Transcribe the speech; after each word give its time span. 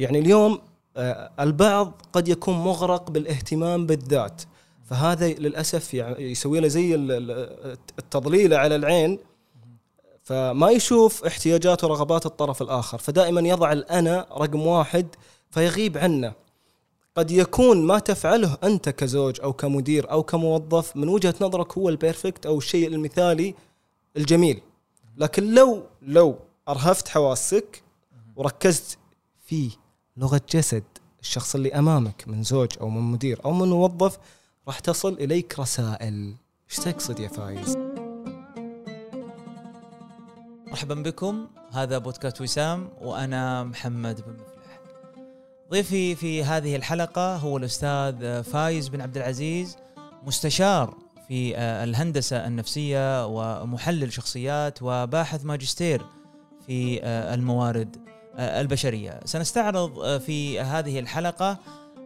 يعني 0.00 0.18
اليوم 0.18 0.58
آه، 0.96 1.30
البعض 1.40 2.02
قد 2.12 2.28
يكون 2.28 2.54
مغرق 2.54 3.10
بالاهتمام 3.10 3.86
بالذات. 3.86 4.42
فهذا 4.84 5.28
للأسف 5.28 5.94
يعني 5.94 6.30
يسوي 6.30 6.60
له 6.60 6.68
زي 6.68 6.94
ال- 6.94 7.12
ال- 7.12 7.76
التضليله 7.98 8.56
على 8.56 8.76
العين. 8.76 9.18
فما 10.22 10.70
يشوف 10.70 11.24
احتياجات 11.24 11.84
ورغبات 11.84 12.26
الطرف 12.26 12.62
الآخر. 12.62 12.98
فدائما 12.98 13.40
يضع 13.40 13.72
الأنا 13.72 14.26
رقم 14.32 14.66
واحد 14.66 15.06
فيغيب 15.50 15.98
عنه. 15.98 16.32
قد 17.16 17.30
يكون 17.30 17.86
ما 17.86 17.98
تفعله 17.98 18.56
أنت 18.64 18.88
كزوج 18.88 19.40
أو 19.40 19.52
كمدير 19.52 20.10
أو 20.10 20.22
كموظف 20.22 20.96
من 20.96 21.08
وجهة 21.08 21.34
نظرك 21.40 21.78
هو 21.78 21.88
البيرفكت 21.88 22.46
أو 22.46 22.58
الشيء 22.58 22.88
المثالي 22.88 23.54
الجميل. 24.16 24.60
لكن 25.16 25.54
لو 25.54 25.82
لو 26.02 26.36
أرهفت 26.68 27.08
حواسك 27.08 27.82
وركزت 28.36 28.98
في 29.46 29.70
لغة 30.16 30.40
جسد 30.50 30.84
الشخص 31.20 31.54
اللي 31.54 31.74
أمامك 31.74 32.24
من 32.26 32.42
زوج 32.42 32.68
أو 32.80 32.88
من 32.88 33.00
مدير 33.00 33.44
أو 33.44 33.52
من 33.52 33.68
موظف 33.68 34.18
راح 34.68 34.78
تصل 34.78 35.12
إليك 35.12 35.58
رسائل. 35.58 36.34
إيش 36.70 36.76
تقصد 36.76 37.20
يا 37.20 37.28
فايز؟ 37.28 37.76
مرحبا 40.66 40.94
بكم. 40.94 41.46
هذا 41.72 41.98
بودكاست 41.98 42.40
وسام 42.40 42.88
وأنا 43.00 43.64
محمد 43.64 44.20
بن 44.20 44.32
مفلح. 44.32 44.80
ضيفي 45.70 46.14
في 46.14 46.44
هذه 46.44 46.76
الحلقة 46.76 47.36
هو 47.36 47.56
الأستاذ 47.56 48.42
فايز 48.42 48.88
بن 48.88 49.00
عبد 49.00 49.16
العزيز 49.16 49.76
مستشار 50.26 50.94
في 51.28 51.58
الهندسة 51.58 52.46
النفسية 52.46 53.26
ومحلل 53.26 54.12
شخصيات 54.12 54.78
وباحث 54.82 55.44
ماجستير 55.44 56.06
في 56.66 57.04
الموارد 57.04 58.09
البشرية. 58.38 59.20
سنستعرض 59.24 60.18
في 60.18 60.60
هذه 60.60 60.98
الحلقة 60.98 61.58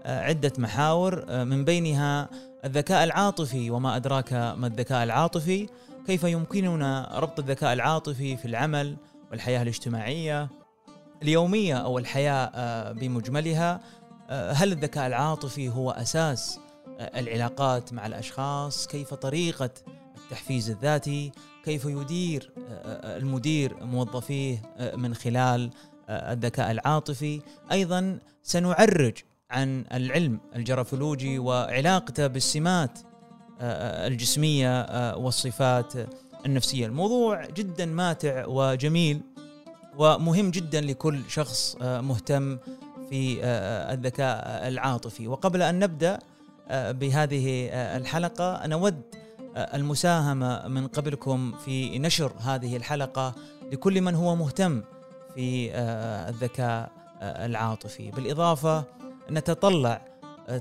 عدة 0.07 0.53
محاور 0.59 1.45
من 1.45 1.65
بينها 1.65 2.29
الذكاء 2.65 3.05
العاطفي 3.05 3.71
وما 3.71 3.97
أدراك 3.97 4.33
ما 4.33 4.67
الذكاء 4.67 5.05
العاطفي. 5.05 5.69
كيف 6.07 6.25
يمكننا 6.25 7.19
ربط 7.19 7.39
الذكاء 7.39 7.73
العاطفي 7.73 8.37
في 8.37 8.45
العمل 8.45 8.97
والحياة 9.31 9.63
الاجتماعية 9.63 10.49
اليومية 11.23 11.75
أو 11.75 11.99
الحياة 11.99 12.93
بمجملها؟ 12.93 13.81
هل 14.31 14.73
الذكاء 14.73 15.07
العاطفي 15.07 15.69
هو 15.69 15.91
أساس 15.91 16.59
العلاقات 16.99 17.93
مع 17.93 18.07
الأشخاص؟ 18.07 18.87
كيف 18.87 19.15
طريقة 19.15 19.71
التحفيز 20.25 20.71
الذاتي؟ 20.71 21.33
كيف 21.65 21.85
يدير 21.85 22.51
المدير 23.05 23.85
موظفيه 23.85 24.63
من 24.97 25.15
خلال 25.15 25.71
الذكاء 26.11 26.71
العاطفي. 26.71 27.41
أيضا 27.73 28.19
سنعرج 28.43 29.15
عن 29.51 29.85
العلم 29.93 30.41
الجرافولوجي 30.57 31.39
وعلاقته 31.39 32.27
بالسمات 32.27 32.99
الجسمية 33.61 34.87
والصفات 35.17 35.93
النفسية. 36.47 36.87
الموضوع 36.87 37.47
جدا 37.47 37.87
ماتع 37.87 38.47
وجميل 38.47 39.21
ومهم 39.99 40.51
جدا 40.51 40.81
لكل 40.81 41.21
شخص 41.29 41.77
مهتم 41.81 42.59
في 43.11 43.45
الذكاء 43.93 44.69
العاطفي. 44.69 45.29
وقبل 45.29 45.63
أن 45.63 45.79
نبدأ 45.79 46.19
بهذه 46.71 47.69
الحلقة 47.73 48.67
نود 48.67 49.03
المساهمة 49.57 50.69
من 50.69 50.87
قبلكم 50.87 51.53
في 51.65 51.99
نشر 51.99 52.33
هذه 52.41 52.77
الحلقة 52.77 53.35
لكل 53.73 54.01
من 54.01 54.15
هو 54.15 54.37
مهتم 54.37 54.83
في 55.35 55.71
الذكاء 56.29 56.91
العاطفي. 57.23 58.11
بالإضافة 58.11 58.85
نتطلع 59.31 60.05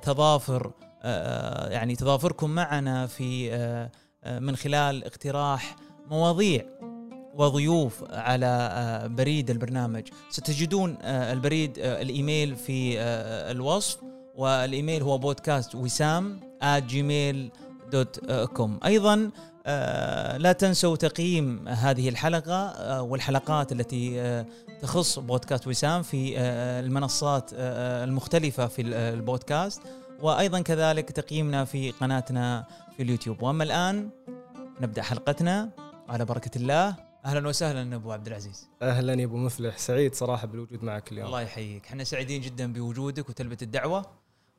تضافر 0.01 0.71
يعني 1.71 1.95
تضافركم 1.95 2.49
معنا 2.49 3.07
في 3.07 3.51
من 4.39 4.55
خلال 4.55 5.03
اقتراح 5.03 5.75
مواضيع 6.09 6.65
وضيوف 7.35 8.03
على 8.11 9.09
بريد 9.11 9.49
البرنامج. 9.49 10.07
ستجدون 10.29 10.97
البريد 11.03 11.73
الإيميل 11.77 12.55
في 12.55 12.99
الوصف 13.51 13.97
والإيميل 14.35 15.03
هو 15.03 15.17
بودكاست 15.17 15.75
وسام 15.75 16.39
gmail.com 16.63 18.69
أيضا 18.85 19.31
لا 20.37 20.51
تنسوا 20.59 20.95
تقييم 20.95 21.67
هذه 21.67 22.09
الحلقة 22.09 23.01
والحلقات 23.01 23.71
التي 23.71 24.45
تخص 24.81 25.19
بودكاست 25.19 25.67
وسام 25.67 26.01
في 26.01 26.39
المنصات 26.39 27.49
المختلفة 27.53 28.67
في 28.67 28.81
البودكاست. 28.81 29.81
وأيضا 30.19 30.61
كذلك 30.61 31.11
تقييمنا 31.11 31.65
في 31.65 31.91
قناتنا 31.91 32.65
في 32.97 33.03
اليوتيوب. 33.03 33.43
وأما 33.43 33.63
الآن 33.63 34.09
نبدأ 34.81 35.01
حلقتنا. 35.01 35.69
على 36.09 36.25
بركة 36.25 36.57
الله. 36.57 36.95
أهلا 37.25 37.47
وسهلا 37.47 37.95
أبو 37.95 38.11
عبد 38.11 38.27
العزيز. 38.27 38.69
أهلا 38.81 39.13
يا 39.13 39.25
أبو 39.25 39.37
مفلح. 39.37 39.77
سعيد 39.77 40.15
صراحة 40.15 40.47
بالوجود 40.47 40.83
معك 40.83 41.11
اليوم. 41.11 41.27
الله 41.27 41.41
يحييك. 41.41 41.85
إحنا 41.85 42.03
سعيدين 42.03 42.41
جدا 42.41 42.73
بوجودك 42.73 43.29
وتلبية 43.29 43.57
الدعوة. 43.61 44.05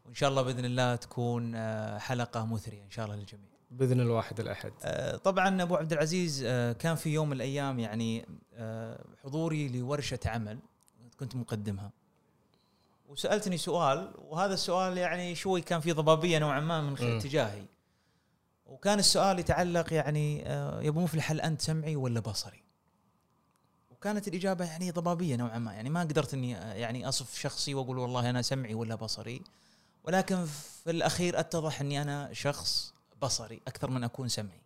وإن 0.07 0.15
شاء 0.15 0.31
الله 0.31 0.43
بإذن 0.43 0.65
الله 0.65 0.97
تكون 0.97 1.57
حلقة 1.99 2.47
مثرية 2.47 2.83
إن 2.83 2.91
شاء 2.91 3.05
الله 3.05 3.17
للجميع. 3.17 3.54
بإذن 3.75 4.01
الواحد 4.01 4.41
الأحد. 4.41 4.73
طبعا 5.25 5.63
أبو 5.63 5.77
عبد 5.77 5.93
العزيز 5.93 6.43
كان 6.79 6.95
في 6.95 7.11
يوم 7.11 7.29
من 7.29 7.37
الأيام 7.37 7.79
يعني 7.79 8.27
حضوري 9.25 9.69
لورشة 9.69 10.19
عمل 10.27 10.59
كنت 11.21 11.37
مقدمها. 11.37 11.91
وسألتني 13.09 13.59
سؤال 13.59 14.15
وهذا 14.19 14.55
السؤال 14.55 14.99
يعني 14.99 15.35
شوي 15.35 15.61
كان 15.61 15.81
فيه 15.81 15.93
ضبابية 15.93 16.39
نوعا 16.39 16.61
ما 16.61 16.81
من 16.81 17.17
اتجاهي. 17.17 17.65
وكان 18.67 18.99
السؤال 18.99 19.39
يتعلق 19.39 19.93
يعني 19.93 20.39
يا 20.39 20.89
أبو 20.89 21.01
مفلح 21.01 21.31
هل 21.31 21.41
أنت 21.41 21.63
سمعي 21.63 21.97
ولا 21.97 22.21
بصري؟ 22.21 22.63
وكانت 23.91 24.29
الإجابة 24.29 24.65
يعني 24.65 24.91
ضبابية 24.91 25.37
نوعا 25.37 25.59
ما. 25.59 25.73
يعني 25.73 25.91
ما 25.91 26.01
قدرت 26.01 26.35
إني 26.35 26.51
يعني 26.51 27.09
أصف 27.09 27.39
شخصي 27.39 27.75
وأقول 27.75 27.99
والله 27.99 28.31
أنا 28.31 28.43
سمعي 28.43 28.75
ولا 28.75 28.95
بصري. 28.95 29.43
ولكن 30.05 30.45
في 30.85 30.91
الأخير 30.91 31.41
أتضح 31.41 31.81
إني 31.81 32.03
أنا 32.03 32.33
شخص 32.33 32.94
بصري 33.23 33.61
أكثر 33.69 33.91
من 33.91 34.05
أكون 34.05 34.29
سمعي. 34.29 34.61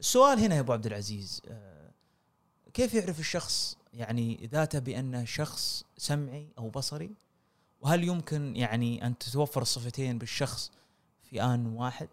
السؤال 0.00 0.38
هنا 0.38 0.54
يا 0.54 0.60
أبو 0.60 0.72
عبد 0.72 0.86
العزيز 0.86 1.42
كيف 2.74 2.94
يعرف 2.94 3.20
الشخص 3.20 3.76
يعني 3.94 4.48
ذاته 4.52 4.78
بانه 4.78 5.24
شخص 5.24 5.84
سمعي 5.96 6.48
أو 6.58 6.68
بصري؟ 6.68 7.10
وهل 7.80 8.04
يمكن 8.04 8.56
يعني 8.56 9.06
أن 9.06 9.18
تتوفر 9.18 9.62
الصفتين 9.62 10.18
بالشخص 10.18 10.70
في 11.22 11.42
آن 11.42 11.66
واحد؟ 11.66 12.08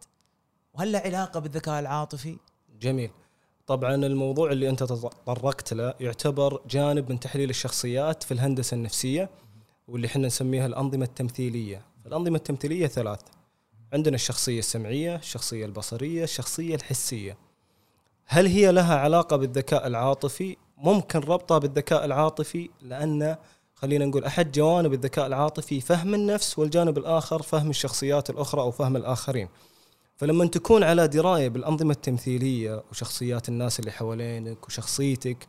وهل 0.74 0.92
له 0.92 1.00
علاقة 1.00 1.40
بالذكاء 1.40 1.80
العاطفي؟ 1.80 2.38
جميل. 2.82 3.12
طبعا 3.68 3.96
الموضوع 3.96 4.52
اللي 4.52 4.70
أنت 4.70 4.84
تطرقت 4.84 5.74
له 5.74 5.94
يعتبر 6.00 6.62
جانب 6.68 7.12
من 7.12 7.20
تحليل 7.20 7.50
الشخصيات 7.50 8.24
في 8.24 8.34
الهندسة 8.34 8.76
النفسية 8.76 9.30
واللي 9.88 10.08
إحنا 10.08 10.28
نسميها 10.28 10.66
الأنظمة 10.66 11.06
التمثيلية. 11.06 11.86
الانظمه 12.06 12.36
التمثيلية 12.36 12.88
ثلاث. 12.88 13.22
عندنا 13.96 14.16
الشخصية 14.16 14.60
السمعية، 14.60 15.16
الشخصية 15.16 15.66
البصرية، 15.66 16.24
الشخصية 16.24 16.76
الحسية. 16.76 17.38
هل 18.26 18.46
هي 18.48 18.72
لها 18.72 18.96
علاقة 18.96 19.38
بالذكاء 19.38 19.88
العاطفي؟ 19.88 20.58
ممكن 20.78 21.20
ربطها 21.20 21.58
بالذكاء 21.58 22.06
العاطفي 22.06 22.70
لأن 22.82 23.36
خلينا 23.76 24.06
نقول 24.06 24.24
أحد 24.24 24.52
جوانب 24.52 24.94
الذكاء 24.94 25.28
العاطفي 25.28 25.82
فهم 25.82 26.14
النفس 26.14 26.60
والجانب 26.60 26.98
الآخر 26.98 27.42
فهم 27.42 27.70
الشخصيات 27.70 28.30
الأخرى 28.30 28.62
أو 28.62 28.72
فهم 28.72 28.96
الآخرين. 28.96 29.48
فلما 30.18 30.46
تكون 30.46 30.84
على 30.84 31.08
دراية 31.08 31.50
بالأنظمة 31.50 31.92
التمثيلية 31.92 32.84
وشخصيات 32.92 33.50
الناس 33.50 33.80
اللي 33.80 33.92
حوالينك 33.92 34.68
وشخصيتك 34.68 35.48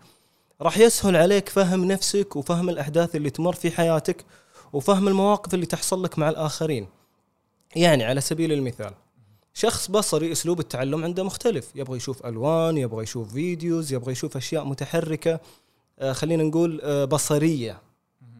راح 0.60 0.78
يسهل 0.78 1.16
عليك 1.16 1.48
فهم 1.48 1.84
نفسك 1.84 2.36
وفهم 2.36 2.68
الأحداث 2.68 3.16
اللي 3.16 3.30
تمر 3.30 3.54
في 3.54 3.70
حياتك 3.70 4.24
وفهم 4.72 5.08
المواقف 5.08 5.54
اللي 5.54 5.66
تحصل 5.66 6.04
لك 6.04 6.18
مع 6.18 6.28
الآخرين. 6.28 6.86
يعني 7.76 8.04
على 8.04 8.20
سبيل 8.20 8.52
المثال 8.52 8.92
شخص 9.54 9.90
بصري 9.90 10.32
أسلوب 10.32 10.60
التعلم 10.60 11.04
عنده 11.04 11.22
مختلف، 11.22 11.70
يبغى 11.74 11.96
يشوف 11.96 12.26
ألوان، 12.26 12.78
يبغى 12.78 13.02
يشوف 13.02 13.32
فيديوز، 13.32 13.92
يبغى 13.92 14.12
يشوف 14.12 14.36
أشياء 14.36 14.64
متحركة 14.64 15.40
آه 15.98 16.12
خلينا 16.12 16.42
نقول 16.42 16.80
آه 16.82 17.04
بصرية 17.04 17.82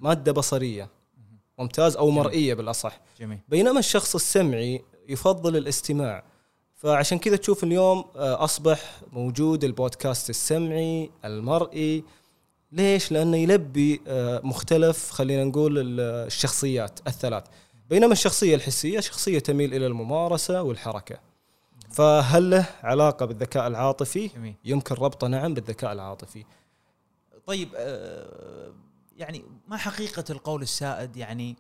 مادة 0.01 0.33
بصرية 0.33 0.89
ممتاز 1.59 1.97
أو 1.97 2.11
مرئية 2.11 2.55
بالأصح. 2.55 3.01
جميل. 3.21 3.39
بينما 3.49 3.79
الشخص 3.79 4.15
السمعي 4.15 4.83
يفضل 5.09 5.57
الاستماع. 5.57 6.25
فعشان 6.75 7.19
كذا 7.19 7.37
تشوف 7.37 7.65
اليوم 7.65 8.05
أصبح 8.17 9.01
موجود 9.13 9.65
البودكاست 9.65 10.31
السمعي 10.31 11.11
المرئي. 11.25 12.05
ليش؟ 12.73 13.13
لأنه 13.13 13.37
يلبي 13.37 14.01
مختلف 14.45 15.11
خلينا 15.11 15.45
نقول 15.45 16.01
الشخصيات 16.01 17.01
الثلاث. 17.07 17.45
بينما 17.91 18.13
الشخصية 18.13 18.55
الحسية 18.55 19.01
شخصية 19.01 19.39
تميل 19.39 19.75
إلى 19.75 19.87
الممارسة 19.87 20.63
والحركة. 20.63 21.19
فهل 21.91 22.51
له 22.51 22.67
علاقة 22.83 23.27
بالذكاء 23.27 23.67
العاطفي؟ 23.67 24.29
جميل. 24.29 24.55
يمكن 24.65 24.95
ربطه 24.95 25.27
نعم 25.27 25.55
بالذكاء 25.55 25.93
العاطفي. 25.93 26.45
طيب 27.47 27.69
آه 27.77 28.73
يعني 29.17 29.45
ما 29.69 29.77
حقيقة 29.77 30.25
القول 30.31 30.63
السائد؟ 30.63 31.17
يعني 31.17 31.57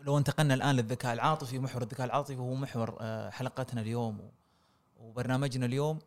لو 0.00 0.18
انتقلنا 0.18 0.54
الآن 0.54 0.76
للذكاء 0.76 1.12
العاطفي 1.12 1.58
محور 1.58 1.82
الذكاء 1.82 2.06
العاطفي 2.06 2.36
هو 2.36 2.54
محور 2.54 2.96
آه، 3.00 3.30
حلقتنا 3.30 3.80
اليوم 3.80 4.30
وبرنامجنا 5.00 5.66
اليوم. 5.66 5.98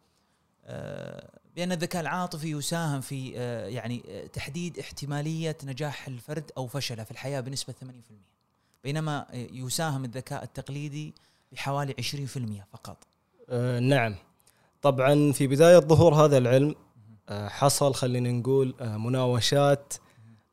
آه، 0.66 1.30
بأن 1.56 1.72
الذكاء 1.72 2.02
العاطفي 2.02 2.52
يساهم 2.52 3.02
في 3.02 3.30
يعني 3.68 4.28
تحديد 4.34 4.80
احتمالية 4.80 5.58
نجاح 5.64 6.08
الفرد 6.08 6.52
أو 6.58 6.68
فشله 6.68 7.04
في 7.04 7.12
الحياة 7.12 7.42
بنسبة 7.42 7.74
80% 7.74 8.39
بينما 8.84 9.26
آه، 9.32 9.48
يساهم 9.52 10.06
الذكاء 10.06 10.44
التقليدي 10.44 11.14
بحوالي 11.52 11.94
20% 11.94 12.66
فقط. 12.74 12.98
آه 13.50 13.80
نعم. 13.80 14.16
طبعا 14.82 15.32
في 15.32 15.48
بداية 15.48 15.78
ظهور 15.80 16.14
هذا 16.14 16.38
العلم 16.38 16.76
آه 17.30 17.48
حصل 17.48 17.94
خلينا 17.94 18.32
نقول 18.32 18.74
آه 18.82 18.98
مناوشات 18.98 19.94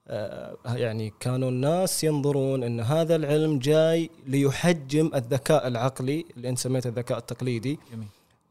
آه 0.08 0.56
يعني 0.66 1.12
كانوا 1.20 1.48
الناس 1.48 2.04
ينظرون 2.04 2.62
إن 2.62 2.80
هذا 2.80 3.16
العلم 3.16 3.58
جاي 3.58 4.10
ليحجم 4.26 5.10
الذكاء 5.14 5.68
العقلي 5.68 6.24
اللي 6.36 6.48
أنت 6.48 6.58
سميته 6.58 6.88
الذكاء 6.88 7.18
التقليدي 7.18 7.78
جميل. 7.92 8.08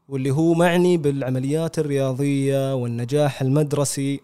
واللي 0.08 0.30
هو 0.30 0.54
معني 0.54 0.96
بالعمليات 0.96 1.78
الرياضية 1.78 2.74
والنجاح 2.74 3.42
المدرسي. 3.42 4.20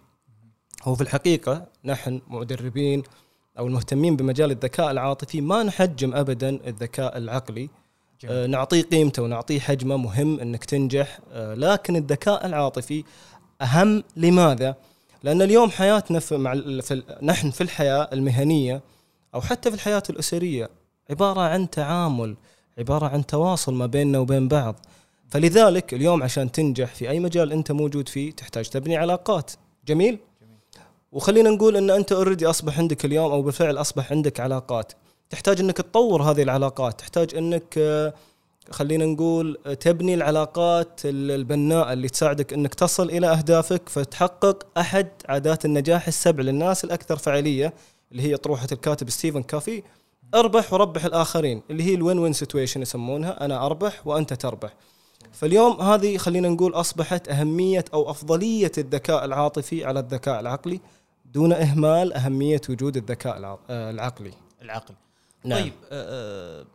هو 0.82 0.94
في 0.94 1.00
الحقيقة 1.00 1.66
نحن 1.84 2.20
مدربين 2.28 3.02
أو 3.58 3.66
المهتمين 3.66 4.16
بمجال 4.16 4.50
الذكاء 4.50 4.90
العاطفي 4.90 5.40
ما 5.40 5.62
نحجم 5.62 6.14
أبدا 6.14 6.49
الذكاء 6.66 7.19
العقلي 7.19 7.69
جميل. 8.22 8.37
آه، 8.37 8.46
نعطيه 8.46 8.82
قيمته 8.82 9.22
ونعطيه 9.22 9.60
حجمه 9.60 9.96
مهم 9.96 10.40
إنك 10.40 10.64
تنجح 10.64 11.19
آه، 11.32 11.54
لكن 11.54 11.96
الذكاء 11.96 12.46
العاطفي 12.46 13.04
أهم 13.62 14.02
لماذا؟ 14.16 14.76
لأن 15.22 15.43
اليوم 15.43 15.70
حياتنا 15.70 16.19
في 16.20 16.37
مع 16.37 16.52
ال- 16.52 16.82
في 16.82 17.02
نحن 17.22 17.50
في 17.50 17.60
الحياة 17.60 18.08
المهنية 18.12 18.82
أو 19.34 19.40
حتى 19.40 19.70
في 19.70 19.76
الحياة 19.76 20.02
الأسرية 20.10 20.70
عبارة 21.10 21.40
عن 21.40 21.70
تعامل 21.70 22.37
عبارة 22.78 23.06
عن 23.06 23.26
تواصل 23.26 23.75
ما 23.75 23.87
بيننا 23.87 24.19
وبين 24.19 24.48
بعض 24.48 24.75
فلذلك 25.31 25.94
اليوم 25.94 26.22
عشان 26.22 26.52
تنجح 26.52 26.94
في 26.94 27.10
أي 27.10 27.20
مجال 27.20 27.52
أنت 27.52 27.72
موجود 27.72 28.08
فيه 28.08 28.32
تحتاج 28.32 28.69
تبني 28.69 28.96
علاقات 28.96 29.50
جميل؟ 29.87 30.19
وخلينا 31.12 31.50
نقول 31.50 31.76
إن 31.76 31.90
أنت 31.90 32.12
already 32.12 32.46
أصبح 32.46 32.78
عندك 32.78 33.04
اليوم 33.04 33.32
أو 33.32 33.42
بالفعل 33.42 33.76
أصبح 33.78 34.12
عندك 34.12 34.40
علاقات. 34.40 34.92
تحتاج 35.30 35.60
إنك 35.60 35.76
تطور 35.76 36.22
هذه 36.22 36.42
العلاقات. 36.42 36.98
تحتاج 37.00 37.34
إنك 37.34 37.74
آه، 37.78 38.14
خلينا 38.70 39.04
نقول 39.04 39.58
آه، 39.66 39.74
تبني 39.74 40.14
العلاقات 40.14 41.00
ال- 41.04 41.30
البناءة 41.30 41.92
اللي 41.92 42.08
تساعدك 42.08 42.52
إنك 42.52 42.74
تصل 42.74 43.10
إلى 43.10 43.26
أهدافك 43.26 43.88
فتحقق 43.88 44.66
أحد 44.78 45.08
عادات 45.28 45.64
النجاح 45.64 46.06
السبع 46.06 46.42
للناس 46.42 46.84
الأكثر 46.84 47.16
فعالية 47.16 47.72
اللي 48.12 48.22
هي 48.22 48.36
أطروحة 48.36 48.69
الكاتب 48.72 49.10
ستيفن 49.10 49.42
كوفي. 49.42 49.82
أربح 50.34 50.72
وربح 50.72 51.04
الآخرين 51.04 51.62
اللي 51.70 51.82
هي 51.82 51.94
ال 51.94 52.19
win-win 52.19 52.32
situation 52.32 52.82
يسمونها. 52.82 53.44
أنا 53.44 53.66
أربح 53.66 54.06
وأنت 54.06 54.32
تربح. 54.32 54.74
فاليوم 55.32 55.80
هذه 55.80 56.16
خلينا 56.16 56.48
نقول 56.48 56.74
أصبحت 56.74 57.28
أهمية 57.28 57.84
أو 57.94 58.10
أفضلية 58.10 58.72
الذكاء 58.78 59.24
العاطفي 59.24 59.84
على 59.84 60.00
الذكاء 60.00 60.40
العقلي. 60.40 60.80
دون 61.32 61.52
إهمال 61.52 62.12
أهمية 62.12 62.61
وجود 62.69 62.96
الذكاء 62.96 63.58
آه، 63.70 63.90
العقلي. 63.90 64.32
العقل 64.62 64.94
نعم. 65.44 65.62
طيب 65.62 65.73
آه، 65.90 66.61
آه، 66.61 66.67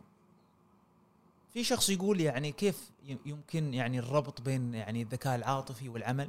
في 1.52 1.64
شخص 1.64 1.90
يقول 1.90 2.20
يعني 2.20 2.52
كيف 2.52 2.90
يمكن 3.26 3.74
يعني 3.74 3.98
الربط 3.98 4.40
بين 4.40 4.74
يعني 4.74 5.02
الذكاء 5.02 5.34
العاطفي 5.34 5.88
والعمل؟ 5.88 6.28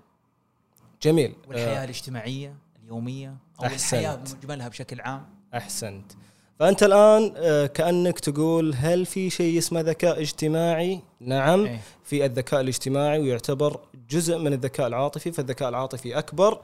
جميل. 1.02 1.36
والحياة 1.48 1.82
آه، 1.82 1.84
الاجتماعية 1.84 2.56
اليومية 2.84 3.36
أو 3.60 3.66
أحسنت. 3.66 3.94
الحياة 3.94 4.16
بمجملها 4.16 4.68
بشكل 4.68 5.02
عام؟ 5.02 5.26
أحسنت. 5.54 6.12
فأنت 6.60 6.84
الآن 6.84 7.34
كأنك 7.66 8.20
تقول 8.20 8.74
هل 8.76 9.06
في 9.06 9.30
شيء 9.30 9.58
اسمه 9.58 9.82
ذكاء 9.82 10.22
اجتماعي؟ 10.22 11.02
نعم. 11.20 11.66
إيه. 11.66 11.80
في 12.04 12.26
الذكاء 12.26 12.62
الاجتماعي 12.62 13.20
ويعتبر 13.20 13.80
جزء 14.10 14.38
من 14.38 14.54
الذكاء 14.54 14.88
العاطفي 14.88 15.32
فالذكاء 15.32 15.70
العاطفي 15.70 16.18
أكبر. 16.18 16.62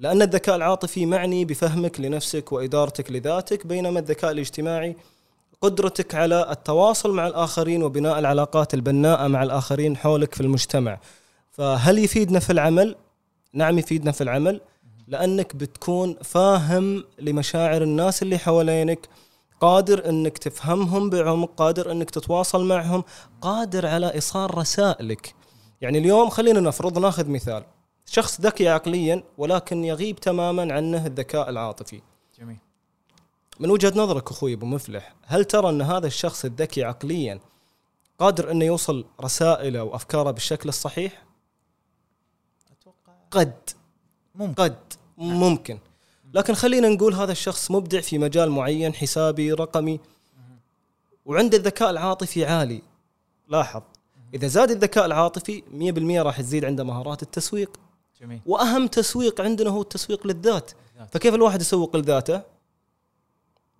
لأن 0.00 0.22
الذكاء 0.22 0.56
العاطفي 0.56 1.06
معني 1.06 1.44
بفهمك 1.44 2.00
لنفسك 2.00 2.52
وإدارتك 2.52 3.10
لذاتك 3.10 3.66
بينما 3.66 4.00
الذكاء 4.00 4.30
الاجتماعي 4.30 4.96
قدرتك 5.60 6.14
على 6.14 6.50
التواصل 6.50 7.12
مع 7.12 7.26
الآخرين 7.26 7.82
وبناء 7.82 8.18
العلاقات 8.18 8.74
البناءة 8.74 9.28
مع 9.28 9.42
الآخرين 9.42 9.96
حولك 9.96 10.34
في 10.34 10.40
المجتمع. 10.40 11.00
فهل 11.50 11.98
يفيدنا 11.98 12.40
في 12.40 12.50
العمل؟ 12.50 12.96
نعم 13.52 13.78
يفيدنا 13.78 14.12
في 14.12 14.20
العمل 14.20 14.60
لأنك 15.08 15.56
بتكون 15.56 16.16
فاهم 16.22 17.04
لمشاعر 17.18 17.82
الناس 17.82 18.22
اللي 18.22 18.38
حوالينك 18.38 19.08
قادر 19.60 20.08
إنك 20.08 20.38
تفهمهم 20.38 21.10
بعمق 21.10 21.50
قادر 21.56 21.92
إنك 21.92 22.10
تتواصل 22.10 22.64
معهم 22.64 23.04
قادر 23.40 23.86
على 23.86 24.14
إيصال 24.14 24.58
رسائلك. 24.58 25.34
يعني 25.80 25.98
اليوم 25.98 26.28
خلينا 26.28 26.60
نفرض 26.60 26.98
ناخذ 26.98 27.28
مثال. 27.28 27.64
شخص 28.06 28.40
ذكي 28.40 28.68
عقليا 28.68 29.22
ولكن 29.38 29.84
يغيب 29.84 30.16
تماما 30.20 30.74
عنه 30.74 31.06
الذكاء 31.06 31.50
العاطفي. 31.50 32.00
جميل. 32.38 32.58
من 33.60 33.70
وجهة 33.70 33.92
نظرك 33.96 34.30
أخوي 34.30 34.54
أبو 34.54 34.66
مفلح 34.66 35.14
هل 35.24 35.44
ترى 35.44 35.68
أن 35.68 35.82
هذا 35.82 36.06
الشخص 36.06 36.44
الذكي 36.44 36.84
عقليا 36.84 37.40
قادر 38.18 38.50
انه 38.50 38.64
يوصل 38.64 39.04
رسائله 39.20 39.82
وافكاره 39.82 40.30
بالشكل 40.30 40.68
الصحيح؟ 40.68 41.22
أتوقع 42.72 43.12
قد. 43.30 43.70
ممكن. 44.34 44.62
قد. 44.62 44.78
ممكن. 45.18 45.78
لكن 46.34 46.54
خلينا 46.54 46.88
نقول 46.88 47.14
هذا 47.14 47.32
الشخص 47.32 47.70
مبدع 47.70 48.00
في 48.00 48.18
مجال 48.18 48.50
معين 48.50 48.94
حسابي 48.94 49.52
رقمي. 49.52 50.00
وعنده 51.26 51.56
الذكاء 51.58 51.90
العاطفي 51.90 52.44
عالي. 52.44 52.82
لاحظ. 53.48 53.82
إذا 54.34 54.46
زاد 54.46 54.70
الذكاء 54.70 55.06
العاطفي 55.06 55.62
100% 55.70 56.22
راح 56.22 56.40
تزيد 56.40 56.64
عنده 56.64 56.84
مهارات 56.84 57.22
التسويق. 57.22 57.76
جميل. 58.20 58.40
وأهم 58.46 58.86
تسويق 58.86 59.40
عندنا 59.40 59.70
هو 59.70 59.80
التسويق 59.82 60.26
للذات. 60.26 60.70
فكيف 61.12 61.34
الواحد 61.34 61.60
يسوق 61.60 61.96
لذاته؟ 61.96 62.42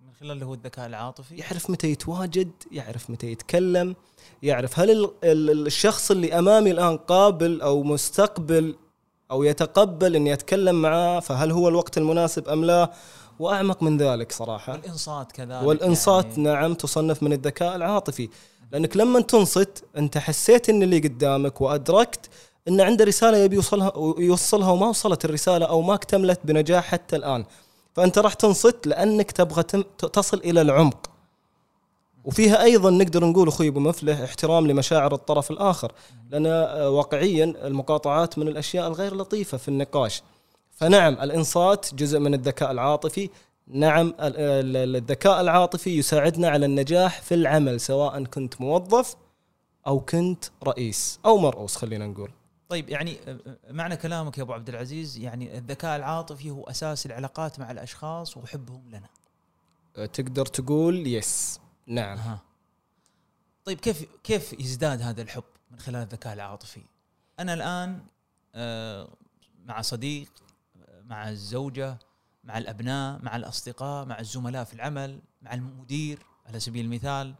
من 0.01 0.13
خلال 0.19 0.31
اللي 0.31 0.45
هو 0.45 0.53
الذكاء 0.53 0.85
العاطفي. 0.87 1.35
يعرف 1.35 1.69
متى 1.69 1.87
يتواجد 1.87 2.51
يعرف 2.71 3.09
متى 3.09 3.27
يتكلم 3.31 3.95
يعرف 4.43 4.79
هل 4.79 4.91
ال- 4.91 5.11
ال- 5.23 5.67
الشخص 5.67 6.11
اللي 6.11 6.39
أمامي 6.39 6.71
الآن 6.71 6.97
قابل 6.97 7.61
أو 7.61 7.83
مستقبل 7.83 8.75
أو 9.31 9.43
يتقبل 9.43 10.15
اني 10.15 10.33
اتكلم 10.33 10.81
معاه 10.81 11.19
فهل 11.19 11.51
هو 11.51 11.67
الوقت 11.67 11.97
المناسب 11.97 12.47
أم 12.49 12.65
لا؟ 12.65 12.91
وأعمق 13.39 13.83
من 13.83 13.97
ذلك 13.97 14.31
صراحة. 14.31 14.71
والإنصات 14.73 15.31
كذلك 15.31 15.63
والإنصات 15.63 16.25
يعني. 16.25 16.43
نعم 16.43 16.73
تصنف 16.73 17.23
من 17.23 17.33
الذكاء 17.33 17.75
العاطفي. 17.75 18.29
لأنك 18.71 18.97
لما 18.97 19.21
تنصت 19.21 19.83
أنت 19.97 20.17
حسيت 20.17 20.69
إن 20.69 20.83
اللي 20.83 20.99
قدامك 20.99 21.61
وأدركت 21.61 22.29
إن 22.67 22.81
عنده 22.81 23.05
رسالة 23.05 23.37
يبي 23.37 23.55
يوصلها 23.55 23.93
يوصلها 24.17 24.71
وما 24.71 24.87
وصلت 24.87 25.25
الرسالة 25.25 25.65
أو 25.65 25.81
ما 25.81 25.93
اكتملت 25.93 26.39
بنجاح 26.43 26.83
حتى 26.85 27.15
الآن. 27.15 27.45
فأنت 27.93 28.17
راح 28.17 28.33
تنصت 28.33 28.87
لأنك 28.87 29.31
تبغى 29.31 29.63
تصل 29.97 30.37
إلى 30.37 30.61
العمق. 30.61 31.09
وفيها 32.25 32.63
أيضا 32.63 32.89
نقدر 32.89 33.25
نقول 33.25 33.47
أخوي 33.47 33.67
أبو 33.67 33.79
مفلح 33.79 34.19
احترام 34.19 34.67
لمشاعر 34.67 35.13
الطرف 35.13 35.51
الآخر. 35.51 35.91
لأن 36.29 36.45
آه، 36.45 36.89
واقعيا 36.89 37.43
المقاطعات 37.43 38.37
من 38.37 38.47
الأشياء 38.47 38.87
الغير 38.87 39.15
لطيفة 39.15 39.57
في 39.57 39.67
النقاش. 39.67 40.23
فنعم 40.71 41.13
الإنصات 41.13 41.95
جزء 41.95 42.19
من 42.19 42.33
الذكاء 42.33 42.71
العاطفي. 42.71 43.29
نعم 43.67 44.07
ال- 44.07 44.15
ال- 44.37 44.95
الذكاء 44.95 45.41
العاطفي 45.41 45.97
يساعدنا 45.97 46.49
على 46.49 46.65
النجاح 46.65 47.21
في 47.21 47.33
العمل 47.35 47.79
سواء 47.79 48.23
كنت 48.23 48.61
موظف 48.61 49.15
أو 49.87 49.99
كنت 49.99 50.45
رئيس 50.63 51.19
أو 51.25 51.37
مرؤوس 51.37 51.75
خلينا 51.75 52.07
نقول. 52.07 52.31
طيب 52.71 52.89
يعني 52.89 53.19
آه، 53.27 53.39
آه، 53.47 53.71
معنى 53.71 53.97
كلامك 53.97 54.37
يا 54.37 54.43
أبو 54.43 54.53
عبد 54.53 54.69
العزيز 54.69 55.17
يعني 55.17 55.57
الذكاء 55.57 55.95
العاطفي 55.95 56.49
هو 56.49 56.63
أساس 56.63 57.05
العلاقات 57.05 57.59
مع 57.59 57.71
الأشخاص 57.71 58.37
وحبهم 58.37 58.89
لنا. 58.89 59.09
أه، 59.97 60.05
تقدر 60.05 60.45
تقول 60.45 61.07
يس 61.07 61.59
نعم. 61.87 62.17
أها. 62.17 62.41
طيب 63.65 63.79
كيف 63.79 64.05
كيف 64.23 64.53
يزداد 64.59 65.01
هذا 65.01 65.21
الحب 65.21 65.43
من 65.71 65.79
خلال 65.79 66.01
الذكاء 66.01 66.33
العاطفي؟ 66.33 66.81
أنا 67.39 67.53
الآن 67.53 67.99
مع 69.65 69.81
صديق 69.81 70.29
مع 71.03 71.29
الزوجة 71.29 71.99
مع 72.43 72.57
الأبناء 72.57 73.19
مع 73.23 73.35
الأصدقاء 73.35 74.05
مع 74.05 74.19
الزملاء 74.19 74.63
في 74.63 74.73
العمل 74.73 75.19
مع 75.41 75.53
المدير 75.53 76.19
على 76.45 76.59
سبيل 76.59 76.85
المثال. 76.85 77.35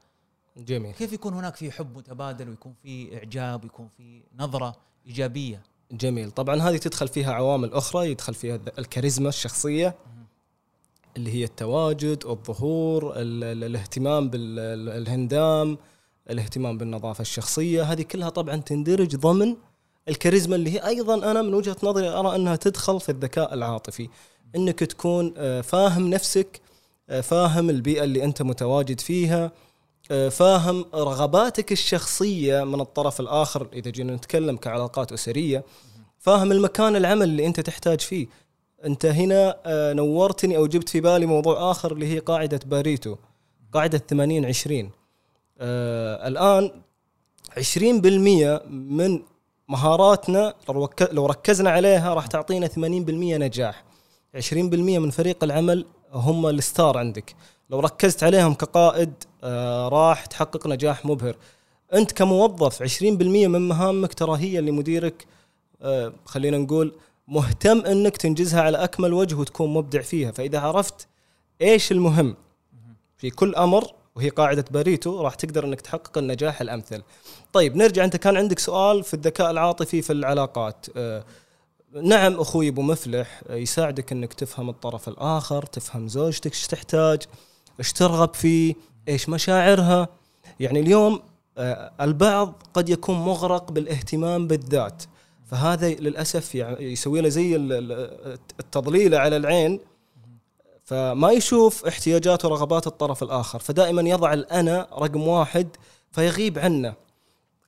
جميل. 0.57 0.93
كيف 0.93 1.13
يكون 1.13 1.33
هناك 1.33 1.55
في 1.55 1.71
حب 1.71 1.97
متبادل 1.97 2.49
ويكون 2.49 2.73
في 2.83 3.17
إعجاب 3.17 3.63
ويكون 3.63 3.89
في 3.97 4.23
نظرة؟ 4.35 4.90
إيجابية. 5.07 5.61
جميل. 5.91 6.31
طبعا 6.31 6.55
هذه 6.61 6.77
تدخل 6.77 7.07
فيها 7.07 7.33
عوامل 7.33 7.73
أخرى 7.73 8.11
يدخل 8.11 8.33
فيها 8.33 8.59
الكاريزما 8.79 9.29
الشخصية 9.29 9.95
اللي 11.17 11.31
هي 11.33 11.43
التواجد 11.43 12.23
الظهور 12.25 13.13
ال- 13.15 13.43
ال- 13.43 13.63
الاهتمام 13.63 14.29
بالهندام 14.29 15.77
الاهتمام 16.29 16.77
بالنظافة 16.77 17.21
الشخصية. 17.21 17.83
هذه 17.83 18.01
كلها 18.01 18.29
طبعا 18.29 18.55
تندرج 18.55 19.15
ضمن 19.15 19.55
الكاريزما 20.09 20.55
اللي 20.55 20.71
هي 20.71 20.87
أيضا 20.87 21.31
أنا 21.31 21.41
من 21.41 21.53
وجهة 21.53 21.75
نظري 21.83 22.07
أرى 22.09 22.35
أنها 22.35 22.55
تدخل 22.55 22.99
في 22.99 23.09
الذكاء 23.09 23.53
العاطفي. 23.53 24.09
إنك 24.55 24.79
تكون 24.79 25.33
آه، 25.37 25.61
فاهم 25.61 26.09
نفسك 26.09 26.61
آه، 27.09 27.21
فاهم 27.21 27.69
البيئة 27.69 28.03
اللي 28.03 28.23
أنت 28.23 28.41
متواجد 28.41 28.99
فيها 28.99 29.51
فاهم 30.11 30.85
رغباتك 30.93 31.71
الشخصية 31.71 32.63
من 32.63 32.81
الطرف 32.81 33.19
الآخر 33.19 33.67
إذا 33.73 33.91
جينا 33.91 34.15
نتكلم 34.15 34.57
كعلاقات 34.57 35.11
أسرية 35.11 35.63
فاهم 36.19 36.51
المكان 36.51 36.95
العمل 36.95 37.23
اللي 37.23 37.45
أنت 37.45 37.59
تحتاج 37.59 37.99
فيه. 37.99 38.27
أنت 38.85 39.05
هنا 39.05 39.57
آه، 39.65 39.93
نورتني 39.93 40.57
أو 40.57 40.67
جبت 40.67 40.89
في 40.89 41.01
بالي 41.01 41.25
موضوع 41.25 41.71
آخر 41.71 41.91
اللي 41.91 42.13
هي 42.13 42.19
قاعدة 42.19 42.59
باريتو 42.65 43.15
قاعدة 43.73 43.97
80 43.97 44.45
20 44.45 44.89
آه 45.59 46.27
الآن 46.27 46.71
20% 47.59 48.61
من 48.69 49.21
مهاراتنا 49.67 50.53
لو 51.11 51.25
ركزنا 51.25 51.69
عليها 51.69 52.13
راح 52.13 52.27
تعطينا 52.27 52.67
80% 52.67 52.79
نجاح. 52.79 53.83
20% 54.37 54.53
من 54.63 55.09
فريق 55.09 55.43
العمل 55.43 55.85
هم 56.11 56.47
الستار 56.47 56.97
عندك. 56.97 57.35
لو 57.71 57.79
ركزت 57.79 58.23
عليهم 58.23 58.53
كقائد 58.53 59.13
آه 59.43 59.87
راح 59.87 60.25
تحقق 60.25 60.67
نجاح 60.67 61.05
مبهر 61.05 61.35
أنت 61.93 62.11
كموظف 62.11 62.83
20% 62.83 63.03
من 63.03 63.67
مهامك 63.67 64.13
ترى 64.13 64.37
هي 64.37 64.59
اللي 64.59 64.71
مديرك 64.71 65.25
آه 65.81 66.13
خلينا 66.25 66.57
نقول 66.57 66.93
مهتم 67.27 67.79
إنك 67.85 68.17
تنجزها 68.17 68.61
على 68.61 68.77
أكمل 68.77 69.13
وجه 69.13 69.35
وتكون 69.35 69.73
مبدع 69.73 70.01
فيها 70.01 70.31
فإذا 70.31 70.59
عرفت 70.59 71.07
إيش 71.61 71.91
المهم 71.91 72.35
في 73.17 73.29
كل 73.29 73.55
أمر 73.55 73.93
وهي 74.15 74.29
قاعدة 74.29 74.65
باريتو 74.71 75.21
راح 75.21 75.35
تقدر 75.35 75.65
إنك 75.65 75.81
تحقق 75.81 76.17
النجاح 76.17 76.61
الأمثل. 76.61 77.01
طيب 77.53 77.75
نرجع 77.75 78.03
أنت 78.03 78.15
كان 78.15 78.37
عندك 78.37 78.59
سؤال 78.59 79.03
في 79.03 79.13
الذكاء 79.13 79.51
العاطفي 79.51 80.01
في 80.01 80.13
العلاقات. 80.13 80.85
آه 80.95 81.23
نعم 82.01 82.39
أخوي 82.39 82.69
أبو 82.69 82.81
مفلح 82.81 83.41
يساعدك 83.49 84.11
إنك 84.11 84.33
تفهم 84.33 84.69
الطرف 84.69 85.07
الآخر، 85.07 85.65
تفهم 85.65 86.07
زوجتك 86.07 86.51
إيش 86.51 86.67
تحتاج، 86.67 87.21
إيش 87.79 87.93
ترغب 87.93 88.33
فيه، 88.33 88.73
إيش 89.07 89.29
مشاعرها. 89.29 90.07
يعني 90.59 90.79
اليوم 90.79 91.19
آه 91.57 91.91
البعض 92.01 92.63
قد 92.73 92.89
يكون 92.89 93.15
مغرق 93.15 93.71
بالاهتمام 93.71 94.47
بالذات. 94.47 95.03
فهذا 95.45 95.89
للأسف 95.89 96.55
يعني 96.55 96.91
يسوي 96.91 97.21
له 97.21 97.29
زي 97.29 97.55
ال- 97.55 97.73
ال- 97.73 98.37
التضليله 98.59 99.17
على 99.17 99.37
العين 99.37 99.79
فما 100.83 101.31
يشوف 101.31 101.85
احتياجات 101.85 102.45
ورغبات 102.45 102.87
الطرف 102.87 103.23
الآخر 103.23 103.59
فدائما 103.59 104.01
يضع 104.09 104.33
الأنا 104.33 104.87
رقم 104.93 105.27
واحد 105.27 105.67
فيغيب 106.11 106.59
عنه 106.59 106.93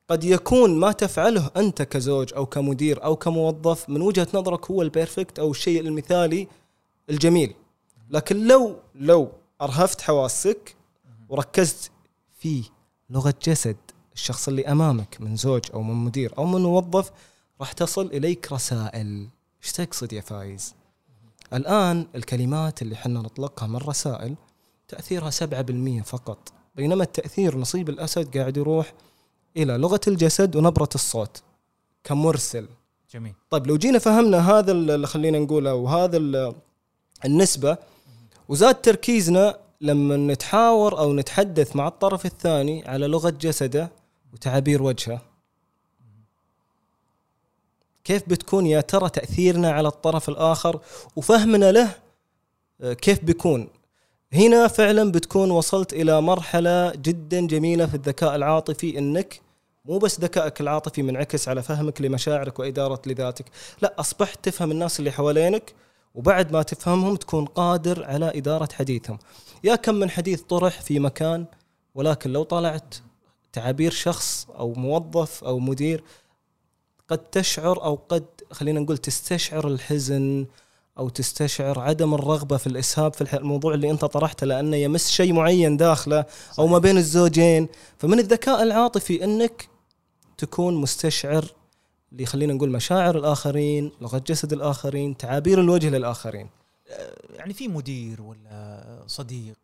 قد 0.09 0.23
يكون 0.23 0.79
ما 0.79 0.91
تفعله 0.91 1.49
أنت 1.57 1.81
كزوج 1.81 2.33
أو 2.33 2.45
كمدير 2.45 3.03
أو 3.03 3.15
كموظف 3.15 3.89
من 3.89 4.01
وجهة 4.01 4.27
نظرك 4.33 4.71
هو 4.71 4.81
البيرفكت 4.81 5.39
أو 5.39 5.51
الشيء 5.51 5.81
المثالي 5.81 6.47
الجميل 7.09 7.53
لكن 8.09 8.47
لو 8.47 8.75
لو 8.95 9.29
أرهفت 9.61 10.01
حواسك 10.01 10.75
وركزت 11.29 11.91
في 12.39 12.63
لغة 13.09 13.33
جسد 13.45 13.77
الشخص 14.13 14.47
اللي 14.47 14.65
أمامك 14.67 15.17
من 15.19 15.35
زوج 15.35 15.61
أو 15.73 15.81
من 15.83 15.93
مدير 15.95 16.37
أو 16.37 16.45
من 16.45 16.61
موظف 16.61 17.11
راح 17.61 17.71
تصل 17.71 18.05
إليك 18.05 18.51
رسائل. 18.51 19.27
إيش 19.63 19.71
تقصد 19.71 20.13
يا 20.13 20.21
فايز؟ 20.21 20.73
الآن 21.53 22.07
الكلمات 22.15 22.81
اللي 22.81 22.95
حنا 22.95 23.19
نطلقها 23.19 23.67
من 23.67 23.75
رسائل 23.75 24.35
تأثيرها 24.87 25.29
7% 25.29 26.03
فقط 26.03 26.53
بينما 26.75 27.03
التأثير 27.03 27.57
نصيب 27.57 27.89
الأسد 27.89 28.37
قاعد 28.37 28.57
يروح 28.57 28.93
إلى 29.57 29.77
لغة 29.77 30.01
الجسد 30.07 30.55
ونبرة 30.55 30.89
الصوت. 30.95 31.43
كمرسل. 32.03 32.67
جميل. 33.13 33.33
طيب 33.49 33.67
لو 33.67 33.77
جينا 33.77 33.99
فهمنا 33.99 34.51
هذا 34.51 34.71
اللي 34.71 35.07
خلينا 35.07 35.39
نقوله 35.39 35.73
وهذا 35.73 36.17
ال- 36.17 36.55
النسبة 37.25 37.77
وزاد 38.49 38.75
تركيزنا 38.75 39.59
لما 39.81 40.17
نتحاور 40.17 40.99
أو 40.99 41.13
نتحدث 41.13 41.75
مع 41.75 41.87
الطرف 41.87 42.25
الثاني 42.25 42.87
على 42.87 43.07
لغة 43.07 43.29
جسده 43.29 43.91
وتعابير 44.33 44.83
وجهه. 44.83 45.21
كيف 48.03 48.29
بتكون 48.29 48.65
يا 48.65 48.81
ترى 48.81 49.09
تأثيرنا 49.09 49.71
على 49.71 49.87
الطرف 49.87 50.29
الآخر 50.29 50.79
وفهمنا 51.15 51.71
له 51.71 51.95
آه، 52.81 52.93
كيف 52.93 53.23
بيكون؟ 53.23 53.67
هنا 54.33 54.67
فعلا 54.67 55.11
بتكون 55.11 55.51
وصلت 55.51 55.93
إلى 55.93 56.21
مرحلة 56.21 56.91
جدا 56.95 57.47
جميلة 57.47 57.85
في 57.85 57.95
الذكاء 57.95 58.35
العاطفي 58.35 58.97
إنك 58.97 59.41
مو 59.85 59.97
بس 59.97 60.19
ذكائك 60.19 60.61
العاطفي 60.61 61.01
منعكس 61.01 61.47
على 61.47 61.63
فهمك 61.63 62.01
لمشاعرك 62.01 62.59
وإدارة 62.59 63.01
لذاتك 63.05 63.45
لا 63.81 63.93
أصبحت 63.99 64.45
تفهم 64.45 64.71
الناس 64.71 64.99
اللي 64.99 65.11
حوالينك 65.11 65.73
وبعد 66.13 66.51
ما 66.51 66.61
تفهمهم 66.61 67.15
تكون 67.15 67.45
قادر 67.45 68.03
على 68.05 68.37
إدارة 68.37 68.69
حديثهم. 68.73 69.19
يا 69.63 69.75
كم 69.75 69.95
من 69.95 70.09
حديث 70.09 70.41
طرح 70.41 70.81
في 70.81 70.99
مكان 70.99 71.45
ولكن 71.95 72.31
لو 72.33 72.43
طلعت 72.43 72.95
تعابير 73.53 73.91
شخص 73.91 74.47
أو 74.59 74.73
موظف 74.73 75.43
أو 75.43 75.59
مدير 75.59 76.03
قد 77.07 77.17
تشعر 77.17 77.83
أو 77.83 77.99
قد 78.09 78.25
خلينا 78.51 78.79
نقول 78.79 78.97
تستشعر 78.97 79.67
الحزن 79.67 80.45
أو 80.97 81.09
تستشعر 81.09 81.79
عدم 81.79 82.13
الرغبة 82.13 82.57
في 82.57 82.67
الإسهاب 82.67 83.13
في 83.13 83.37
الموضوع 83.37 83.73
اللي 83.73 83.91
أنت 83.91 84.05
طرحته 84.05 84.47
لأنه 84.47 84.77
يمس 84.77 85.09
شيء 85.09 85.33
معين 85.33 85.77
داخله 85.77 86.25
أو 86.59 86.67
ما 86.67 86.77
بين 86.77 86.97
الزوجين. 86.97 87.67
فمن 87.97 88.19
الذكاء 88.19 88.63
العاطفي 88.63 89.23
إنك 89.23 89.69
تكون 90.37 90.75
مستشعر 90.75 91.45
اللي 92.13 92.25
خلينا 92.25 92.53
نقول 92.53 92.69
مشاعر 92.69 93.17
الآخرين 93.17 93.91
لغة 94.01 94.17
جسد 94.17 94.53
الآخرين 94.53 95.17
تعابير 95.17 95.61
الوجه 95.61 95.89
للآخرين. 95.89 96.49
يعني 97.29 97.53
في 97.53 97.67
مدير 97.67 98.21
ولا 98.21 99.03
صديق 99.07 99.55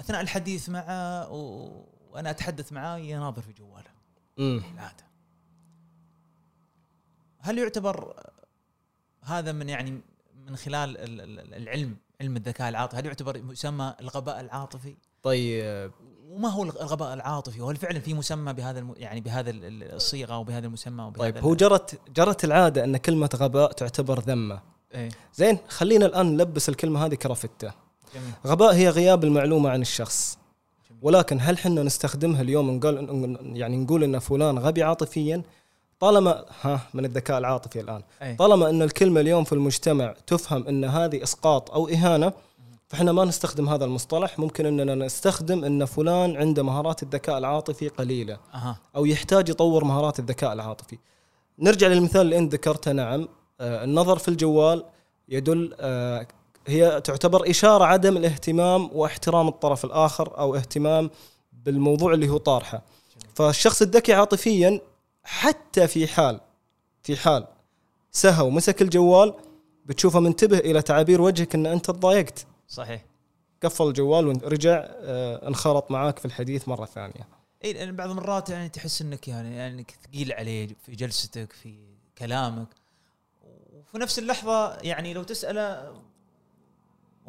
أثناء 0.00 0.20
الحديث 0.20 0.68
معه 0.68 1.32
و- 1.32 1.84
وأنا 2.10 2.30
أتحدث 2.30 2.72
معاه 2.72 2.98
يناظر 2.98 3.42
في 3.42 3.52
جواله. 3.52 3.90
امم 4.38 4.62
العادة. 4.74 5.04
هل 7.38 7.58
يعتبر 7.58 8.14
هذا 9.22 9.52
من 9.52 9.68
يعني 9.68 10.00
من 10.46 10.56
خلال 10.56 10.96
ال- 10.98 11.20
ال- 11.20 11.54
العلم 11.54 11.96
علم 12.20 12.36
الذكاء 12.36 12.68
العاطفي 12.68 12.96
هل 12.96 13.06
يعتبر 13.06 13.36
يسمى 13.36 13.94
الغباء 14.00 14.40
العاطفي؟ 14.40 14.94
طيب 15.22 15.92
وما 16.30 16.48
هو 16.48 16.62
الغباء 16.62 17.14
العاطفي 17.14 17.60
وهل 17.60 17.76
فعلا 17.76 18.00
في 18.00 18.14
مسمى 18.14 18.52
بهذا 18.52 18.78
الم... 18.78 18.94
يعني 18.96 19.20
بهذا 19.20 19.50
ال- 19.50 19.64
ال- 19.64 19.94
الصيغة 19.94 20.38
وبهذا 20.38 20.66
المسمى 20.66 21.04
وبهذا 21.04 21.30
طيب 21.30 21.44
هو 21.44 21.54
جرت 21.54 22.00
جرت 22.16 22.44
العادة 22.44 22.84
أن 22.84 22.96
كلمة 22.96 23.30
غباء 23.36 23.72
تعتبر 23.72 24.20
ذمة. 24.20 24.60
إيه. 24.94 25.08
زين 25.34 25.58
خلينا 25.68 26.06
الآن 26.06 26.36
نلبس 26.36 26.68
الكلمة 26.68 27.06
هذه 27.06 27.14
كرفتة. 27.14 27.72
جميل. 28.14 28.32
غباء 28.46 28.74
هي 28.74 28.88
غياب 28.88 29.24
المعلومة 29.24 29.70
عن 29.70 29.80
الشخص. 29.80 30.38
جميل. 30.90 31.00
ولكن 31.02 31.38
هل 31.40 31.58
حنا 31.58 31.82
نستخدمها 31.82 32.42
اليوم 32.42 32.70
نقول 32.70 33.38
يعني 33.42 33.76
نقول 33.76 34.04
إن 34.04 34.18
فلان 34.18 34.58
غبي 34.58 34.82
عاطفيا؟ 34.82 35.42
طالما 36.00 36.44
ها 36.62 36.80
من 36.94 37.04
الذكاء 37.04 37.38
العاطفي 37.38 37.80
الآن. 37.80 38.02
إيه. 38.22 38.36
طالما 38.36 38.70
إن 38.70 38.82
الكلمة 38.82 39.20
اليوم 39.20 39.44
في 39.44 39.52
المجتمع 39.52 40.14
تفهم 40.26 40.66
إن 40.66 40.84
هذه 40.84 41.22
إسقاط 41.22 41.70
أو 41.70 41.88
إهانة 41.88 42.32
فإحنا 42.90 43.12
ما 43.12 43.24
نستخدم 43.24 43.68
هذا 43.68 43.84
المصطلح 43.84 44.38
ممكن 44.38 44.66
إننا 44.66 44.94
نستخدم 44.94 45.64
إن 45.64 45.84
فلان 45.84 46.36
عنده 46.36 46.62
مهارات 46.62 47.02
الذكاء 47.02 47.38
العاطفي 47.38 47.88
قليلة 47.88 48.38
أها 48.54 48.76
أو 48.96 49.06
يحتاج 49.06 49.48
يطور 49.48 49.84
مهارات 49.84 50.18
الذكاء 50.18 50.52
العاطفي. 50.52 50.98
نرجع 51.58 51.86
للمثال 51.86 52.20
اللي 52.20 52.38
أنت 52.38 52.52
ذكرته 52.52 52.92
نعم 52.92 53.28
آه، 53.60 53.84
النظر 53.84 54.18
في 54.18 54.28
الجوال 54.28 54.84
يدل 55.28 55.74
آه، 55.80 56.26
هي 56.66 57.00
تعتبر 57.00 57.50
إشارة 57.50 57.84
عدم 57.84 58.16
الاهتمام 58.16 58.90
واحترام 58.92 59.48
الطرف 59.48 59.84
الآخر 59.84 60.38
أو 60.38 60.56
اهتمام 60.56 61.10
بالموضوع 61.52 62.14
اللي 62.14 62.28
هو 62.28 62.36
طارحه. 62.36 62.82
فالشخص 63.34 63.82
الذكي 63.82 64.12
عاطفيا 64.12 64.80
حتى 65.22 65.86
في 65.86 66.06
حال 66.06 66.40
في 67.02 67.16
حال 67.16 67.46
سهى 68.12 68.46
ومسك 68.46 68.82
الجوال 68.82 69.34
بتشوفه 69.86 70.20
منتبه 70.20 70.58
إلى 70.58 70.82
تعابير 70.82 71.20
وجهك 71.20 71.54
إن 71.54 71.66
أنت 71.66 71.90
تضايقت 71.90 72.46
صحيح 72.70 73.04
قفل 73.62 73.88
الجوال 73.88 74.26
ورجع 74.26 74.84
آه، 74.86 75.48
انخرط 75.48 75.90
معاك 75.90 76.18
في 76.18 76.24
الحديث 76.24 76.68
مرة 76.68 76.86
ثانية. 76.86 77.28
إي 77.64 77.72
لأن 77.72 77.96
بعض 77.96 78.10
المرات 78.10 78.50
يعني 78.50 78.68
تحس 78.68 79.02
إنك 79.02 79.28
يعني 79.28 79.56
يعني 79.56 79.74
إنك 79.74 79.94
ثقيل 80.04 80.32
عليه 80.32 80.68
في 80.86 80.94
جلستك 80.94 81.52
في 81.52 81.78
كلامك 82.18 82.68
وفي 83.74 83.98
نفس 83.98 84.18
اللحظة 84.18 84.76
يعني 84.76 85.14
لو 85.14 85.22
تسأله 85.22 85.94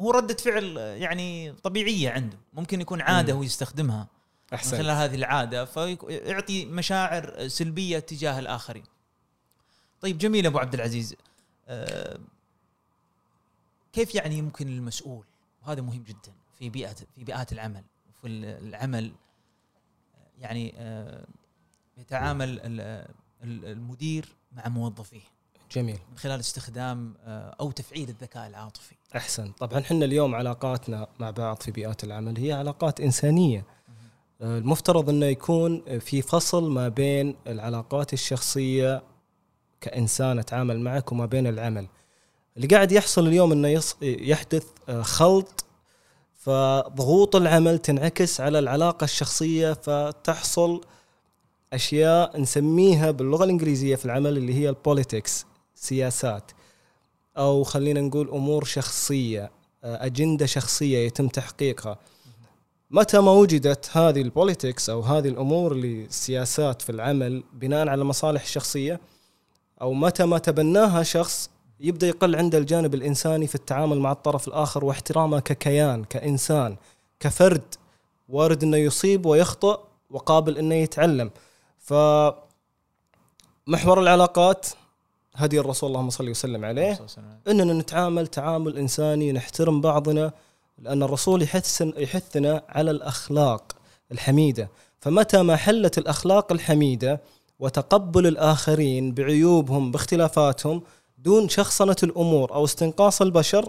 هو 0.00 0.10
ردة 0.10 0.34
فعل 0.34 0.76
يعني 0.76 1.52
طبيعية 1.52 2.10
عنده 2.10 2.38
ممكن 2.52 2.80
يكون 2.80 3.00
عادة 3.00 3.32
مم. 3.32 3.38
هو 3.38 3.44
يستخدمها 3.44 4.08
من 4.52 4.58
احسن 4.58 4.76
خلال 4.76 4.90
هذه 4.90 5.14
العادة 5.14 5.64
فيعطي 5.64 6.66
مشاعر 6.66 7.48
سلبية 7.48 7.98
تجاه 7.98 8.38
الآخرين. 8.38 8.84
طيب 10.00 10.18
جميل 10.18 10.46
أبو 10.46 10.58
عبد 10.58 10.74
العزيز 10.74 11.14
آه، 11.68 12.18
كيف 13.92 14.14
يعني 14.14 14.38
يمكن 14.38 14.68
المسؤول 14.68 15.24
وهذا 15.62 15.80
مهم 15.82 16.02
جدا 16.02 16.32
في 16.58 16.70
بيئة 16.70 16.94
في 16.94 17.24
بيئات 17.24 17.52
العمل. 17.52 17.84
وفي 18.10 18.28
العمل 18.28 19.12
يعني 20.38 20.74
آه، 20.76 21.26
يتعامل 21.98 22.48
ال- 22.60 22.80
ال- 23.42 23.64
المدير 23.64 24.28
مع 24.52 24.68
موظفيه. 24.68 25.20
جميل. 25.72 25.98
من 26.10 26.18
خلال 26.18 26.40
استخدام 26.40 27.14
آه، 27.24 27.56
أو 27.60 27.70
تفعيل 27.70 28.08
الذكاء 28.08 28.46
العاطفي. 28.46 28.94
أحسن. 29.16 29.52
طبعا 29.52 29.78
إحنا 29.80 30.04
اليوم 30.04 30.34
علاقاتنا 30.34 31.06
مع 31.20 31.30
بعض 31.30 31.56
في 31.62 31.70
بيئات 31.70 32.04
العمل 32.04 32.38
هي 32.38 32.52
علاقات 32.52 33.00
إنسانية. 33.00 33.64
آه، 34.40 34.58
المفترض 34.58 35.08
إنه 35.08 35.26
يكون 35.26 35.98
في 35.98 36.22
فصل 36.22 36.70
ما 36.70 36.88
بين 36.88 37.36
العلاقات 37.46 38.12
الشخصية 38.12 39.02
كإنسان 39.80 40.38
أتعامل 40.38 40.80
معك 40.80 41.12
وما 41.12 41.26
بين 41.26 41.46
العمل. 41.46 41.88
اللي 42.56 42.66
قاعد 42.66 42.92
يحصل 42.92 43.26
اليوم 43.26 43.52
إنه 43.52 43.82
يحدث 44.02 44.66
آه، 44.88 45.02
خلط 45.02 45.64
فضغوط 46.34 47.36
العمل 47.36 47.78
تنعكس 47.78 48.40
على 48.40 48.58
العلاقة 48.58 49.04
الشخصية 49.04 49.72
فتحصل 49.72 50.80
أشياء 51.72 52.40
نسميها 52.40 53.10
باللغة 53.10 53.44
الإنجليزية 53.44 53.96
في 53.96 54.04
العمل 54.04 54.36
اللي 54.36 54.54
هي 54.54 54.68
ال 54.68 54.77
politics 54.77 55.46
سياسات 55.74 56.50
أو 57.38 57.64
خلينا 57.64 58.00
نقول 58.00 58.28
أمور 58.28 58.64
شخصية 58.64 59.50
آه، 59.84 60.06
أجندة 60.06 60.46
شخصية 60.46 60.98
يتم 60.98 61.28
تحقيقها. 61.28 61.98
متى 62.90 63.20
ما 63.20 63.30
وجدت 63.30 63.90
هذه 63.96 64.22
ال 64.22 64.30
politics 64.30 64.90
أو 64.90 65.00
هذه 65.00 65.28
الأمور 65.28 65.72
اللي 65.72 66.04
السياسات 66.04 66.82
في 66.82 66.90
العمل 66.90 67.44
بناء 67.52 67.88
على 67.88 68.04
مصالح 68.04 68.42
الشخصية 68.42 69.00
أو 69.82 69.92
متى 69.92 70.24
ما 70.24 70.38
تبناها 70.38 71.02
شخص 71.02 71.50
يبدأ 71.82 72.06
يقل 72.06 72.36
عنده 72.36 72.58
الجانب 72.58 72.94
الإنساني 72.94 73.46
في 73.46 73.54
التعامل 73.54 73.98
مع 73.98 74.12
الطرف 74.12 74.48
الآخر 74.48 74.84
واحترامه 74.84 75.40
ككيان 75.40 76.04
كإنسان 76.04 76.76
كفرد 77.20 77.74
وارد 78.28 78.62
إنه 78.62 78.76
يصيب 78.76 79.26
ويخطئ 79.26 79.78
وقابل 80.10 80.58
إنه 80.58 80.74
يتعلم. 80.74 81.30
ف 81.78 81.94
محور 83.66 84.00
العلاقات 84.00 84.66
هدي 85.34 85.60
الرسول 85.60 85.90
اللهم 85.90 86.10
صل 86.10 86.28
وسلم 86.28 86.64
عليه 86.64 87.06
إننا 87.48 87.72
نتعامل 87.72 88.26
تعامل 88.26 88.78
إنساني 88.78 89.32
نحترم 89.32 89.80
بعضنا 89.80 90.32
لأن 90.78 91.02
الرسول 91.02 91.42
يحث 91.42 91.82
يحثنا 91.96 92.62
على 92.68 92.90
الأخلاق 92.90 93.76
الحميدة. 94.12 94.68
فمتى 95.00 95.42
ما 95.42 95.56
حلت 95.56 95.98
الأخلاق 95.98 96.52
الحميدة 96.52 97.20
وتقبل 97.58 98.26
الآخرين 98.26 99.14
بعيوبهم 99.14 99.90
باختلافاتهم 99.90 100.82
دون 101.22 101.48
شخصنة 101.48 101.96
الأمور 102.02 102.54
أو 102.54 102.64
استنقاص 102.64 103.22
البشر 103.22 103.68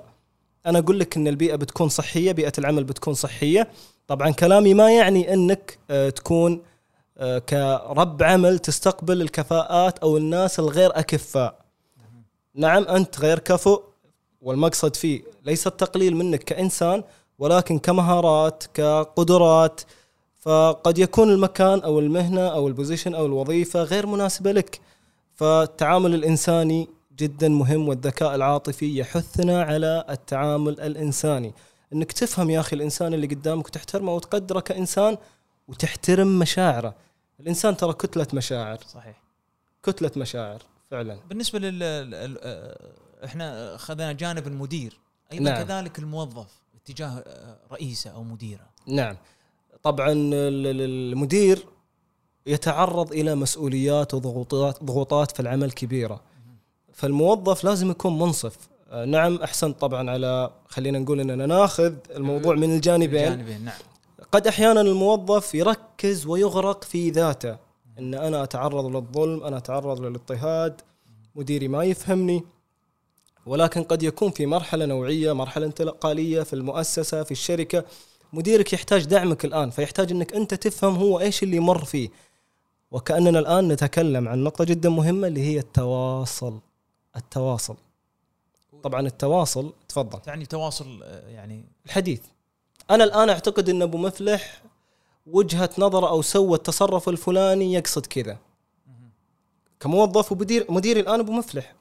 أنا 0.66 0.80
أقول 0.80 1.00
لك 1.00 1.18
إن 1.18 1.28
البيئة 1.28 1.56
بتكون 1.56 1.90
صحية 1.90 2.32
بيئة 2.32 2.52
العمل 2.58 2.84
بتكون 2.84 3.14
صحية. 3.14 3.68
طبعا 4.08 4.32
كلامي 4.32 4.74
ما 4.74 4.92
يعني 4.92 5.34
إنك 5.34 5.78
آه، 5.90 6.10
تكون 6.10 6.62
آه، 7.18 7.40
كرب 7.40 8.24
عمل 8.24 8.60
تستقبل 8.60 9.22
الكفاءات 9.22 10.00
أو 10.00 10.18
الناس 10.18 10.60
الغير 10.60 11.00
أكفاء. 11.00 11.56
نعم 12.56 12.84
أنت 12.84 13.20
غير 13.20 13.40
كفؤ 13.40 13.84
والمقصد 14.42 14.96
فيه 14.96 15.24
ليس 15.46 15.68
التقليل 15.68 16.16
منك 16.16 16.44
كإنسان 16.44 17.04
ولكن 17.40 17.80
كمهارات 17.80 18.64
كقدرات. 18.74 19.82
فقد 20.42 20.98
يكون 20.98 21.30
المكان 21.30 21.80
أو 21.80 22.00
المهنة 22.00 22.48
أو 22.48 22.68
البوزيشن 22.68 23.16
أو 23.16 23.26
الوظيفة 23.26 23.84
غير 23.84 24.08
مناسبة 24.08 24.52
لك. 24.52 24.80
فالتعامل 25.36 26.16
الإنساني 26.16 26.88
جدا 27.18 27.50
مهم 27.50 27.88
والذكاء 27.88 28.36
العاطفي 28.36 28.98
يحثنا 29.00 29.64
على 29.64 30.06
التعامل 30.10 30.82
الإنساني. 30.82 31.54
إنك 31.94 32.12
تفهم 32.12 32.50
يا 32.50 32.60
أخي 32.60 32.76
الإنسان 32.76 33.14
اللي 33.14 33.28
قدامك 33.28 33.66
وتحترمه 33.68 34.14
وتقدره 34.16 34.60
كإنسان 34.60 35.18
وتحترم 35.68 36.40
مشاعره. 36.40 36.96
الإنسان 37.40 37.78
ترى 37.78 37.94
كتلة 37.94 38.28
مشاعر. 38.34 38.78
صحيح. 38.88 39.22
كتلة 39.84 40.12
مشاعر 40.18 40.62
فعلا. 40.92 41.18
بالنسبة 41.30 41.60
لل 41.60 41.80
آه، 42.44 42.92
إحنا 43.26 43.76
أخذنا 43.76 44.12
جانب 44.12 44.48
المدير. 44.48 45.00
أيضا 45.34 45.44
نعم. 45.44 45.64
كذلك 45.64 46.00
الموظف 46.00 46.48
اتجاه 46.76 47.08
آه، 47.08 47.58
رئيسة 47.72 48.10
أو 48.10 48.24
مديرة. 48.24 48.70
نعم. 48.88 49.18
طبعا 49.84 50.12
ال- 50.12 50.34
ال- 50.68 51.12
المدير 51.12 51.66
يتعرض 52.46 53.12
إلى 53.12 53.36
مسؤوليات 53.36 54.14
وضغوطات 54.14 54.84
ضغوطات 54.84 55.32
في 55.32 55.40
العمل 55.40 55.72
كبيرة. 55.72 56.22
فالموظف 56.94 57.64
لازم 57.64 57.92
يكون 57.92 58.20
منصف. 58.20 58.58
آه، 58.92 59.06
نعم 59.06 59.36
احسنت 59.36 59.80
طبعا 59.80 60.12
على 60.12 60.52
خلينا 60.68 61.00
نقول 61.00 61.20
إننا 61.20 61.46
ناخذ 61.46 61.94
الموضوع 62.16 62.56
من 62.56 62.76
الجانبين. 62.76 63.28
الجانبين 63.28 63.66
نعم. 63.66 63.76
قد 64.32 64.48
أحيانا 64.48 64.82
الموظف 64.82 65.56
يركز 65.56 66.26
ويغرق 66.26 66.84
في 66.84 67.10
ذاته. 67.10 67.58
إن 68.00 68.14
أنا 68.14 68.44
أتعرض 68.44 68.96
للظلم 68.96 69.44
أنا 69.44 69.58
أتعرض 69.58 70.02
للاضطهاد 70.02 70.82
مديري 71.36 71.68
ما 71.68 71.84
يفهمني. 71.84 72.44
ولكن 73.46 73.84
قد 73.84 74.04
يكون 74.04 74.32
في 74.32 74.46
مرحلة 74.46 74.86
نوعية 74.86 75.34
مرحلة 75.34 75.66
انتقالية 75.66 76.42
في 76.42 76.54
المؤسسة 76.54 77.24
في 77.24 77.32
الشركة. 77.32 77.84
مديرك 78.34 78.74
يحتاج 78.74 79.06
دعمك 79.06 79.46
الآن 79.46 79.70
فيحتاج 79.70 80.12
إنك 80.12 80.34
أنت 80.34 80.54
تفهم 80.54 80.96
هو 80.96 81.20
إيش 81.20 81.44
اللي 81.44 81.58
يمر 81.58 81.86
فيه. 81.86 82.10
وكأننا 82.92 83.40
الآن 83.40 83.68
نتكلم 83.68 84.28
عن 84.28 84.44
نقطة 84.44 84.64
جدا 84.64 84.90
مهمة 84.90 85.28
اللي 85.28 85.42
هي 85.42 85.60
التواصل. 85.60 86.60
التواصل. 87.16 87.76
طبعا 88.84 89.08
التواصل 89.08 89.74
تفضل. 89.88 90.20
تعني 90.20 90.46
تواصل 90.46 91.04
آه، 91.04 91.28
يعني 91.30 91.66
الحديث. 91.86 92.22
أنا 92.92 93.04
الآن 93.04 93.30
أعتقد 93.30 93.70
إن 93.70 93.82
أبو 93.82 93.98
مفلح 93.98 94.62
وجهة 95.28 95.70
نظر 95.78 96.10
أو 96.10 96.22
سوى 96.22 96.58
التصرف 96.58 97.10
الفلاني 97.10 97.74
يقصد 97.74 98.06
كذا. 98.06 98.38
كموظف 99.80 100.32
ومدير 100.32 100.66
مديري 100.70 101.00
الآن 101.00 101.20
أبو 101.20 101.32
مفلح. 101.32 101.74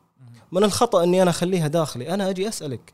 من 0.53 0.65
الخطأ 0.65 1.05
إني 1.05 1.23
أنا 1.23 1.31
أخليها 1.31 1.69
داخلي. 1.69 2.15
أنا 2.15 2.31
أجي 2.31 2.49
أسألك. 2.49 2.93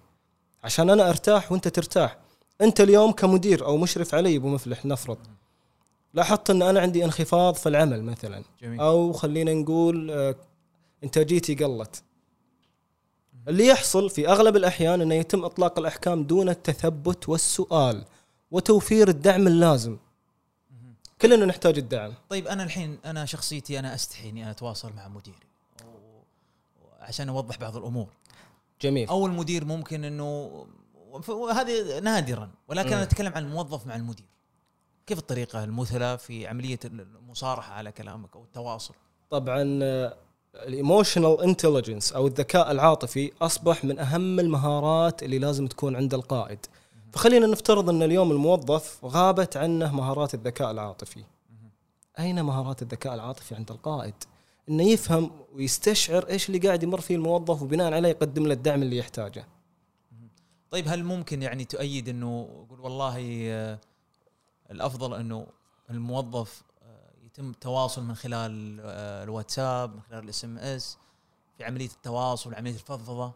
عشان 0.64 0.90
أنا 0.90 1.08
أرتاح 1.08 1.52
وأنت 1.52 1.68
ترتاح. 1.68 2.18
أنت 2.60 2.80
اليوم 2.80 3.12
كمدير 3.12 3.64
أو 3.64 3.76
مشرف 3.76 4.14
علي 4.14 4.36
أبو 4.36 4.48
مفلح 4.48 4.86
نفرض. 4.86 5.18
لاحظت 6.14 6.50
إن 6.50 6.62
أنا 6.62 6.80
عندي 6.80 7.04
انخفاض 7.04 7.54
في 7.54 7.68
العمل 7.68 8.02
مثلا. 8.02 8.44
جميل. 8.62 8.80
أو 8.80 9.12
خلينا 9.12 9.54
نقول 9.54 10.10
آه، 10.10 10.34
إنتاجيتي 11.04 11.54
قلت. 11.54 12.02
اللي 13.48 13.66
يحصل 13.66 14.10
في 14.10 14.28
أغلب 14.28 14.56
الأحيان 14.56 15.00
إنه 15.00 15.14
يتم 15.14 15.44
إطلاق 15.44 15.78
الأحكام 15.78 16.24
دون 16.24 16.48
التثبت 16.48 17.28
والسؤال 17.28 18.04
وتوفير 18.50 19.08
الدعم 19.08 19.46
اللازم. 19.46 19.98
كلنا 21.22 21.46
نحتاج 21.46 21.78
الدعم. 21.78 22.14
طيب 22.28 22.46
أنا 22.48 22.62
الحين 22.62 22.98
أنا 23.04 23.24
شخصيتي 23.24 23.78
أنا 23.78 23.94
أستحي 23.94 24.28
إني 24.28 24.50
أتواصل 24.50 24.92
مع 24.92 25.08
مديري 25.08 25.46
عشان 27.00 27.28
أوضح 27.28 27.56
بعض 27.56 27.76
الأمور. 27.76 28.08
جميل. 28.82 29.08
أو 29.08 29.26
المدير 29.26 29.64
ممكن 29.64 30.04
إنه 30.04 30.50
ف- 31.22 31.30
هذه 31.30 31.98
نادرا 31.98 32.50
ولكن 32.68 32.88
مم. 32.88 32.94
أنا 32.94 33.02
أتكلم 33.02 33.32
عن 33.36 33.44
الموظف 33.44 33.86
مع 33.86 33.96
المدير. 33.96 34.26
كيف 35.06 35.18
الطريقة 35.18 35.64
المثلى 35.64 36.18
في 36.18 36.46
عملية 36.46 36.78
المصارحة 36.84 37.74
على 37.74 37.92
كلامك 37.92 38.36
أو 38.36 38.42
التواصل؟ 38.44 38.94
طبعا 39.30 39.62
ال 40.66 40.74
emotional 40.74 41.40
intelligence 41.40 42.12
أو 42.12 42.26
الذكاء 42.26 42.70
العاطفي 42.70 43.32
أصبح 43.42 43.84
من 43.84 43.98
أهم 43.98 44.40
المهارات 44.40 45.22
اللي 45.22 45.38
لازم 45.38 45.66
تكون 45.66 45.96
عند 45.96 46.14
القائد. 46.14 46.58
فخلينا 47.12 47.46
نفترض 47.46 47.88
أن 47.88 48.02
اليوم 48.02 48.30
الموظف 48.32 49.04
غابت 49.04 49.56
عنه 49.56 49.96
مهارات 49.96 50.34
الذكاء 50.34 50.70
العاطفي. 50.70 51.24
أين 52.18 52.42
مهارات 52.42 52.82
الذكاء 52.82 53.14
العاطفي 53.14 53.54
عند 53.54 53.70
القائد؟ 53.70 54.14
إنه 54.68 54.82
يفهم 54.82 55.30
ويستشعر 55.54 56.28
إيش 56.28 56.48
اللي 56.48 56.58
قاعد 56.58 56.82
يمر 56.82 57.00
فيه 57.00 57.16
الموظف 57.16 57.62
وبناء 57.62 57.92
عليه 57.92 58.08
يقدم 58.08 58.46
له 58.46 58.52
الدعم 58.52 58.82
اللي 58.82 58.96
يحتاجه. 58.96 59.46
طيب 60.70 60.88
هل 60.88 61.04
ممكن 61.04 61.42
يعني 61.42 61.64
تؤيد 61.64 62.08
إنه 62.08 62.48
يقول 62.64 62.80
والله 62.80 63.40
آه، 63.50 63.78
الأفضل 64.70 65.14
إنه 65.14 65.46
الموظف 65.90 66.62
يتم 67.38 67.50
التواصل 67.50 68.02
من 68.02 68.14
خلال 68.14 68.80
آه، 68.84 69.24
الواتساب 69.24 69.94
من 69.94 70.00
خلال 70.10 70.24
الإس 70.24 70.44
إم 70.44 70.58
إس 70.58 70.96
في 71.58 71.64
عملية 71.64 71.86
التواصل 71.86 72.54
عملية 72.54 72.74
الفضفضة. 72.74 73.32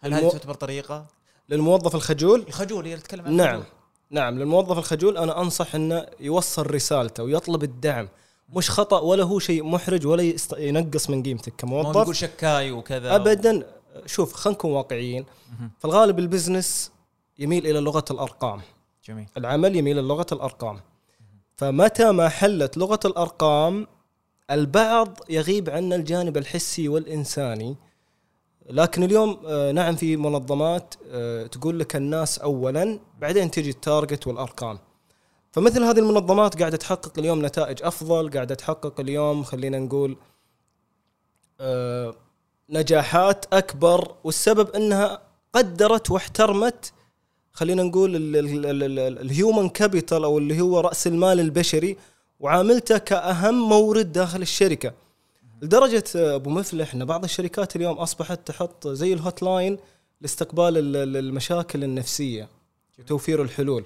هل 0.00 0.14
المو- 0.14 0.28
هذه 0.28 0.32
تعتبر 0.32 0.54
طريقة؟ 0.54 1.06
للموظف 1.48 1.94
الخجول؟ 1.94 2.44
الخجول 2.48 2.84
هي 2.86 2.92
اللي 2.92 3.02
تتكلم 3.02 3.24
عن 3.26 3.32
نعم. 3.36 3.54
الخجول. 3.56 3.72
نعم 4.10 4.38
للموظف 4.38 4.78
الخجول 4.78 5.18
أنا 5.18 5.40
أنصح 5.40 5.74
إنه 5.74 6.06
يوصل 6.20 6.70
رسالته 6.70 7.22
ويطلب 7.22 7.62
الدعم. 7.62 8.08
مش 8.56 8.70
خطأ 8.70 9.00
ولا 9.00 9.24
هو 9.24 9.38
شيء 9.38 9.64
محرج 9.64 10.06
ولا 10.06 10.22
يست- 10.22 10.58
ينقص 10.58 11.10
من 11.10 11.22
قيمتك 11.22 11.52
ما 11.52 11.56
كموظف 11.56 11.98
بيقول 11.98 12.16
شكاي 12.16 12.70
وكذا 12.72 13.14
ابدا. 13.16 13.66
شوف 14.06 14.34
خلينا 14.34 14.58
نكون 14.58 14.70
واقعيين. 14.72 15.24
في 15.78 15.84
الغالب 15.84 16.18
البزنس 16.18 16.90
يميل 17.38 17.66
إلى 17.66 17.80
لغة 17.80 18.04
الأرقام. 18.10 18.60
جميل. 19.04 19.26
العمل 19.36 19.76
يميل 19.76 19.98
إلى 19.98 20.08
لغة 20.08 20.26
الأرقام. 20.32 20.80
فمتى 21.56 22.12
ما 22.12 22.28
حلت 22.28 22.76
لغة 22.76 23.00
الأرقام 23.04 23.86
البعض 24.50 25.18
يغيب 25.28 25.70
عنا 25.70 25.96
الجانب 25.96 26.36
الحسي 26.36 26.88
والإنساني. 26.88 27.76
لكن 28.70 29.02
اليوم 29.02 29.40
آه، 29.46 29.72
نعم 29.72 29.96
في 29.96 30.16
منظمات 30.16 30.94
آه، 31.10 31.46
تقول 31.46 31.78
لك 31.78 31.96
الناس 31.96 32.38
اولا 32.38 32.98
بعدين 33.18 33.50
تجي 33.50 33.70
ال 33.70 33.78
target 33.78 34.26
والأرقام. 34.26 34.78
فمثل 35.52 35.82
هذه 35.82 35.98
المنظمات 35.98 36.58
قاعدة 36.60 36.76
تحقق 36.76 37.18
اليوم 37.18 37.46
نتائج 37.46 37.82
أفضل 37.82 38.30
قاعدة 38.30 38.54
تحقق 38.54 39.00
اليوم 39.00 39.42
خلينا 39.42 39.78
نقول 39.78 40.16
آه، 41.60 42.14
نجاحات 42.70 43.54
أكبر. 43.54 44.14
والسبب 44.24 44.70
إنها 44.70 45.22
قدرت 45.52 46.10
واحترمت 46.10 46.92
خلينا 47.54 47.82
نقول 47.82 48.16
ال 49.20 49.28
human 49.28 49.68
capital 49.68 50.24
أو 50.24 50.38
اللي 50.38 50.60
هو 50.60 50.80
رأس 50.80 51.06
المال 51.06 51.40
البشري 51.40 51.96
وعاملته 52.40 52.98
كأهم 52.98 53.68
مورد 53.68 54.12
داخل 54.12 54.42
الشركة. 54.42 54.92
لدرجة 55.62 56.04
أبو 56.14 56.50
مفلح 56.50 56.94
ان 56.94 57.04
بعض 57.04 57.24
الشركات 57.24 57.76
اليوم 57.76 57.96
أصبحت 57.98 58.40
تحط 58.46 58.88
زي 58.88 59.12
ال 59.12 59.42
hotline 59.42 59.78
لاستقبال 60.20 60.78
ال- 60.78 61.16
المشاكل 61.16 61.84
النفسية 61.84 62.48
وتوفير 62.98 63.42
الحلول. 63.42 63.84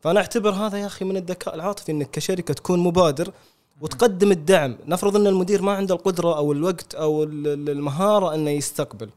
فأنا 0.00 0.20
أعتبر 0.20 0.50
هذا 0.50 0.78
يا 0.78 0.86
أخي 0.86 1.04
من 1.04 1.16
الذكاء 1.16 1.54
العاطفي 1.54 1.92
إنك 1.92 2.10
كشركة 2.10 2.54
تكون 2.54 2.78
مبادر 2.78 3.32
وتقدم 3.80 4.30
الدعم. 4.32 4.76
نفرض 4.86 5.16
إن 5.16 5.26
المدير 5.26 5.62
ما 5.62 5.72
عنده 5.72 5.94
القدرة 5.94 6.36
أو 6.36 6.52
الوقت 6.52 6.94
أو 6.94 7.22
ال- 7.22 7.46
ال- 7.46 7.70
المهارة 7.70 8.34
إنه 8.34 8.50
يستقبل. 8.50 9.10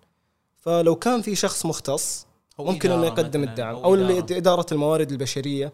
فلو 0.61 0.95
كان 0.95 1.21
في 1.21 1.35
شخص 1.35 1.65
مختص 1.65 2.26
ممكن 2.59 2.91
إنه 2.91 3.05
يقدم 3.05 3.43
الدعم 3.43 3.75
أو 3.75 3.83
أو 3.83 3.95
اللي- 3.95 4.17
إدارة. 4.19 4.37
إدارة 4.37 4.65
الموارد 4.71 5.11
البشرية. 5.11 5.73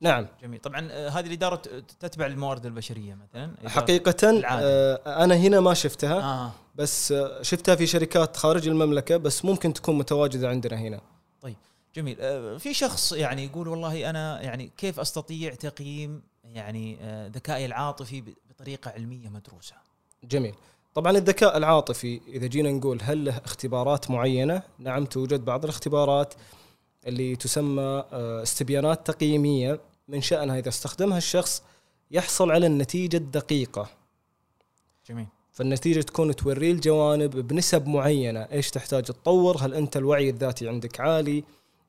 نعم. 0.00 0.26
جميل. 0.42 0.60
طبعا 0.60 0.88
آه، 0.90 1.08
هذه 1.08 1.26
الإدارة 1.26 1.56
تتبع 2.00 2.26
الموارد 2.26 2.66
البشرية 2.66 3.14
مثلا 3.14 3.50
حقيقه 3.68 4.30
العادة. 4.30 4.62
آه، 4.66 5.24
أنا 5.24 5.34
هنا 5.36 5.60
ما 5.60 5.74
شفتها 5.74 6.20
آه. 6.20 6.52
بس 6.74 7.12
آه، 7.12 7.42
شفتها 7.42 7.74
في 7.74 7.86
شركات 7.86 8.36
خارج 8.36 8.68
المملكة 8.68 9.16
بس 9.16 9.44
ممكن 9.44 9.72
تكون 9.72 9.98
متواجدة 9.98 10.48
عندنا 10.48 10.76
هنا. 10.76 11.00
جميل. 11.94 12.16
آه، 12.20 12.56
في 12.56 12.74
شخص 12.74 13.12
يعني 13.12 13.44
يقول 13.44 13.68
والله 13.68 14.10
أنا 14.10 14.42
يعني 14.42 14.70
كيف 14.76 15.00
أستطيع 15.00 15.54
تقييم 15.54 16.22
يعني 16.44 16.98
آه، 17.00 17.28
ذكائي 17.28 17.66
العاطفي 17.66 18.22
بطريقة 18.50 18.90
علمية 18.90 19.28
مدروسة؟ 19.28 19.74
جميل. 20.24 20.54
طبعا 20.98 21.16
الذكاء 21.16 21.56
العاطفي 21.56 22.20
إذا 22.28 22.46
جينا 22.46 22.70
نقول 22.70 22.98
هل 23.02 23.24
له 23.24 23.40
اختبارات 23.44 24.10
معينة؟ 24.10 24.62
نعم 24.78 25.04
توجد 25.04 25.44
بعض 25.44 25.64
الاختبارات 25.64 26.34
اللي 27.06 27.36
تسمى 27.36 28.04
آه، 28.12 28.42
استبيانات 28.42 29.06
تقييمية. 29.06 29.80
من 30.08 30.20
شأنها 30.20 30.58
إذا 30.58 30.68
استخدمها 30.68 31.18
الشخص 31.18 31.62
يحصل 32.10 32.50
على 32.50 32.66
النتيجة 32.66 33.16
الدقيقة. 33.16 33.88
جميل. 35.08 35.26
فالنتيجة 35.52 36.00
تكون 36.00 36.36
توري 36.36 36.70
الجوانب 36.70 37.30
بنسب 37.30 37.88
معينة. 37.88 38.40
إيش 38.40 38.70
تحتاج 38.70 39.02
تطور؟ 39.02 39.56
هل 39.60 39.74
أنت 39.74 39.96
الوعي 39.96 40.30
الذاتي 40.30 40.68
عندك 40.68 41.00
عالي؟ 41.00 41.44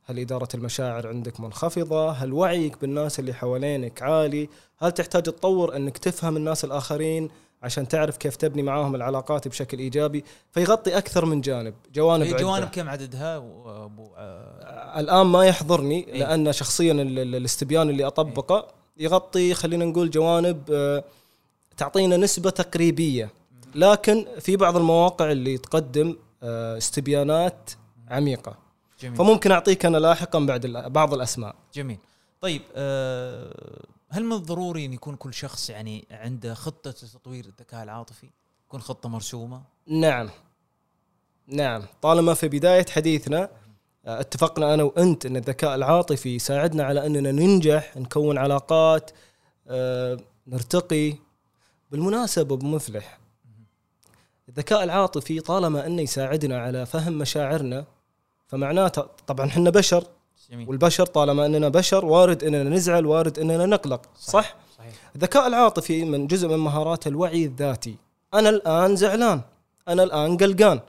هل 0.06 0.20
إدارة 0.20 0.50
المشاعر 0.54 1.08
عندك 1.08 1.40
منخفضة؟ 1.40 2.12
هل 2.12 2.34
وعيك 2.34 2.82
بالناس 2.82 3.20
اللي 3.20 3.34
حوالينك 3.34 4.02
عالي؟ 4.02 4.50
هل 4.78 4.92
تحتاج 4.92 5.24
تطور 5.24 5.76
أنك 5.76 5.98
تفهم 5.98 6.38
الناس 6.38 6.66
الآخرين؟ 6.66 7.30
عشان 7.64 7.88
تعرف 7.88 8.18
كيف 8.18 8.36
تبني 8.36 8.62
معاهم 8.62 8.96
العلاقات 8.96 9.48
بشكل 9.48 9.80
إيجابي؟ 9.80 10.24
فيغطي 10.52 10.98
أكثر 10.98 11.26
من 11.26 11.42
جانب، 11.42 11.74
جوانب 11.94 12.28
عدة. 12.28 12.38
جوانب 12.38 12.68
كم 12.70 12.90
عددها 12.90 13.38
وأبو 13.38 14.10
آه، 14.18 15.00
الآن 15.00 15.26
ما 15.26 15.46
يحضرني 15.46 16.08
إيه. 16.08 16.20
لأن 16.20 16.52
شخصيا 16.54 16.92
ال- 16.92 17.20
ال- 17.20 17.36
الاستبيان 17.36 17.90
اللي 17.90 18.08
أطبقه 18.08 18.68
يغطي 18.98 19.54
خلينا 19.54 19.86
نقول 19.86 20.10
جوانب 20.10 20.64
آه، 20.72 21.04
تعطينا 21.78 22.18
نسبة 22.18 22.50
تقريبية 22.50 23.30
لكن 23.76 24.26
في 24.40 24.56
بعض 24.56 24.78
المواقع 24.78 25.32
اللي 25.32 25.58
تقدم 25.58 26.16
آه، 26.44 26.78
استبيانات 26.78 27.72
عميقة 28.10 28.56
جميل 29.00 29.18
فممكن 29.18 29.52
أعطيك 29.52 29.86
أنا 29.86 29.98
لاحقا 29.98 30.40
بعد 30.40 30.68
بعض 30.68 31.14
الأسماء 31.14 31.56
جميل 31.74 31.98
طيب 32.42 32.62
آه، 32.76 33.54
هل 34.10 34.26
من 34.26 34.34
الضروري 34.34 34.86
إن 34.86 34.94
يكون 34.94 35.16
كل 35.16 35.34
شخص 35.34 35.70
يعني 35.70 36.08
عنده 36.12 36.54
خطة 36.54 36.90
لتطوير 36.90 37.46
الذكاء 37.46 37.84
العاطفي؟ 37.84 38.30
تكون 38.68 38.82
خطة 38.82 39.10
مرسومة؟ 39.10 39.62
نعم 39.88 40.30
نعم 41.48 41.84
طالما 42.02 42.34
في 42.34 42.48
بداية 42.48 42.86
حديثنا 42.90 43.50
آه، 44.06 44.20
اتفقنا 44.20 44.74
أنا 44.74 44.84
وأنت 44.84 45.26
أن 45.26 45.38
الذكاء 45.38 45.76
العاطفي 45.76 46.36
يساعدنا 46.36 46.84
على 46.84 47.06
أننا 47.06 47.32
ننجح 47.32 47.98
نكون 47.98 48.38
علاقات 48.38 49.12
آه، 49.68 50.18
نرتقي 50.48 51.16
بالمناسبة 51.92 52.56
أبو 52.56 52.68
مفلح 52.68 53.20
الذكاء 54.50 54.84
العاطفي 54.84 55.40
طالما 55.40 55.86
أنه 55.86 56.02
يساعدنا 56.02 56.60
على 56.62 56.86
فهم 56.86 57.14
مشاعرنا 57.14 57.86
فمعناته 58.48 59.02
طبعا 59.28 59.48
إحنا 59.48 59.70
بشر 59.70 60.04
جميل. 60.52 60.70
والبشر 60.70 61.06
طالما 61.06 61.46
أننا 61.46 61.70
بشر 61.70 62.06
وارد 62.06 62.44
أننا 62.44 62.70
نزعل 62.70 63.06
وارد 63.06 63.40
أننا 63.40 63.66
نقلق 63.66 64.02
صح؟ 64.20 64.56
صحيح. 64.78 64.94
الذكاء 65.16 65.48
العاطفي 65.48 66.06
من 66.06 66.28
جزء 66.28 66.48
من 66.48 66.58
مهارات 66.58 67.08
الوعي 67.08 67.46
الذاتي. 67.46 67.96
أنا 68.34 68.50
الآن 68.50 68.96
زعلان 68.96 69.42
أنا 69.88 70.04
الآن 70.04 70.38
قلقان. 70.38 70.80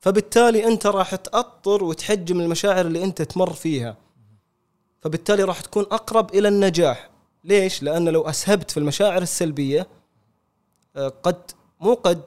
فبالتالي 0.00 0.66
أنت 0.66 0.86
راح 0.86 1.14
تأطر 1.14 1.84
وتحجم 1.84 2.40
المشاعر 2.40 2.86
اللي 2.86 3.04
أنت 3.04 3.22
تمر 3.22 3.52
فيها. 3.52 3.96
فبالتالي 5.00 5.42
راح 5.42 5.60
تكون 5.60 5.82
أقرب 5.82 6.34
إلى 6.34 6.48
النجاح. 6.48 7.10
ليش؟ 7.44 7.82
لأن 7.82 8.08
لو 8.08 8.22
أسهبت 8.22 8.70
في 8.70 8.76
المشاعر 8.76 9.22
السلبية 9.22 9.86
آه، 10.96 11.12
قد 11.22 11.50
مو 11.80 11.94
قد 11.94 12.22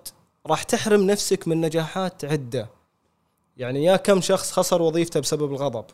راح 0.47 0.63
تحرم 0.63 1.01
نفسك 1.01 1.47
من 1.47 1.61
نجاحات 1.61 2.25
عدة. 2.25 2.69
يعني 3.57 3.83
يا 3.83 3.95
كم 3.95 4.21
شخص 4.21 4.51
خسر 4.51 4.81
وظيفته 4.81 5.19
بسبب 5.19 5.51
الغضب. 5.51 5.85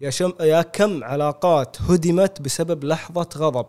يا 0.00 0.10
شم 0.10 0.32
يا 0.40 0.62
كم 0.62 1.04
علاقات 1.04 1.82
هدمت 1.82 2.42
بسبب 2.42 2.84
لحظة 2.84 3.28
غضب. 3.36 3.66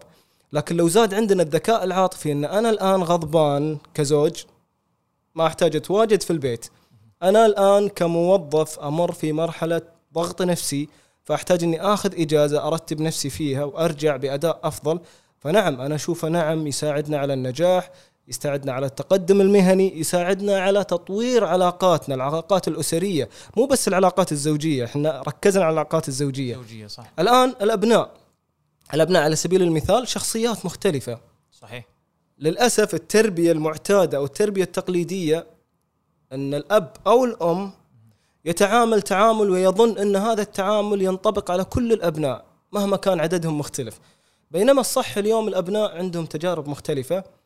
لكن 0.54 0.78
لو 0.78 0.88
زاد 0.88 1.14
عندنا 1.14 1.44
الذكاء 1.44 1.84
العاطفي 1.84 2.32
إن 2.32 2.46
أنا 2.46 2.70
الآن 2.70 3.04
غضبان 3.04 3.78
كزوج 3.94 4.44
ما 5.36 5.48
احتاج 5.48 5.76
اتواجد 5.76 6.22
في 6.22 6.32
البيت. 6.32 6.66
أنا 7.24 7.46
الآن 7.46 7.90
كموظف 7.90 8.80
أمر 8.80 9.12
في 9.12 9.34
مرحلة 9.34 9.82
ضغط 10.14 10.42
نفسي 10.42 10.90
فأحتاج 11.24 11.64
إني 11.64 11.82
آخذ 11.82 12.22
إجازة 12.22 12.68
أرتب 12.68 13.02
نفسي 13.02 13.30
فيها 13.30 13.64
وأرجع 13.64 14.16
بأداء 14.16 14.60
أفضل. 14.64 15.00
فنعم 15.40 15.82
أنا 15.82 15.96
اشوفه 15.96 16.28
نعم 16.28 16.68
يساعدنا 16.68 17.18
على 17.18 17.34
النجاح 17.34 17.92
يساعدنا 18.30 18.74
على 18.74 18.86
التقدم 18.86 19.42
المهني 19.42 20.00
يساعدنا 20.00 20.60
على 20.60 20.84
تطوير 20.84 21.46
علاقاتنا 21.46 22.16
العلاقات 22.16 22.68
الأسرية 22.68 23.30
مو 23.58 23.66
بس 23.66 23.88
العلاقات 23.88 24.32
الزوجية 24.32 24.86
إحنا 24.86 25.22
ركزنا 25.28 25.64
على 25.64 25.74
العلاقات 25.74 26.08
الزوجية. 26.08 26.56
زوجيه 26.56 26.88
صح. 26.88 27.12
الآن 27.20 27.54
الأبناء 27.62 28.12
الأبناء 28.94 29.24
على 29.24 29.36
سبيل 29.36 29.62
المثال 29.62 30.08
شخصيات 30.08 30.66
مختلفة. 30.66 31.20
صحيح. 31.52 31.86
للأسف 32.40 32.94
التربية 32.94 33.52
المعتادة 33.52 34.18
أو 34.18 34.26
التربية 34.26 34.64
التقليدية 34.64 35.48
أن 36.32 36.54
الأب 36.54 36.92
أو 37.08 37.26
الأم 37.26 37.72
يتعامل 38.46 39.02
تعامل 39.02 39.50
ويظن 39.50 39.98
أن 39.98 40.16
هذا 40.16 40.42
التعامل 40.42 41.02
ينطبق 41.02 41.52
على 41.52 41.64
كل 41.64 41.94
الأبناء 41.94 42.46
مهما 42.72 42.98
كان 42.98 43.20
عددهم 43.20 43.58
مختلف. 43.58 44.00
بينما 44.52 44.82
الصح 44.82 45.18
اليوم 45.18 45.48
الأبناء 45.48 45.98
عندهم 45.98 46.26
تجارب 46.26 46.70
مختلفة. 46.70 47.18
آه، 47.18 47.39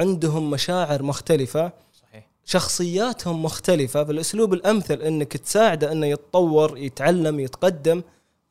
عندهم 0.00 0.50
مشاعر 0.50 1.02
مختلفة 1.02 1.72
صحيح. 1.92 2.28
شخصياتهم 2.44 3.42
مختلفة 3.42 4.04
فالأسلوب 4.04 4.54
الأمثل 4.54 5.02
إنك 5.02 5.36
تساعده 5.36 5.92
إنه 5.92 6.06
يتطور 6.06 6.78
يتعلم 6.78 7.40
يتقدم 7.40 8.02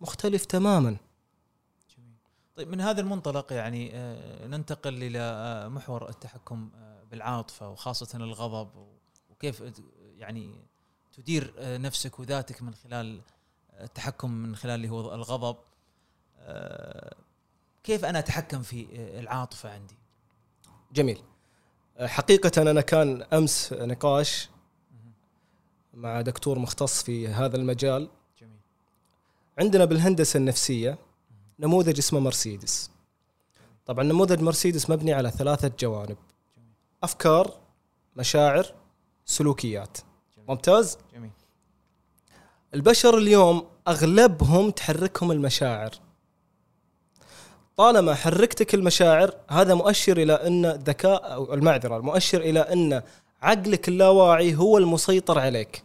مختلف 0.01 0.45
تماما. 0.45 0.97
طيب 2.55 2.69
من 2.69 2.81
هذا 2.81 3.01
المنطلق 3.01 3.53
يعني 3.53 3.91
آه، 3.93 4.47
ننتقل 4.47 5.03
إلى 5.03 5.19
آه، 5.19 5.67
محور 5.67 6.09
التحكم 6.09 6.69
آه، 6.75 7.03
بالعاطفة 7.11 7.69
وخاصة 7.69 8.17
الغضب 8.17 8.69
وكيف 9.29 9.63
يعني 10.17 10.55
تدير 11.17 11.53
آه، 11.59 11.77
نفسك 11.77 12.19
وذاتك 12.19 12.61
من 12.61 12.73
خلال 12.73 13.21
التحكم 13.81 14.31
من 14.31 14.55
خلال 14.55 14.75
اللي 14.75 14.89
هو 14.89 15.15
الغضب. 15.15 15.57
آه، 16.39 17.15
كيف 17.83 18.05
أنا 18.05 18.19
أتحكم 18.19 18.61
في 18.61 18.87
آه، 18.95 19.19
العاطفة 19.19 19.73
عندي؟ 19.73 19.95
جميل. 20.93 21.21
حقيقة 21.99 22.61
أنا 22.61 22.81
كان 22.81 23.21
أمس 23.33 23.73
نقاش 23.73 24.49
مع 25.93 26.21
دكتور 26.21 26.59
مختص 26.59 27.03
في 27.03 27.27
هذا 27.27 27.57
المجال. 27.57 28.09
جميل. 28.41 28.59
عندنا 29.59 29.85
بالهندسة 29.85 30.37
النفسية 30.37 30.97
نموذج 31.59 31.97
اسمه 31.97 32.19
مرسيدس. 32.19 32.91
طبعا 33.85 34.03
نموذج 34.03 34.41
مرسيدس 34.41 34.89
مبني 34.89 35.13
على 35.13 35.31
ثلاثة 35.31 35.71
جوانب. 35.79 36.17
أفكار 37.03 37.59
مشاعر 38.15 38.73
سلوكيات. 39.25 39.97
جميل. 40.35 40.47
ممتاز؟ 40.49 40.97
جميل. 41.13 41.31
البشر 42.73 43.17
اليوم 43.17 43.67
أغلبهم 43.87 44.71
تحركهم 44.71 45.31
المشاعر. 45.31 45.91
طالما 47.81 48.15
حركتك 48.15 48.73
المشاعر 48.73 49.33
هذا 49.49 49.73
مؤشر 49.73 50.17
إلى 50.17 50.33
أن 50.33 50.65
الذكاء 50.65 51.33
أو 51.33 51.53
المعذرة 51.53 51.97
المؤشر 51.97 52.41
إلى 52.41 52.59
أن 52.59 53.01
عقلك 53.41 53.87
اللاواعي 53.87 54.55
هو 54.55 54.77
المسيطر 54.77 55.39
عليك. 55.39 55.83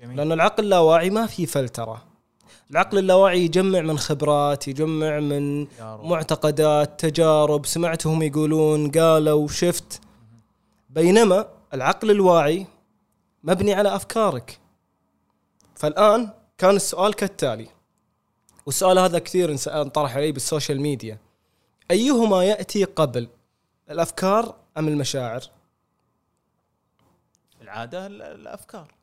جميل. 0.00 0.16
لأن 0.16 0.32
العقل 0.32 0.64
اللاواعي 0.64 1.10
ما 1.10 1.26
في 1.26 1.46
فلترة. 1.46 2.02
العقل 2.70 2.98
اللاواعي 2.98 3.44
يجمع 3.44 3.80
من 3.80 3.98
خبرات 3.98 4.68
يجمع 4.68 5.20
من. 5.20 5.66
معتقدات 5.80 7.00
تجارب 7.00 7.66
سمعتهم 7.66 8.22
يقولون 8.22 8.90
قالوا 8.90 9.48
شفت. 9.48 10.00
بينما 10.90 11.46
العقل 11.74 12.10
الواعي 12.10 12.66
مبني 13.44 13.74
على 13.74 13.96
أفكارك. 13.96 14.58
فالآن 15.74 16.30
كان 16.58 16.76
السؤال 16.76 17.14
كالتالي. 17.14 17.75
والسؤال 18.66 18.98
هذا 18.98 19.18
كثير 19.18 19.56
انطرح 19.68 20.16
علي 20.16 20.32
بالسوشيال 20.32 20.80
ميديا. 20.80 21.18
أيهما 21.90 22.44
يأتي 22.44 22.84
قبل 22.84 23.28
الأفكار 23.90 24.56
أم 24.78 24.88
المشاعر؟ 24.88 25.44
العادة 27.62 28.06
ال- 28.06 28.22
الأفكار. 28.22 28.94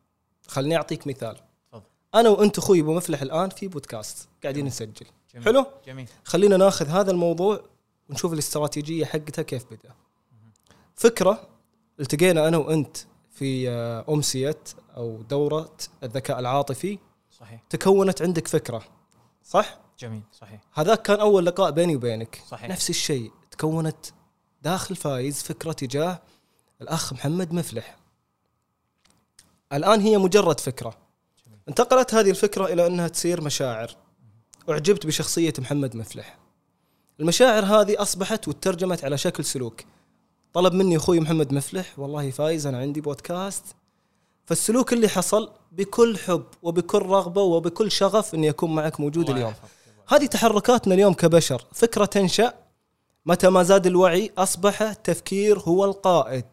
خليني 0.48 0.76
أعطيك 0.76 1.08
مثال. 1.08 1.38
تفضل. 1.72 1.84
أنا 2.16 2.30
وأنت 2.30 2.58
أخوي 2.58 2.80
أبو 2.82 2.94
مفلح 2.94 3.22
الآن 3.22 3.50
في 3.50 3.68
بودكاست 3.68 4.30
قاعدين 4.44 4.66
نسجل. 4.66 5.06
جميل. 5.34 5.46
حلو؟ 5.46 5.66
جميل. 5.86 6.08
خلينا 6.24 6.58
ناخذ 6.58 6.88
هذا 6.88 7.12
الموضوع 7.12 7.64
ونشوف 8.10 8.34
الاستراتيجية 8.34 9.06
حقته 9.06 9.42
كيف 9.44 9.66
بدأ. 9.66 9.94
فكرة 10.96 11.48
التقينا 12.00 12.48
أنا 12.48 12.58
وأنت 12.58 12.98
في 13.32 13.70
آه، 13.70 14.06
أمسية 14.10 14.60
أو 14.98 15.22
دورة 15.22 15.78
الذكاء 16.04 16.40
العاطفي. 16.40 17.00
صحيح. 17.32 17.62
تكونت 17.70 18.22
عندك 18.22 18.48
فكرة. 18.48 18.84
صح؟ 19.44 19.80
جميل 20.00 20.22
صحيح. 20.34 20.62
هذاك 20.74 21.02
كان 21.02 21.20
أول 21.20 21.46
لقاء 21.46 21.72
بيني 21.72 21.96
وبينك. 21.96 22.42
صحيح. 22.48 22.70
نفس 22.70 22.90
الشيء 22.90 23.32
تكونت 23.52 24.06
داخل 24.62 24.96
فايز 24.96 25.44
فكرة 25.44 25.72
تجاه 25.72 26.22
الأخ 26.82 27.14
محمد 27.14 27.54
مفلح. 27.54 27.98
الآن 29.74 30.02
هي 30.02 30.18
مجرد 30.18 30.60
فكرة. 30.60 30.98
جميل. 31.46 31.60
انتقلت 31.70 32.14
هذه 32.14 32.30
الفكرة 32.30 32.66
إلى 32.66 32.88
أنها 32.88 33.08
تصير 33.08 33.42
مشاعر. 33.42 33.96
أعجبت 34.70 35.06
بشخصية 35.06 35.54
محمد 35.60 35.96
مفلح. 35.96 36.38
المشاعر 37.20 37.66
هذه 37.66 38.02
أصبحت 38.02 38.48
وترجمت 38.48 39.04
على 39.04 39.18
شكل 39.18 39.46
سلوك. 39.46 39.82
طلب 40.54 40.74
مني 40.74 40.98
أخوي 40.98 41.20
محمد 41.20 41.54
مفلح 41.54 42.00
والله 42.00 42.32
فايز 42.32 42.68
أنا 42.68 42.78
عندي 42.78 43.02
بودكاست. 43.02 43.76
فالسلوك 44.46 44.94
اللي 44.94 45.08
حصل 45.08 45.50
بكل 45.72 46.18
حب 46.18 46.44
وبكل 46.62 47.00
رغبة 47.00 47.42
وبكل 47.42 47.92
شغف 47.92 48.34
إني 48.34 48.50
أكون 48.50 48.76
معك 48.76 49.00
موجود 49.00 49.30
اليوم. 49.30 49.54
هذه 50.08 50.26
تحركاتنا 50.26 50.94
اليوم 50.94 51.14
كبشر. 51.14 51.66
فكرة 51.72 52.06
تنشأ 52.06 52.54
متى 53.26 53.50
ما 53.50 53.64
زاد 53.64 53.88
الوعي 53.88 54.32
أصبح 54.38 54.82
التفكير 54.82 55.60
هو 55.60 55.86
القائد 55.86 56.46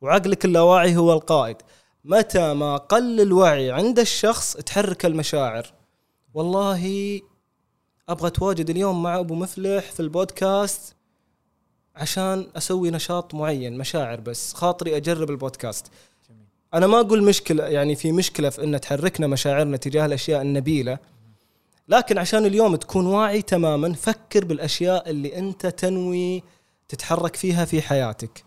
وعقلك 0.00 0.44
اللاواعي 0.44 0.96
هو 0.96 1.12
القائد. 1.12 1.56
متى 2.04 2.54
ما 2.54 2.76
قل 2.76 3.20
الوعي 3.20 3.70
عند 3.70 3.98
الشخص 3.98 4.56
تحرك 4.56 5.06
المشاعر. 5.06 5.72
والله 6.34 7.20
أبغى 8.08 8.26
أتواجد 8.26 8.70
اليوم 8.70 9.02
مع 9.02 9.18
أبو 9.18 9.34
مفلح 9.34 9.92
في 9.92 10.00
البودكاست 10.00 10.96
عشان 11.96 12.46
أسوي 12.56 12.90
نشاط 12.90 13.34
معين 13.34 13.78
مشاعر 13.78 14.20
بس 14.20 14.54
خاطري 14.54 14.96
أجرب 14.96 15.30
البودكاست. 15.30 15.86
أنا 16.74 16.86
ما 16.86 17.00
أقول 17.00 17.22
مشكلة 17.22 17.64
يعني 17.64 17.96
في 17.96 18.12
مشكلة 18.12 18.50
في 18.50 18.64
إن 18.64 18.80
تحركنا 18.80 19.26
مشاعرنا 19.26 19.76
تجاه 19.76 20.06
الأشياء 20.06 20.42
النبيلة 20.42 20.98
لكن 21.88 22.18
عشان 22.18 22.44
اليوم 22.46 22.76
تكون 22.76 23.06
واعي 23.06 23.42
تماما 23.42 23.92
فكر 23.92 24.44
بالأشياء 24.44 25.10
اللي 25.10 25.38
أنت 25.38 25.66
تنوي 25.66 26.42
تتحرك 26.88 27.36
فيها 27.36 27.64
في 27.64 27.82
حياتك. 27.82 28.44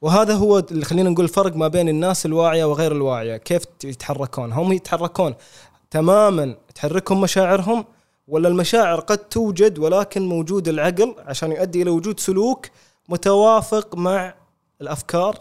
وهذا 0.00 0.34
هو 0.34 0.58
اللي 0.58 0.84
خلينا 0.84 1.10
نقول 1.10 1.24
الفرق 1.24 1.56
ما 1.56 1.68
بين 1.68 1.88
الناس 1.88 2.26
الواعية 2.26 2.64
وغير 2.64 2.92
الواعية 2.92 3.36
كيف 3.36 3.62
يتحركون؟ 3.84 4.52
هم 4.52 4.72
يتحركون 4.72 5.34
تماما 5.90 6.56
تحركهم 6.74 7.20
مشاعرهم 7.20 7.84
ولا 8.28 8.48
المشاعر 8.48 9.00
قد 9.00 9.18
توجد 9.18 9.78
ولكن 9.78 10.26
موجود 10.26 10.68
العقل 10.68 11.14
عشان 11.18 11.52
يؤدي 11.52 11.82
إلى 11.82 11.90
وجود 11.90 12.20
سلوك 12.20 12.66
متوافق 13.08 13.94
مع 13.94 14.34
الأفكار 14.80 15.38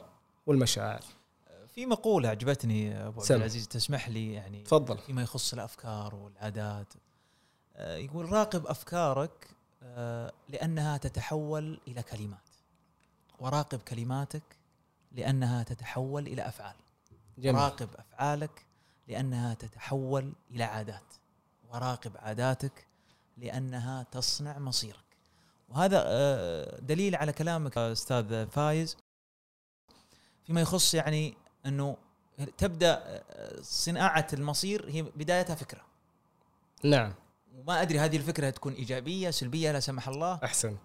والمشاعر؟ 0.48 1.19
في 1.80 1.86
مقولة 1.86 2.30
عجبتني 2.30 3.08
أبو 3.08 3.22
عبد. 3.22 3.32
العزيز 3.32 3.68
تسمح 3.68 4.10
لي 4.10 4.34
يعني 4.34 4.64
تفضل. 4.64 4.98
فيما 4.98 5.22
يخص 5.22 5.54
الأفكار 5.54 6.16
والعادات. 6.16 6.94
آه، 7.76 7.98
يقول 7.98 8.32
راقب 8.32 8.66
أفكارك 8.68 9.48
آه، 9.84 10.34
لأنها 10.50 10.98
تتحول 10.98 11.80
إلى 11.88 12.04
كلمات. 12.04 12.50
وراقب 13.40 13.80
كلماتك 13.80 14.44
لأنها 15.12 15.64
تتحول 15.64 16.28
إلى 16.28 16.48
أفعال. 16.48 16.76
جميل. 17.38 17.62
راقب 17.62 17.90
أفعالك 17.96 18.66
لأنها 19.08 19.54
تتحول 19.54 20.34
إلى 20.52 20.64
عادات. 20.64 21.14
وراقب 21.70 22.12
عاداتك 22.18 22.88
لأنها 23.38 24.04
تصنع 24.04 24.60
مصيرك. 24.60 25.18
وهذا 25.70 26.04
آه، 26.06 26.80
دليل 26.80 27.16
على 27.16 27.34
كلامك 27.34 27.78
أستاذ 27.78 28.48
فايز. 28.48 28.98
فيما 30.44 30.62
يخص 30.62 30.94
يعني 30.94 31.49
إنه 31.70 31.98
تبدأ 32.58 33.24
صناعة 33.62 34.28
المصير 34.34 34.90
هي 34.90 35.02
بدايتها 35.02 35.56
فكرة. 35.56 35.82
نعم. 36.84 37.14
وما 37.58 37.82
أدري 37.82 38.00
هذه 38.00 38.18
الفكرة 38.18 38.50
تكون 38.50 38.74
إيجابية 38.74 39.30
سلبية 39.30 39.72
لا 39.72 39.80
سمح 39.80 40.08
الله. 40.08 40.40
أحسنت. 40.44 40.82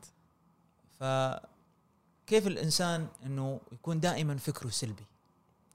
فكيف 1.01 2.47
الإنسان 2.47 3.09
إنه 3.27 3.61
يكون 3.73 4.01
دائما 4.01 4.37
فكره 4.37 4.69
سلبي؟ 4.69 5.07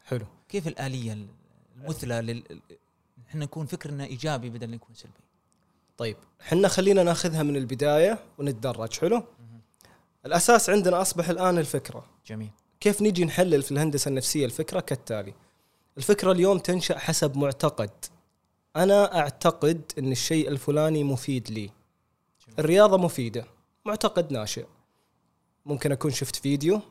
حلو. 0.05 0.25
كيف 0.49 0.67
الآلية 0.67 1.27
المثلى 1.75 2.21
لل 2.21 2.61
إحنا 3.27 3.45
نكون 3.45 3.65
فكرنا 3.65 4.05
إيجابي 4.05 4.49
بدل 4.49 4.67
ما 4.67 4.75
يكون 4.75 4.95
سلبي؟ 4.95 5.23
طيب 5.97 6.17
حنا 6.39 6.67
خلينا 6.67 7.03
ناخذها 7.03 7.43
من 7.43 7.55
البداية 7.55 8.19
ونتدرج 8.37 8.99
حلو؟ 8.99 9.23
الأساس 10.25 10.69
عندنا 10.69 11.01
أصبح 11.01 11.29
الآن 11.29 11.57
الفكرة. 11.57 12.05
جميل. 12.25 12.51
كيف 12.79 13.01
نيجي 13.01 13.25
نحلل 13.25 13.61
في 13.61 13.71
الهندسة 13.71 14.09
النفسية 14.09 14.45
الفكرة؟ 14.45 14.79
كالتالي 14.79 15.33
الفكرة 15.97 16.31
اليوم 16.31 16.59
تنشأ 16.59 16.97
حسب 16.97 17.37
معتقد. 17.37 17.89
أنا 18.75 19.19
أعتقد 19.19 19.81
إن 19.99 20.11
الشيء 20.11 20.47
الفلاني 20.47 21.03
مفيد 21.03 21.51
لي. 21.51 21.69
الرياضة 22.59 22.97
مفيدة. 22.97 23.45
معتقد 23.85 24.33
ناشئ. 24.33 24.65
ممكن 25.65 25.91
أكون 25.91 26.11
شفت 26.11 26.35
فيديو. 26.35 26.81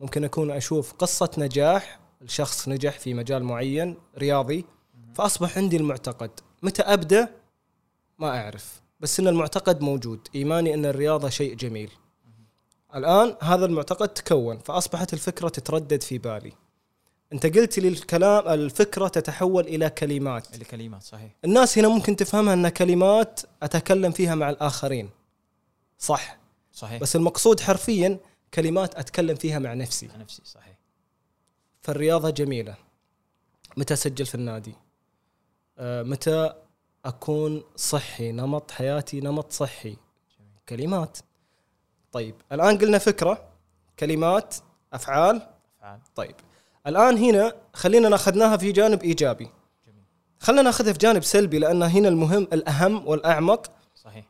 ممكن 0.00 0.24
أكون 0.24 0.50
أشوف 0.50 0.92
قصة 0.92 1.30
نجاح. 1.38 2.00
الشخص 2.22 2.68
نجح 2.68 2.98
في 2.98 3.14
مجال 3.14 3.44
معين 3.44 3.96
رياضي. 4.18 4.64
فأصبح 5.14 5.58
عندي 5.58 5.76
المعتقد. 5.76 6.30
متى 6.62 6.82
أبدأ؟ 6.82 7.28
ما 8.18 8.42
أعرف. 8.42 8.80
بس 9.00 9.20
إن 9.20 9.28
المعتقد 9.28 9.82
موجود. 9.82 10.28
إيماني 10.34 10.74
إن 10.74 10.86
الرياضة 10.86 11.28
شيء 11.28 11.54
جميل. 11.54 11.90
الآن 12.94 13.36
هذا 13.40 13.64
المعتقد 13.66 14.08
تكون 14.08 14.58
فأصبحت 14.58 15.12
الفكرة 15.12 15.48
تتردد 15.48 16.02
في 16.02 16.18
بالي. 16.18 16.52
أنت 17.32 17.46
قلت 17.46 17.78
لي 17.78 17.88
الكلام 17.88 18.48
الفكرة 18.48 19.08
تتحول 19.08 19.66
إلى 19.66 19.90
كلمات. 19.90 20.54
الكلمات 20.54 21.02
صحيح. 21.02 21.30
الناس 21.44 21.78
هنا 21.78 21.88
ممكن 21.88 22.16
تفهمها 22.16 22.54
أن 22.54 22.68
كلمات 22.68 23.40
أتكلم 23.62 24.12
فيها 24.12 24.34
مع 24.34 24.50
الآخرين. 24.50 25.10
صح. 25.98 26.38
صحيح. 26.72 27.00
بس 27.00 27.16
المقصود 27.16 27.60
حرفيا 27.60 28.18
كلمات 28.54 28.94
أتكلم 28.94 29.36
فيها 29.36 29.58
مع 29.58 29.74
نفسي. 29.74 30.06
مع 30.06 30.16
نفسي 30.16 30.42
صحيح. 30.44 30.78
فالرياضة 31.82 32.30
جميلة. 32.30 32.74
متى 33.76 33.94
أسجل 33.94 34.26
في 34.26 34.34
النادي؟ 34.34 34.74
آه، 35.78 36.02
متى 36.02 36.54
أكون 37.04 37.62
صحي 37.76 38.32
نمط 38.32 38.70
حياتي 38.70 39.20
نمط 39.20 39.52
صحي. 39.52 39.96
كلمات. 40.68 41.18
طيب 42.12 42.34
الآن 42.52 42.78
قلنا 42.78 42.98
فكرة 42.98 43.48
كلمات 43.98 44.54
أفعال. 44.92 45.48
أفعال. 45.78 46.00
طيب 46.14 46.34
الآن 46.86 47.18
هنا 47.18 47.52
خلينا 47.74 48.08
ناخذناها 48.08 48.56
في 48.56 48.72
جانب 48.72 49.02
إيجابي. 49.02 49.50
جميل. 49.86 50.02
خلينا 50.38 50.62
ناخذها 50.62 50.92
في 50.92 50.98
جانب 50.98 51.22
سلبي 51.22 51.58
لأن 51.58 51.82
هنا 51.82 52.08
المهم 52.08 52.48
الأهم 52.52 53.06
والأعمق. 53.08 53.70
صحيح. 53.96 54.24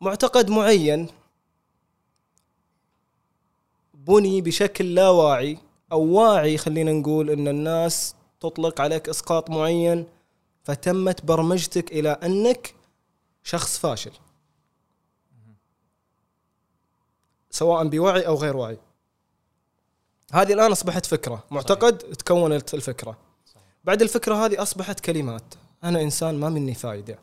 معتقد 0.00 0.50
معين 0.50 1.08
بني 3.94 4.40
بشكل 4.40 4.94
لا 4.94 5.08
واعي 5.08 5.58
أو 5.92 6.02
واعي 6.02 6.58
خلينا 6.58 6.92
نقول 6.92 7.30
إن 7.30 7.48
الناس 7.48 8.14
تطلق 8.40 8.80
عليك 8.80 9.08
إسقاط 9.08 9.50
معين 9.50 10.06
فتمت 10.64 11.24
برمجتك 11.24 11.92
إلى 11.92 12.08
أنك 12.08 12.74
شخص 13.42 13.78
فاشل. 13.78 14.12
سواء 17.52 17.88
بوعي 17.88 18.26
أو 18.26 18.34
غير 18.34 18.56
واعي 18.56 18.78
هذه 20.32 20.52
الآن 20.52 20.72
أصبحت 20.72 21.06
فكرة. 21.06 21.44
معتقد 21.50 21.98
تكونت 21.98 22.74
الفكرة. 22.74 23.18
صحيح 23.46 23.66
بعد 23.84 24.02
الفكرة 24.02 24.34
هذه 24.34 24.62
أصبحت 24.62 25.00
كلمات. 25.00 25.54
أنا 25.84 26.00
إنسان 26.00 26.40
ما 26.40 26.48
مني 26.48 26.74
فايدة. 26.74 27.18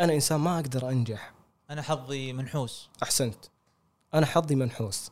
أنا 0.00 0.14
إنسان 0.14 0.40
ما 0.40 0.56
أقدر 0.58 0.88
أنجح. 0.88 1.34
أنا 1.70 1.82
حظي 1.82 2.32
منحوس. 2.32 2.88
أحسنت. 3.02 3.44
أنا 4.14 4.26
حظي 4.26 4.54
منحوس. 4.54 5.10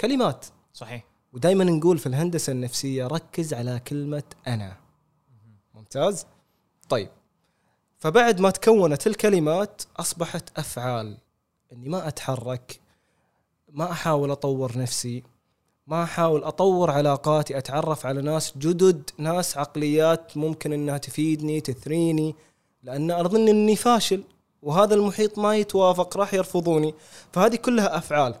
كلمات. 0.00 0.46
صحيح. 0.72 1.04
ودائما 1.32 1.64
نقول 1.64 1.98
في 1.98 2.06
الهندسة 2.06 2.52
النفسية 2.52 3.06
ركز 3.06 3.54
على 3.54 3.80
كلمة 3.80 4.22
أنا. 4.46 4.76
ممتاز؟ 5.74 6.26
طيب. 6.88 7.10
فبعد 7.98 8.40
ما 8.40 8.50
تكونت 8.50 9.06
الكلمات 9.06 9.82
أصبحت 9.96 10.58
أفعال. 10.58 11.18
إني 11.72 11.88
ما 11.88 12.08
أتحرك. 12.08 12.80
ما 13.74 13.90
أحاول 13.90 14.30
أطور 14.30 14.78
نفسي 14.78 15.22
ما 15.86 16.02
أحاول 16.02 16.44
أطور 16.44 16.90
علاقاتي 16.90 17.58
أتعرف 17.58 18.06
على 18.06 18.22
ناس 18.22 18.52
جدد 18.58 19.10
ناس 19.18 19.58
عقليات 19.58 20.36
ممكن 20.36 20.72
إنها 20.72 20.98
تفيدني 20.98 21.60
تثريني 21.60 22.34
لأن 22.82 23.10
أظن 23.10 23.48
إني 23.48 23.76
فاشل 23.76 24.22
وهذا 24.62 24.94
المحيط 24.94 25.38
ما 25.38 25.56
يتوافق 25.56 26.16
راح 26.16 26.34
يرفضوني. 26.34 26.94
فهذه 27.32 27.56
كلها 27.56 27.98
أفعال. 27.98 28.34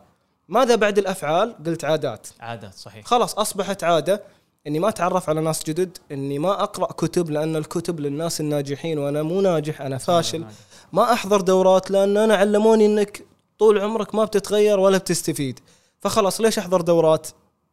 ماذا 0.48 0.74
بعد 0.74 0.98
الأفعال؟ 0.98 1.54
قلت 1.66 1.84
عادات. 1.84 2.28
عادات 2.40 2.74
صحيح. 2.74 3.06
خلاص 3.06 3.34
أصبحت 3.34 3.84
عادة 3.84 4.22
إني 4.66 4.78
ما 4.78 4.88
أتعرف 4.88 5.28
على 5.28 5.40
ناس 5.40 5.64
جدد 5.64 5.98
إني 6.12 6.38
ما 6.38 6.62
أقرأ 6.62 6.92
كتب 6.92 7.30
لأن 7.30 7.56
الكتب 7.56 8.00
للناس 8.00 8.40
الناجحين 8.40 8.98
وأنا 8.98 9.22
مو 9.22 9.40
ناجح 9.40 9.80
أنا 9.80 9.98
فاشل. 9.98 10.44
ما 10.92 11.12
أحضر 11.12 11.40
دورات 11.40 11.90
لأن 11.90 12.16
أنا 12.16 12.34
علموني 12.36 12.86
إنك 12.86 13.24
طول 13.58 13.78
عمرك 13.78 14.14
ما 14.14 14.24
بتتغير 14.24 14.80
ولا 14.80 14.98
بتستفيد. 14.98 15.60
فخلاص 16.00 16.40
ليش 16.40 16.58
أحضر 16.58 16.80
دورات 16.80 17.26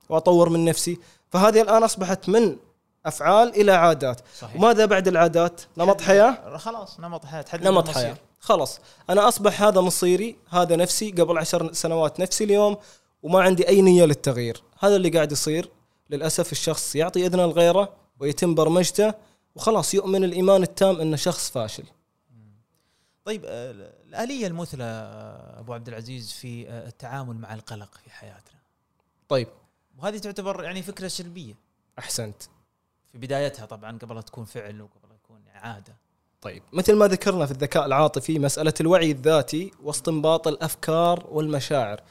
وأطور 0.09 0.49
من 0.49 0.65
نفسي؟ 0.65 0.97
فهذه 1.29 1.61
الآن 1.61 1.83
أصبحت 1.83 2.29
من 2.29 2.57
أفعال 3.05 3.61
إلى 3.61 3.71
عادات. 3.71 4.21
صحيح. 4.39 4.55
وماذا 4.55 4.85
بعد 4.85 5.07
العادات؟ 5.07 5.61
نمط 5.77 6.01
حياة؟ 6.01 6.57
خلاص 6.57 6.99
نمط 6.99 7.25
حياة 7.25 7.41
تحدد 7.41 7.67
نمط. 7.67 7.89
حياة. 7.89 8.17
خلاص. 8.39 8.79
أنا 9.09 9.27
أصبح 9.27 9.61
هذا 9.61 9.81
مصيري 9.81 10.35
هذا 10.49 10.75
نفسي 10.75 11.11
قبل 11.11 11.37
عشر 11.37 11.73
سنوات 11.73 12.19
نفسي 12.19 12.43
اليوم 12.43 12.77
وما 13.23 13.41
عندي 13.41 13.67
أي 13.67 13.81
نية 13.81 14.05
للتغيير. 14.05 14.63
هذا 14.79 14.95
اللي 14.95 15.09
قاعد 15.09 15.31
يصير. 15.31 15.69
للأسف 16.09 16.51
الشخص 16.51 16.95
يعطي 16.95 17.25
إذنه 17.25 17.45
لغيره 17.45 17.89
ويتم 18.19 18.55
برمجته 18.55 19.13
وخلاص 19.55 19.93
يؤمن 19.93 20.23
الإيمان 20.23 20.63
التام 20.63 21.01
إنه 21.01 21.15
شخص 21.15 21.49
فاشل. 21.49 21.83
طيب 23.25 23.45
آه، 23.45 23.91
الآلية 24.09 24.47
المثلى 24.47 24.83
آه، 24.83 25.59
أبو 25.59 25.73
عبد 25.73 25.87
العزيز 25.87 26.31
في 26.31 26.69
آه، 26.69 26.87
التعامل 26.87 27.35
مع 27.35 27.53
القلق 27.53 27.97
في 28.03 28.09
حياتنا. 28.09 28.59
طيب. 29.29 29.47
وهذه 29.97 30.17
تعتبر 30.17 30.63
يعني 30.63 30.81
فكرة 30.81 31.07
سلبية. 31.07 31.53
أحسنت. 31.99 32.43
في 33.11 33.17
بدايتها 33.17 33.65
طبعا 33.65 33.97
قبل 33.97 34.15
لا 34.15 34.21
تكون 34.21 34.45
فعل 34.45 34.81
وقبل 34.81 35.17
تكون 35.23 35.41
عاده 35.53 35.95
طيب. 36.41 36.63
مثل 36.73 36.95
ما 36.95 37.07
ذكرنا 37.07 37.45
في 37.45 37.51
الذكاء 37.51 37.85
العاطفي 37.85 38.39
مسألة 38.39 38.73
الوعي 38.81 39.11
الذاتي 39.11 39.71
واستنباط 39.83 40.47
الأفكار 40.47 41.27
والمشاعر. 41.31 42.01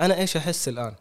أنا 0.00 0.18
إيش 0.18 0.36
أحس 0.36 0.68
الآن؟ 0.68 0.94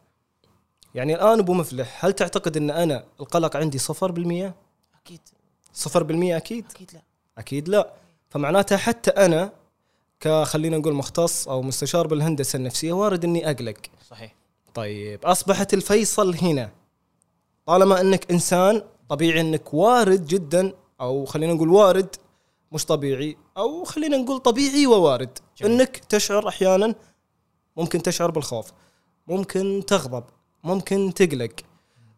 يعني 0.95 1.15
الآن 1.15 1.39
أبو 1.39 1.53
مفلح 1.53 2.05
هل 2.05 2.13
تعتقد 2.13 2.57
أن 2.57 2.69
أنا 2.69 3.05
القلق 3.19 3.57
عندي 3.57 3.77
صفر 3.77 4.11
بالمية؟ 4.11 4.55
أكيد. 5.01 5.21
صفر 5.73 6.03
بالمية 6.03 6.37
أكيد؟ 6.37 6.65
أكيد 6.71 6.93
لا. 6.93 7.01
أكيد 7.37 7.69
لا. 7.69 7.93
فمعناتها 8.29 8.77
حتى 8.77 9.11
أنا 9.11 9.51
كخلينا 10.19 10.77
نقول 10.77 10.93
مختص 10.93 11.47
أو 11.47 11.61
مستشار 11.61 12.07
بالهندسة 12.07 12.57
النفسية 12.57 12.93
وارد 12.93 13.25
أني 13.25 13.51
أقلق. 13.51 13.77
صحيح. 14.09 14.35
طيب 14.73 15.25
أصبحت 15.25 15.73
الفيصل 15.73 16.35
هنا. 16.35 16.71
طالما 17.65 18.01
إنك 18.01 18.31
إنسان 18.31 18.81
طبيعي 19.09 19.41
إنك 19.41 19.73
وارد 19.73 20.27
جدا 20.27 20.73
أو 21.01 21.25
خلينا 21.25 21.53
نقول 21.53 21.69
وارد 21.69 22.15
مش 22.71 22.85
طبيعي 22.85 23.37
أو 23.57 23.83
خلينا 23.83 24.17
نقول 24.17 24.39
طبيعي 24.39 24.87
ووارد. 24.87 25.37
جميل. 25.57 25.71
إنك 25.71 25.97
تشعر 25.97 26.47
أحيانا 26.47 26.95
ممكن 27.77 28.01
تشعر 28.01 28.31
بالخوف 28.31 28.71
ممكن 29.27 29.83
تغضب 29.87 30.23
ممكن 30.63 31.13
تقلق. 31.15 31.53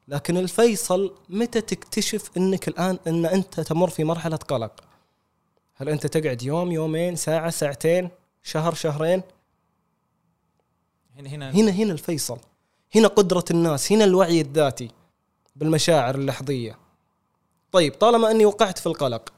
لكن 0.08 0.38
الفيصل 0.38 1.16
متى 1.30 1.62
تكتشف 1.62 2.30
إنك 2.38 2.68
الآن 2.68 3.00
إن 3.08 3.26
أنت 3.26 3.60
تمر 3.60 3.90
في 3.90 4.04
مرحلة 4.04 4.38
قلق؟ 4.38 4.72
هل 5.82 5.90
أنت 5.90 6.08
تقعد 6.08 6.44
يوم 6.44 6.72
يومين 6.72 7.16
ساعة 7.16 7.50
ساعتين 7.50 8.10
شهر 8.44 8.74
شهرين؟ 8.74 9.22
هنا 11.18 11.30
هنا. 11.30 11.52
هنا 11.52 11.72
هنا 11.72 11.94
الفيصل. 11.94 12.40
هنا 12.96 13.08
قدرة 13.08 13.46
الناس 13.52 13.92
هنا 13.92 14.04
الوعي 14.04 14.42
الذاتي 14.42 14.92
بالمشاعر 15.56 16.16
اللحظية. 16.16 16.78
طيب 17.72 17.94
طالما 17.94 18.32
أني 18.32 18.46
وقعت 18.46 18.78
في 18.78 18.86
القلق 18.88 19.34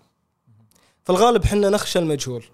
في 1.03 1.09
الغالب 1.09 1.45
حنا 1.45 1.69
نخشى 1.69 1.99
المجهول 1.99 2.45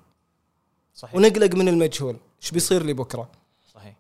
صحيح. 0.96 1.16
ونقلق 1.16 1.56
من 1.56 1.68
المجهول. 1.68 2.18
إيش 2.42 2.52
بيصير 2.52 2.84
لي 2.84 2.94
بكرة؟ 2.94 3.30
صحيح. 3.74 3.96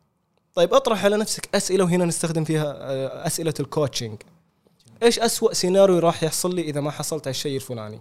طيب 0.56 0.73
أطرح 0.73 1.06
على 1.06 1.17
نفسك 1.17 1.56
أسئلة 1.56 1.84
وهنا 1.84 2.06
نستخدم 2.06 2.43
فيها 2.43 2.65
آه، 2.65 3.28
أسئلة 3.28 3.54
ال 3.60 3.66
coaching 3.66 4.22
إيش 5.04 5.19
أسوأ 5.19 5.54
سيناريو 5.54 6.00
راح 6.00 6.23
يحصل 6.23 6.56
لي 6.56 6.62
إذا 6.62 6.82
ما 6.82 6.91
حصلت 6.91 7.28
على 7.28 7.32
الشيء 7.32 7.56
الفلاني؟ 7.56 8.00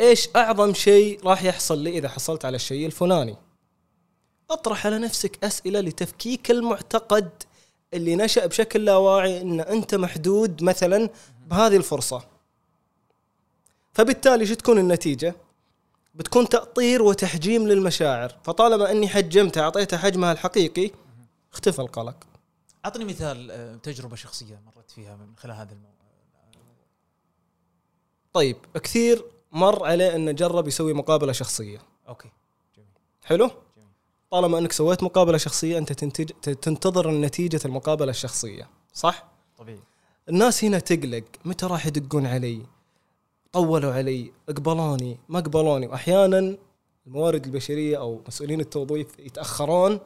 إيش 0.00 0.28
أعظم 0.36 0.74
شيء 0.74 1.20
راح 1.24 1.44
يحصل 1.44 1.78
لي 1.78 1.98
إذا 1.98 2.08
حصلت 2.08 2.44
على 2.44 2.56
الشيء 2.56 2.86
الفلاني؟ 2.86 3.36
أطرح 4.50 4.86
على 4.86 4.98
نفسك 4.98 5.44
أسئلة 5.44 5.80
لتفكيك 5.80 6.50
المعتقد 6.50 7.30
اللي 7.94 8.16
نشأ 8.16 8.46
بشكل 8.46 8.84
لا 8.84 8.96
واعي 8.96 9.40
إن 9.40 9.60
أنت 9.60 9.94
محدود 9.94 10.62
مثلا 10.62 11.10
بهذه 11.46 11.76
الفرصة. 11.76 12.24
فبالتالي 13.92 14.46
شو 14.46 14.54
تكون 14.54 14.78
النتيجة؟ 14.78 15.34
بتكون 16.14 16.48
تأطير 16.48 17.02
وتحجيم 17.02 17.68
للمشاعر. 17.68 18.36
فطالما 18.44 18.90
إني 18.90 19.08
حجمتها 19.08 19.62
اعطيتها 19.62 19.96
حجمها 19.96 20.32
الحقيقي 20.32 20.90
اختفى 21.52 21.78
القلق. 21.78 22.16
أعطني 22.84 23.04
مثال 23.04 23.50
آه، 23.50 23.76
تجربة 23.76 24.16
شخصية 24.16 24.60
مرت 24.66 24.90
فيها 24.90 25.16
من 25.16 25.36
خلال 25.36 25.56
هذا 25.56 25.72
الموضوع. 25.72 25.96
طيب 28.32 28.56
كثير 28.74 29.24
مر 29.52 29.84
عليه 29.84 30.16
إنه 30.16 30.32
جرب 30.32 30.68
يسوي 30.68 30.92
مقابلة 30.92 31.32
شخصية. 31.32 31.78
أوكي. 32.08 32.28
جميل. 32.76 32.88
حلو؟ 33.24 33.46
جميل. 33.46 33.88
طالما 34.30 34.58
إنك 34.58 34.72
سويت 34.72 35.02
مقابلة 35.02 35.38
شخصية 35.38 35.78
أنت 35.78 35.92
تنتج 35.92 36.30
تنتظر 36.40 37.10
نتيجه 37.10 37.60
المقابلة 37.64 38.10
الشخصية. 38.10 38.68
صح؟ 38.92 39.26
طبيعي. 39.58 39.80
الناس 40.28 40.64
هنا 40.64 40.78
تقلق 40.78 41.24
متى 41.44 41.66
راح 41.66 41.86
يدقون 41.86 42.26
علي؟ 42.26 42.62
طولوا 43.52 43.92
علي 43.92 44.32
قبلوني 44.48 45.18
ما 45.28 45.38
قبلوني. 45.38 45.86
وأحيانا 45.86 46.56
الموارد 47.06 47.44
البشرية 47.44 47.98
أو 47.98 48.20
مسؤولين 48.28 48.60
التوظيف 48.60 49.18
يتأخرون 49.18 50.00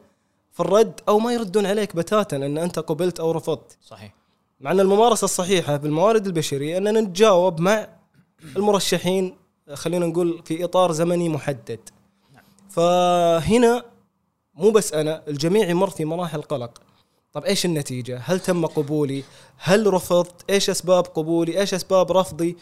في 0.51 0.59
الرد 0.59 1.01
أو 1.07 1.19
ما 1.19 1.33
يردون 1.33 1.65
عليك 1.65 1.95
بتاتا 1.95 2.37
ان 2.37 2.57
أنت 2.57 2.79
قبلت 2.79 3.19
أو 3.19 3.31
رفضت. 3.31 3.77
صحيح. 3.81 4.13
مع 4.59 4.71
أن 4.71 4.79
الممارسة 4.79 5.25
الصحيحة 5.25 5.77
بالموارد 5.77 6.27
البشرية 6.27 6.77
أننا 6.77 7.01
نتجاوب 7.01 7.61
مع 7.61 7.87
المرشحين 8.43 9.37
خلينا 9.73 10.05
نقول 10.05 10.41
في 10.45 10.63
إطار 10.63 10.91
زمني 10.91 11.29
محدد. 11.29 11.79
فهنا 12.69 13.85
مو 14.53 14.71
بس 14.71 14.93
أنا 14.93 15.23
الجميع 15.27 15.69
يمر 15.69 15.89
في 15.89 16.05
مراحل 16.05 16.41
قلق. 16.41 16.81
طب 17.33 17.43
إيش 17.45 17.65
النتيجة؟ 17.65 18.17
هل 18.25 18.39
تم 18.39 18.65
قبولي؟ 18.65 19.23
هل 19.57 19.93
رفضت؟ 19.93 20.49
إيش 20.49 20.69
أسباب 20.69 21.03
قبولي؟ 21.05 21.59
إيش 21.59 21.73
أسباب 21.73 22.11
رفضي؟ 22.11 22.57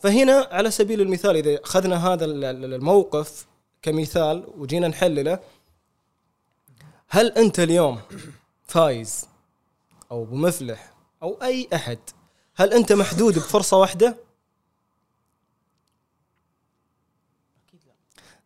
فهنا 0.00 0.48
على 0.50 0.70
سبيل 0.70 1.00
المثال 1.00 1.36
إذا 1.36 1.64
أخذنا 1.64 2.06
هذا 2.12 2.24
ال- 2.24 2.44
ال- 2.44 2.74
الموقف 2.74 3.46
كمثال 3.82 4.46
وجينا 4.58 4.88
نحلله 4.88 5.38
هل 7.08 7.32
أنت 7.32 7.60
اليوم 7.60 8.00
فايز 8.64 9.24
أو 10.10 10.24
بمفلح 10.24 10.92
أو 11.22 11.38
أي 11.42 11.68
أحد؟ 11.74 11.98
هل 12.54 12.72
أنت 12.72 12.92
محدود 12.92 13.34
بفرصة 13.34 13.76
واحدة 13.76 14.16
أكيد 17.68 17.80
لا 17.86 17.92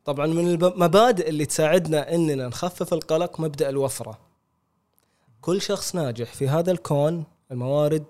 طبعا 0.04 0.26
من 0.26 0.54
المبادئ 0.54 1.28
اللي 1.28 1.46
تساعدنا 1.46 2.14
إننا 2.14 2.48
نخفف 2.48 2.92
القلق 2.92 3.40
مبدأ 3.40 3.68
الوفرة. 3.68 4.18
كل 5.40 5.62
شخص 5.62 5.94
ناجح 5.94 6.32
في 6.34 6.48
هذا 6.48 6.72
الكون 6.72 7.24
الموارد 7.50 8.04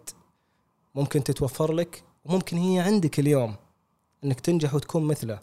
ممكن 0.94 1.24
تتوفر 1.24 1.72
لك 1.72 2.04
وممكن 2.24 2.56
هي 2.56 2.80
عندك 2.80 3.20
اليوم 3.20 3.56
إنك 4.24 4.40
تنجح 4.40 4.74
وتكون 4.74 5.04
مثله. 5.04 5.38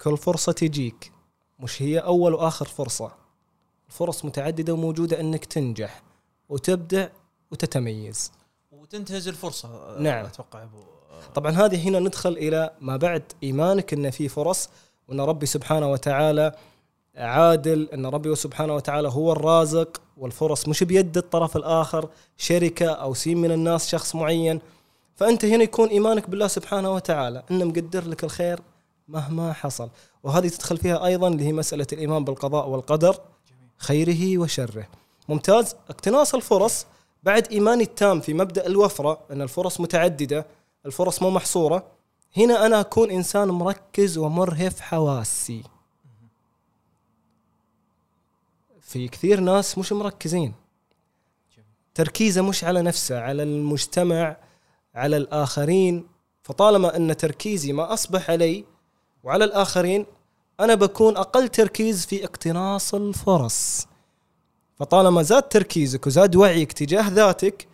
كل 0.00 0.16
فرصة 0.16 0.52
تجيك. 0.52 1.12
مش 1.60 1.82
هي 1.82 1.98
أول 1.98 2.34
وآخر 2.34 2.66
فرصة. 2.66 3.12
الفرص 3.88 4.24
متعددة 4.24 4.72
وموجودة 4.72 5.20
إنك 5.20 5.44
تنجح 5.44 6.02
وتبدع 6.48 7.08
وتتميز. 7.50 8.32
وتنتهز 8.72 9.28
الفرصة 9.28 9.98
نعم. 9.98 10.24
أتوقع 10.24 10.62
ابو 10.62 10.78
طبعا 11.34 11.52
هذه 11.52 11.88
هنا 11.88 11.98
ندخل 11.98 12.32
إلى 12.32 12.70
ما 12.80 12.96
بعد 12.96 13.22
إيمانك 13.42 13.92
إن 13.92 14.10
في 14.10 14.28
فرص 14.28 14.68
وان 15.12 15.20
ربي 15.20 15.46
سبحانه 15.46 15.90
وتعالى 15.90 16.52
عادل 17.16 17.88
إن 17.94 18.06
ربي 18.06 18.34
سبحانه 18.34 18.74
وتعالى 18.74 19.08
هو 19.08 19.32
الرازق 19.32 20.00
والفرص 20.16 20.68
مش 20.68 20.84
بيد 20.84 21.16
الطرف 21.16 21.56
الآخر 21.56 22.08
شركة 22.36 22.90
أو 22.90 23.14
سين 23.14 23.38
من 23.38 23.50
الناس 23.52 23.88
شخص 23.88 24.14
معين. 24.14 24.60
فأنت 25.16 25.44
هنا 25.44 25.62
يكون 25.62 25.88
إيمانك 25.88 26.30
بالله 26.30 26.46
سبحانه 26.46 26.90
وتعالى 26.90 27.42
انه 27.50 27.64
مقدر 27.64 28.08
لك 28.08 28.24
الخير 28.24 28.60
مهما 29.08 29.52
حصل. 29.52 29.88
وهذه 30.22 30.48
تدخل 30.48 30.76
فيها 30.76 31.06
أيضا 31.06 31.28
اللي 31.28 31.44
هي 31.44 31.52
مسألة 31.52 31.86
الإيمان 31.92 32.24
بالقضاء 32.24 32.68
والقدر 32.68 33.16
خيره 33.76 34.38
وشره. 34.38 34.86
ممتاز؟ 35.28 35.76
اقتناص 35.90 36.34
الفرص 36.34 36.86
بعد 37.22 37.52
إيماني 37.52 37.82
التام 37.82 38.20
في 38.20 38.34
مبدأ 38.34 38.66
الوفرة 38.66 39.18
إن 39.30 39.42
الفرص 39.42 39.80
متعددة 39.80 40.46
الفرص 40.86 41.22
مو 41.22 41.30
محصورة. 41.30 41.82
هنا 42.36 42.66
أنا 42.66 42.80
أكون 42.80 43.10
إنسان 43.10 43.48
مركز 43.48 44.18
ومرهف 44.18 44.80
حواسي. 44.80 45.62
في 48.80 49.08
كثير 49.08 49.40
ناس 49.40 49.78
مش 49.78 49.92
مركزين. 49.92 50.54
تركيزه 51.94 52.42
مش 52.42 52.64
على 52.64 52.82
نفسه 52.82 53.20
على 53.20 53.42
المجتمع 53.42 54.36
على 54.94 55.16
الآخرين. 55.16 56.06
فطالما 56.42 56.96
أن 56.96 57.16
تركيزي 57.16 57.72
ما 57.72 57.92
أصبح 57.92 58.30
علي 58.30 58.64
وعلى 59.24 59.44
الآخرين 59.44 60.06
أنا 60.60 60.74
بكون 60.74 61.16
أقل 61.16 61.48
تركيز 61.48 62.06
في 62.06 62.24
اقتناص 62.24 62.94
الفرص. 62.94 63.86
فطالما 64.76 65.22
زاد 65.22 65.42
تركيزك 65.42 66.06
وزاد 66.06 66.36
وعيك 66.36 66.72
تجاه 66.72 67.08
ذاتك 67.08 67.68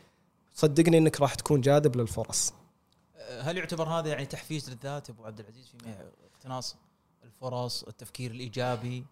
صدقني 0.55 0.99
إنك 0.99 1.21
راح 1.21 1.35
تكون 1.35 1.61
جاذب 1.61 1.97
للفرص. 1.97 2.53
هل 3.29 3.57
يعتبر 3.57 3.89
هذا 3.89 4.09
يعني 4.09 4.27
تحفيز 4.27 4.71
للذات 4.71 5.11
أبو 5.11 5.25
عبد 5.25 5.41
العزيز 5.41 5.67
في 5.67 6.11
اقتناص 6.35 6.77
الفرص 7.25 7.83
التفكير 7.83 8.31
الإيجابي؟ 8.31 9.05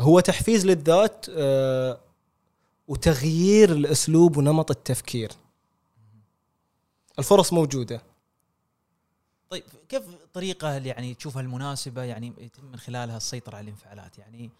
هو 0.00 0.20
تحفيز 0.20 0.66
للذات 0.66 1.26
آه، 1.30 2.00
وتغيير 2.88 3.72
الأسلوب 3.72 4.36
ونمط 4.36 4.70
التفكير. 4.70 5.32
الفرص 7.18 7.52
موجودة. 7.52 8.02
طيب 9.50 9.64
كيف 9.88 10.08
الطريقة 10.08 10.76
اللي 10.76 10.88
يعني 10.88 11.14
تشوفها 11.14 11.42
المناسبة 11.42 12.02
يعني 12.02 12.32
يتم 12.38 12.64
من 12.64 12.78
خلالها 12.78 13.16
السيطرة 13.16 13.56
على 13.56 13.64
الانفعالات؟ 13.64 14.18
يعني 14.18 14.50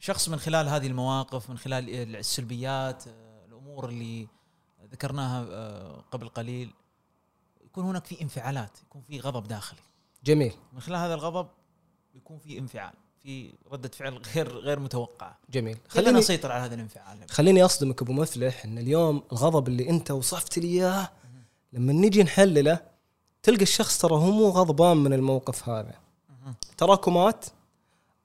شخص 0.00 0.28
من 0.28 0.38
خلال 0.38 0.68
هذه 0.68 0.86
المواقف 0.86 1.50
من 1.50 1.58
خلال 1.58 2.16
السلبيات 2.16 3.08
آه، 3.08 3.44
الأمور 3.48 3.88
اللي 3.88 4.28
ذكرناها 4.92 5.46
آه، 5.50 6.04
قبل 6.10 6.28
قليل 6.28 6.74
يكون 7.74 7.84
هناك 7.84 8.04
في 8.04 8.22
انفعالات 8.22 8.70
يكون 8.86 9.02
في 9.02 9.20
غضب 9.20 9.48
داخلي. 9.48 9.80
جميل. 10.24 10.52
من 10.72 10.80
خلال 10.80 10.98
هذا 10.98 11.14
الغضب 11.14 11.46
يكون 12.14 12.38
في 12.38 12.58
انفعال 12.58 12.94
في 13.22 13.54
ردة 13.72 13.88
فعل 13.88 14.22
غير 14.34 14.58
غير 14.58 14.78
متوقعة. 14.78 15.38
جميل. 15.50 15.78
خلينا 15.88 16.18
نسيطر 16.18 16.52
على 16.52 16.64
هذا 16.64 16.74
الانفعال. 16.74 17.18
خليني 17.30 17.64
أصدمك 17.64 18.02
أبو 18.02 18.12
مفلح 18.12 18.64
إن 18.64 18.78
اليوم 18.78 19.22
الغضب 19.32 19.68
اللي 19.68 19.90
أنت 19.90 20.10
وصفت 20.10 20.58
لي 20.58 20.68
إياه 20.68 21.10
لما 21.72 21.92
نجي 21.92 22.22
نحلله 22.22 22.80
تلقى 23.42 23.62
الشخص 23.62 23.98
ترى 23.98 24.14
هو 24.14 24.30
مو 24.30 24.48
غضبان 24.48 24.96
من 24.96 25.12
الموقف 25.12 25.68
هذا. 25.68 25.94
تراكمات 26.76 27.44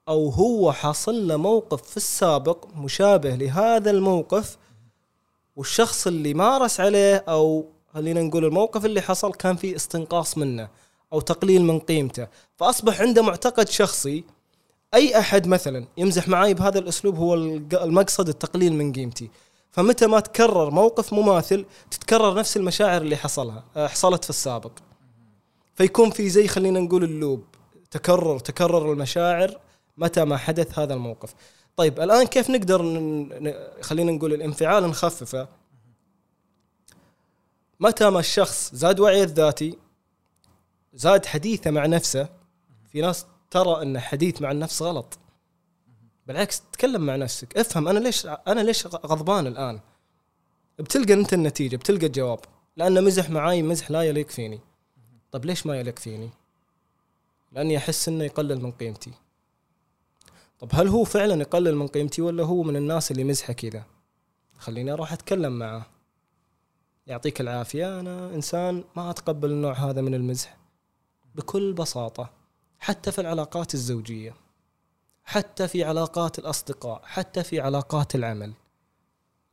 أو 0.08 0.28
هو 0.28 0.72
حاصل 0.72 1.28
له 1.28 1.36
موقف 1.36 1.82
في 1.82 1.96
السابق 1.96 2.66
مشابه 2.74 3.34
لهذا 3.34 3.90
الموقف 3.90 4.58
والشخص 5.56 6.06
اللي 6.06 6.34
مارس 6.34 6.80
عليه 6.80 7.16
أو 7.16 7.66
خلينا 7.94 8.22
نقول 8.22 8.44
الموقف 8.44 8.84
اللي 8.84 9.00
حصل 9.00 9.32
كان 9.32 9.56
فيه 9.56 9.76
استنقاص 9.76 10.38
منه 10.38 10.68
أو 11.12 11.20
تقليل 11.20 11.64
من 11.64 11.78
قيمته. 11.78 12.26
فأصبح 12.56 13.00
عنده 13.00 13.22
معتقد 13.22 13.68
شخصي 13.68 14.24
أي 14.94 15.18
أحد 15.18 15.46
مثلا 15.46 15.86
يمزح 15.96 16.28
معي 16.28 16.54
بهذا 16.54 16.78
الأسلوب 16.78 17.16
هو 17.16 17.34
المقصد 17.72 18.28
التقليل 18.28 18.72
من 18.72 18.92
قيمتي. 18.92 19.30
فمتى 19.70 20.06
ما 20.06 20.20
تكرر 20.20 20.70
موقف 20.70 21.12
مماثل 21.12 21.64
تتكرر 21.90 22.34
نفس 22.38 22.56
المشاعر 22.56 23.02
اللي 23.02 23.16
حصلها 23.16 23.64
آه، 23.76 23.86
حصلت 23.86 24.24
في 24.24 24.30
السابق. 24.30 24.72
فيكون 25.74 26.10
في 26.10 26.28
زي 26.28 26.48
خلينا 26.48 26.80
نقول 26.80 27.04
اللوب 27.04 27.44
تكرر 27.90 28.38
تكرر 28.38 28.92
المشاعر 28.92 29.58
متى 29.98 30.24
ما 30.24 30.36
حدث 30.36 30.78
هذا 30.78 30.94
الموقف. 30.94 31.34
طيب 31.76 32.00
الآن 32.00 32.26
كيف 32.26 32.50
نقدر 32.50 32.78
خلينا 33.80 34.12
نقول 34.12 34.34
الانفعال 34.34 34.84
نخففه؟ 34.84 35.48
متى 37.80 38.10
ما 38.10 38.20
الشخص 38.20 38.74
زاد 38.74 39.00
وعيه 39.00 39.24
الذاتي 39.24 39.78
زاد 40.94 41.26
حديثه 41.26 41.70
مع 41.70 41.86
نفسه 41.86 42.28
في 42.92 43.00
ناس 43.00 43.26
ترى 43.50 43.82
إن 43.82 43.98
حديث 44.00 44.42
مع 44.42 44.50
النفس 44.50 44.82
غلط. 44.82 45.18
بالعكس 46.26 46.62
تكلم 46.72 47.06
مع 47.06 47.16
نفسك. 47.16 47.58
افهم 47.58 47.88
أنا 47.88 47.98
ليش 47.98 48.26
أنا 48.26 48.60
ليش 48.60 48.86
غضبان 48.86 49.46
الآن؟ 49.46 49.80
بتلقى 50.78 51.12
أنت 51.12 51.32
النتيجة 51.32 51.76
بتلقى 51.76 52.06
الجواب. 52.06 52.40
لأنه 52.76 53.00
مزح 53.00 53.30
معاي 53.30 53.62
مزح 53.62 53.90
لا 53.90 54.02
يليق 54.02 54.28
فيني. 54.28 54.60
طيب 55.32 55.44
ليش 55.44 55.66
ما 55.66 55.80
يليق 55.80 55.98
فيني؟ 55.98 56.30
لأني 57.52 57.76
أحس 57.76 58.08
إنه 58.08 58.24
يقلل 58.24 58.62
من 58.62 58.72
قيمتي. 58.72 59.12
طب 60.58 60.68
هل 60.72 60.88
هو 60.88 61.04
فعلا 61.04 61.40
يقلل 61.40 61.76
من 61.76 61.86
قيمتي 61.86 62.22
ولا 62.22 62.44
هو 62.44 62.62
من 62.62 62.76
الناس 62.76 63.10
اللي 63.10 63.24
مزحه 63.24 63.52
كذا؟ 63.52 63.84
خليني 64.58 64.92
أروح 64.92 65.12
أتكلم 65.12 65.58
معه. 65.58 65.99
يعطيك 67.10 67.40
العافية. 67.40 68.00
أنا 68.00 68.34
إنسان 68.34 68.84
ما 68.96 69.10
أتقبل 69.10 69.50
النوع 69.50 69.72
هذا 69.72 70.00
من 70.00 70.14
المزح 70.14 70.56
بكل 71.34 71.72
بساطة 71.72 72.30
حتى 72.78 73.12
في 73.12 73.20
العلاقات 73.20 73.74
الزوجية 73.74 74.34
حتى 75.24 75.68
في 75.68 75.84
علاقات 75.84 76.38
الأصدقاء 76.38 77.02
حتى 77.04 77.42
في 77.42 77.60
علاقات 77.60 78.14
العمل. 78.14 78.52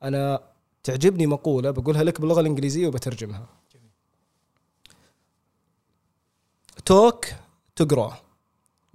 أنا 0.03 0.39
تعجبني 0.83 1.27
مقولة 1.27 1.71
بقولها 1.71 2.03
لك 2.03 2.21
باللغة 2.21 2.41
الإنجليزية 2.41 2.87
وبترجمها. 2.87 3.45
توك 6.85 7.25
تقرا 7.75 8.17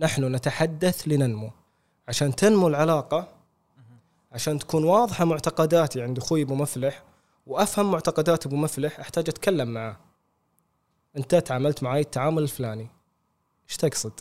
نحن 0.01 0.35
نتحدث 0.35 1.09
لننمو. 1.09 1.51
عشان 2.09 2.37
تنمو 2.37 2.69
العلاقة 2.69 3.29
عشان 4.33 4.59
تكون 4.59 4.85
واضحة 4.85 5.25
معتقداتي 5.25 6.03
عند 6.03 6.19
أخوي 6.19 6.43
أبو 6.43 6.55
مفلح 6.55 7.03
وأفهم 7.47 7.91
معتقدات 7.91 8.47
أبو 8.47 8.57
مفلح 8.57 9.01
أحتاج 9.01 9.29
أتكلم 9.29 9.69
معاه. 9.69 9.97
أنت 11.17 11.35
تعاملت 11.35 11.83
معي 11.83 12.01
التعامل 12.01 12.43
الفلاني. 12.43 12.89
إيش 13.69 13.77
تقصد؟ 13.77 14.13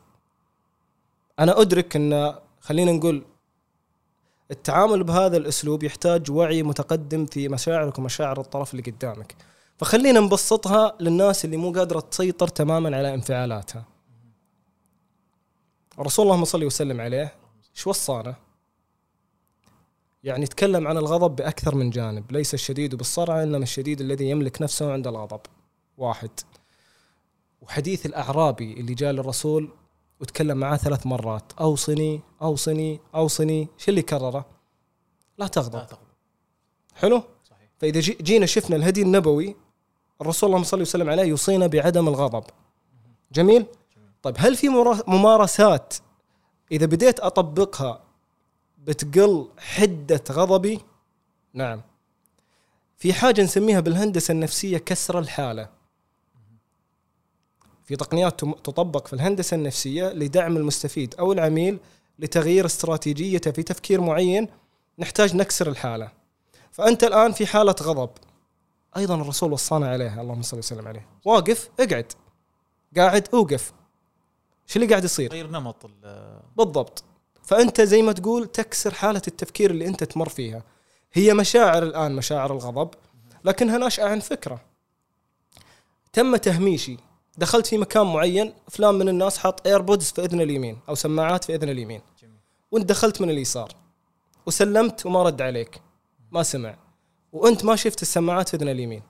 أنا 1.39 1.61
أدرك 1.61 1.95
إن 1.95 2.35
خلينا 2.61 2.91
نقول 2.91 3.25
التعامل 4.51 5.03
بهذا 5.03 5.37
الأسلوب 5.37 5.83
يحتاج 5.83 6.31
وعي 6.31 6.63
متقدم 6.63 7.25
في 7.25 7.49
مشاعرك 7.49 7.99
ومشاعر 7.99 8.39
الطرف 8.39 8.71
اللي 8.73 8.91
قدامك. 8.91 9.35
فخلينا 9.77 10.19
نبسطها 10.19 10.95
للناس 10.99 11.45
اللي 11.45 11.57
مو 11.57 11.71
قادرة 11.71 11.99
تسيطر 11.99 12.47
تماما 12.47 12.97
على 12.97 13.13
انفعالاتها. 13.13 13.85
الرسول 15.99 16.25
اللهم 16.25 16.45
صل 16.45 16.63
وسلم 16.63 17.01
عليه 17.01 17.35
إيش 17.75 17.87
وصانا؟ 17.87 18.35
يعني 20.23 20.45
تكلم 20.45 20.87
عن 20.87 20.97
الغضب 20.97 21.35
بأكثر 21.35 21.75
من 21.75 21.89
جانب 21.89 22.31
ليس 22.31 22.53
الشديد 22.53 22.95
بالصرعه 22.95 23.43
إنما 23.43 23.63
الشديد 23.63 24.01
الذي 24.01 24.29
يملك 24.29 24.61
نفسه 24.61 24.93
عند 24.93 25.07
الغضب. 25.07 25.39
واحد. 25.97 26.29
وحديث 27.61 28.05
الأعرابي 28.05 28.73
اللي 28.73 28.93
جاء 28.93 29.11
للرسول 29.11 29.69
وتكلم 30.19 30.57
معاه 30.57 30.77
ثلاث 30.77 31.07
مرات. 31.07 31.51
أوصني 31.59 32.21
أوصني 32.41 32.99
أوصني. 33.15 33.67
شو 33.77 33.91
اللي 33.91 34.01
كرره؟ 34.01 34.45
لا 35.37 35.47
تغضب, 35.47 35.75
لا 35.75 35.83
تغضب. 35.83 36.01
حلو؟ 36.95 37.23
صحيح. 37.43 37.69
فإذا 37.79 37.99
جينا 37.99 38.45
شفنا 38.45 38.75
الهدي 38.75 39.01
النبوي 39.01 39.55
الرسول 40.21 40.49
اللهم 40.49 40.63
صل 40.63 40.81
وسلم 40.81 41.09
عليه 41.09 41.23
يوصينا 41.23 41.67
بعدم 41.67 42.07
الغضب. 42.07 42.43
جميل؟ 43.31 43.65
طيب 44.21 44.35
هل 44.39 44.55
في 44.55 44.69
ممارسات 45.07 45.93
إذا 46.71 46.85
بديت 46.85 47.19
أطبقها 47.19 48.03
بتقل 48.81 49.49
حدة 49.57 50.23
غضبي. 50.31 50.79
نعم. 51.53 51.81
في 52.97 53.13
حاجة 53.13 53.41
نسميها 53.41 53.79
بالهندسة 53.79 54.31
النفسية 54.31 54.77
كسر 54.77 55.19
الحالة. 55.19 55.69
في 57.85 57.95
تقنيات 57.95 58.41
تطبق 58.41 59.07
في 59.07 59.13
الهندسة 59.13 59.55
النفسية 59.55 60.09
لدعم 60.09 60.57
المستفيد 60.57 61.15
أو 61.15 61.33
العميل 61.33 61.79
لتغيير 62.19 62.65
استراتيجيته 62.65 63.51
في 63.51 63.63
تفكير 63.63 64.01
معين 64.01 64.47
نحتاج 64.99 65.35
نكسر 65.35 65.69
الحالة. 65.69 66.11
فأنت 66.71 67.03
الآن 67.03 67.31
في 67.31 67.45
حالة 67.45 67.75
غضب. 67.81 68.09
أيضا 68.97 69.15
الرسول 69.15 69.53
وصانا 69.53 69.89
عليها 69.89 70.21
اللهم 70.21 70.41
صل 70.41 70.57
وسلم 70.57 70.87
عليه. 70.87 71.07
واقف 71.25 71.69
اقعد. 71.79 72.11
قاعد 72.97 73.27
أوقف. 73.33 73.73
شو 74.67 74.79
اللي 74.79 74.89
قاعد 74.89 75.03
يصير؟ 75.03 75.31
غير 75.31 75.47
نمط 75.47 75.89
بالضبط. 76.57 77.03
فأنت 77.51 77.81
زي 77.81 78.01
ما 78.01 78.11
تقول 78.11 78.47
تكسر 78.47 78.93
حالة 78.93 79.21
التفكير 79.27 79.71
اللي 79.71 79.87
أنت 79.87 80.03
تمر 80.03 80.29
فيها. 80.29 80.63
هي 81.13 81.33
مشاعر 81.33 81.83
الآن 81.83 82.15
مشاعر 82.15 82.51
الغضب 82.53 82.89
لكنها 83.45 83.77
ناشئه 83.77 84.03
عن 84.03 84.19
فكرة. 84.19 84.61
تم 86.13 86.35
تهميشي. 86.35 86.97
دخلت 87.37 87.67
في 87.67 87.77
مكان 87.77 88.05
معين 88.05 88.53
فلان 88.69 88.95
من 88.95 89.09
الناس 89.09 89.37
حاط 89.37 89.67
ايربودز 89.67 90.11
في 90.11 90.25
إذن 90.25 90.41
اليمين 90.41 90.79
أو 90.89 90.95
سماعات 90.95 91.43
في 91.43 91.55
إذن 91.55 91.69
اليمين. 91.69 92.01
وأنت 92.71 92.89
دخلت 92.89 93.21
من 93.21 93.29
اليسار. 93.29 93.75
وسلمت 94.45 95.05
وما 95.05 95.23
رد 95.23 95.41
عليك. 95.41 95.81
ما 96.31 96.43
سمع. 96.43 96.75
وأنت 97.33 97.65
ما 97.65 97.75
شفت 97.75 98.01
السماعات 98.01 98.49
في 98.49 98.57
إذن 98.57 98.69
اليمين. 98.69 99.01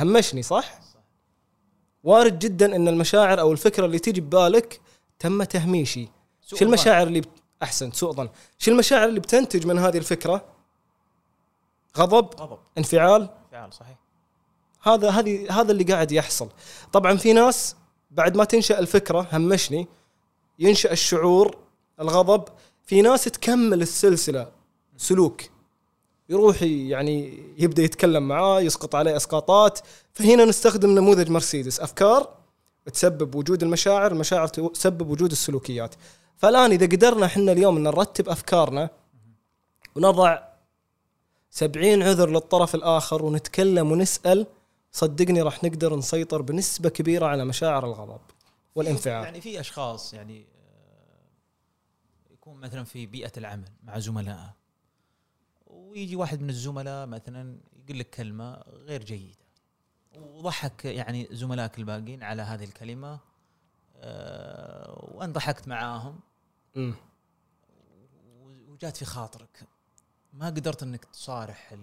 همشني 0.00 0.42
صح؟ 0.42 0.80
وارد 2.04 2.38
جدا 2.38 2.76
إن 2.76 2.88
المشاعر 2.88 3.40
أو 3.40 3.52
الفكرة 3.52 3.86
اللي 3.86 3.98
تيجي 3.98 4.20
ببالك 4.20 4.80
تم 5.18 5.42
تهميشي. 5.42 6.17
شو 6.56 6.64
المشاعر 6.64 7.06
اللي 7.06 7.20
بت... 7.20 7.28
أحسن 7.62 7.92
سوء 7.92 8.12
ظن. 8.12 8.28
شو 8.58 8.70
المشاعر 8.70 9.08
اللي 9.08 9.20
بتنتج 9.20 9.66
من 9.66 9.78
هذه 9.78 9.98
الفكرة؟ 9.98 10.44
غضب 11.98 12.40
غضب. 12.40 12.58
انفعال. 12.78 13.28
انفعال 13.44 13.74
صحيح. 13.74 13.96
هذا 14.82 15.10
هذه 15.10 15.60
هذا 15.60 15.72
اللي 15.72 15.84
قاعد 15.84 16.12
يحصل. 16.12 16.48
طبعا 16.92 17.16
في 17.16 17.32
ناس 17.32 17.76
بعد 18.10 18.36
ما 18.36 18.44
تنشأ 18.44 18.78
الفكرة 18.78 19.26
همشني 19.32 19.86
ينشأ 20.58 20.92
الشعور 20.92 21.56
الغضب 22.00 22.44
في 22.86 23.02
ناس 23.02 23.24
تكمل 23.24 23.82
السلسلة 23.82 24.50
سلوك. 24.96 25.42
يروح 26.28 26.62
يعني 26.62 27.42
يبدأ 27.58 27.82
يتكلم 27.82 28.28
معاه 28.28 28.60
يسقط 28.60 28.94
عليه 28.94 29.16
أسقاطات. 29.16 29.78
فهنا 30.12 30.44
نستخدم 30.44 30.90
نموذج 30.90 31.30
مرسيدس. 31.30 31.80
أفكار 31.80 32.34
تسبب 32.92 33.34
وجود 33.34 33.62
المشاعر 33.62 34.12
المشاعر 34.12 34.48
تسبب 34.48 35.10
وجود 35.10 35.30
السلوكيات. 35.30 35.94
فالآن 36.38 36.70
إذا 36.70 36.86
قدرنا 36.86 37.26
إحنا 37.26 37.52
اليوم 37.52 37.76
إن 37.76 37.82
نرتب 37.82 38.28
أفكارنا 38.28 38.90
ونضع 39.96 40.38
سبعين 41.50 42.02
عذر 42.02 42.30
للطرف 42.30 42.74
الآخر 42.74 43.24
ونتكلم 43.24 43.92
ونسأل 43.92 44.46
صدقني 44.92 45.42
راح 45.42 45.64
نقدر 45.64 45.96
نسيطر 45.96 46.42
بنسبة 46.42 46.88
كبيرة 46.88 47.26
على 47.26 47.44
مشاعر 47.44 47.86
الغضب 47.86 48.20
والانفعال 48.74 49.24
يعني 49.24 49.40
في 49.40 49.60
أشخاص 49.60 50.14
يعني 50.14 50.46
آه، 50.56 52.32
يكون 52.32 52.60
مثلا 52.60 52.84
في 52.84 53.06
بيئة 53.06 53.32
العمل 53.36 53.68
مع 53.82 53.98
زملائه 53.98 54.54
ويجي 55.66 56.16
واحد 56.16 56.42
من 56.42 56.50
الزملاء 56.50 57.06
مثلا 57.06 57.58
يقول 57.84 57.98
لك 57.98 58.10
كلمة 58.10 58.62
غير 58.68 59.04
جيدة 59.04 59.38
وضحك 60.16 60.84
يعني 60.84 61.28
زملائك 61.30 61.78
الباقيين 61.78 62.22
على 62.22 62.42
هذه 62.42 62.64
الكلمة 62.64 63.18
آه، 63.96 65.10
وان 65.14 65.32
ضحكت 65.32 65.68
معاهم. 65.68 66.20
وجات 68.68 68.96
في 68.96 69.04
خاطرك. 69.04 69.68
ما 70.32 70.46
قدرت 70.46 70.82
إنك 70.82 71.04
تصارح 71.04 71.74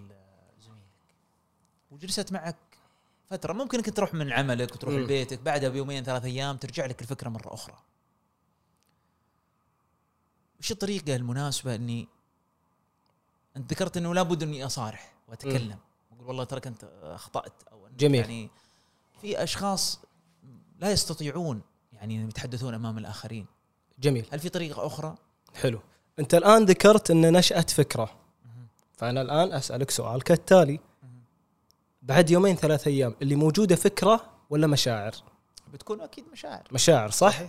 زميلك. 0.60 1.14
وجلست 1.90 2.32
معك 2.32 2.56
فترة. 3.30 3.52
ممكن 3.52 3.78
إنك 3.78 3.96
تروح 3.96 4.14
من 4.14 4.32
عملك 4.32 4.74
وتروح. 4.74 4.94
لبيتك 4.94 5.40
بعدها 5.40 5.68
بيومين 5.68 6.04
ثلاث 6.04 6.24
أيام 6.24 6.56
ترجع 6.56 6.86
لك 6.86 7.02
الفكرة 7.02 7.28
مرة 7.28 7.54
أخرى. 7.54 7.78
وش 10.60 10.72
الطريقة 10.72 11.16
المناسبة 11.16 11.74
إني 11.74 12.08
أنت 13.56 13.72
ذكرت 13.72 13.96
إنه 13.96 14.14
لابد 14.14 14.42
إني 14.42 14.66
أصارح 14.66 15.12
وأتكلم؟ 15.28 15.78
واقول 16.10 16.26
والله 16.26 16.44
ترى 16.44 16.60
انت 16.66 16.84
أخطأت 17.02 17.62
أو 17.72 17.86
أنت 17.86 18.00
جميل. 18.00 18.20
يعني 18.20 18.50
في 19.20 19.42
أشخاص 19.42 20.00
لا 20.78 20.90
يستطيعون 20.90 21.62
يعني 21.92 22.14
يتحدثون 22.14 22.74
أمام 22.74 22.98
الآخرين. 22.98 23.46
جميل. 23.98 24.26
هل 24.30 24.38
في 24.38 24.48
طريقة 24.48 24.86
أخرى؟ 24.86 25.14
حلو. 25.54 25.80
أنت 26.18 26.34
الآن 26.34 26.64
ذكرت 26.64 27.10
إن 27.10 27.36
نشأت 27.36 27.70
فكرة. 27.70 28.10
فأنا 28.92 29.22
الآن 29.22 29.52
أسألك 29.52 29.90
سؤال 29.90 30.22
كالتالي. 30.22 30.80
بعد 32.02 32.30
يومين 32.30 32.56
ثلاث 32.56 32.86
أيام 32.86 33.14
اللي 33.22 33.34
موجودة 33.34 33.76
فكرة 33.76 34.20
ولا 34.50 34.66
مشاعر؟ 34.66 35.14
بتكون 35.72 36.00
أكيد 36.00 36.24
مشاعر. 36.32 36.68
مشاعر 36.72 37.10
صح؟ 37.10 37.42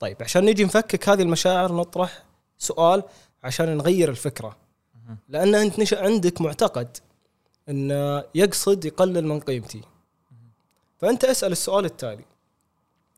طيب 0.00 0.16
عشان 0.20 0.44
نجي 0.44 0.64
نفكك 0.64 1.08
هذه 1.08 1.22
المشاعر 1.22 1.72
نطرح 1.72 2.22
سؤال 2.58 3.02
عشان 3.42 3.76
نغير 3.76 4.08
الفكرة. 4.10 4.56
مهم. 4.94 5.18
لأن 5.28 5.54
أنت 5.54 5.78
نشا 5.78 6.04
عندك 6.04 6.40
معتقد 6.40 6.96
انه 7.68 8.24
يقصد 8.34 8.84
يقلل 8.84 9.26
من 9.26 9.40
قيمتي. 9.40 9.80
فأنت 10.98 11.24
أسأل 11.24 11.52
السؤال 11.52 11.84
التالي. 11.84 12.24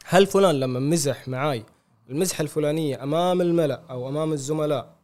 هل 0.04 0.26
فلان 0.26 0.60
لما 0.60 0.80
مزح 0.80 1.28
معاي 1.28 1.64
المزحة 2.10 2.42
الفلانية 2.42 3.02
أمام 3.02 3.40
الملأ 3.40 3.82
أو 3.90 4.08
أمام 4.08 4.32
الزملاء 4.32 4.96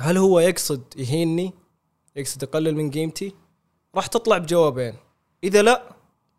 هل 0.00 0.16
هو 0.16 0.40
يقصد 0.40 0.82
يهيني 0.96 1.52
يقصد 2.16 2.42
يقلل 2.42 2.76
من 2.76 2.90
قيمتي؟ 2.90 3.34
راح 3.94 4.06
تطلع 4.06 4.38
بجوابين. 4.38 4.94
إذا 5.44 5.62
لا 5.62 5.82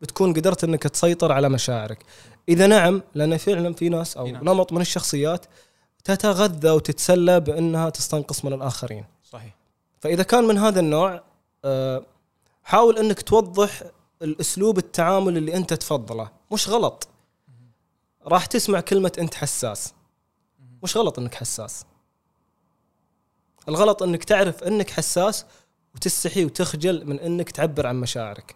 بتكون 0.02 0.34
قدرت 0.34 0.64
إنك 0.64 0.84
تسيطر 0.84 1.32
على 1.32 1.50
مشاعرك. 1.50 2.04
إذا 2.50 2.68
نعم 2.68 3.02
لأن 3.16 3.38
فعلا 3.38 3.74
في 3.74 3.90
ناس 3.90 4.18
أو 4.18 4.26
في 4.26 4.32
ناس. 4.32 4.44
نمط 4.44 4.74
من 4.74 4.82
الشخصيات 4.82 5.46
تتغذى 6.04 6.70
وتتسلى 6.70 7.40
بأنها 7.40 7.90
تستنقص 7.90 8.46
من 8.46 8.54
الآخرين. 8.54 9.06
صحيح. 9.24 9.56
فإذا 10.00 10.24
كان 10.24 10.44
من 10.44 10.58
هذا 10.58 10.80
النوع 10.80 11.24
آه، 11.66 12.06
حاول 12.64 12.98
إنك 12.98 13.22
توضح 13.22 13.84
الأسلوب 14.22 14.78
التعامل 14.78 15.38
اللي 15.38 15.56
أنت 15.56 15.74
تفضله. 15.74 16.30
مش 16.52 16.70
غلط. 16.70 17.08
راح 18.26 18.45
تسمع 18.45 18.80
كلمة 18.80 19.11
أنت 19.19 19.34
حساس. 19.34 19.93
مش 20.84 20.97
غلط 20.97 21.19
إنك 21.19 21.36
حساس؟ 21.36 21.86
الغلط 23.69 24.03
إنك 24.03 24.23
تعرف 24.23 24.63
إنك 24.63 24.89
حساس 24.89 25.45
وتستحي 25.95 26.45
وتخجل 26.45 27.05
من 27.05 27.19
إنك 27.19 27.51
تعبر 27.51 27.88
عن 27.88 27.95
مشاعرك. 27.95 28.55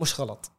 مش 0.00 0.20
غلط. 0.20 0.50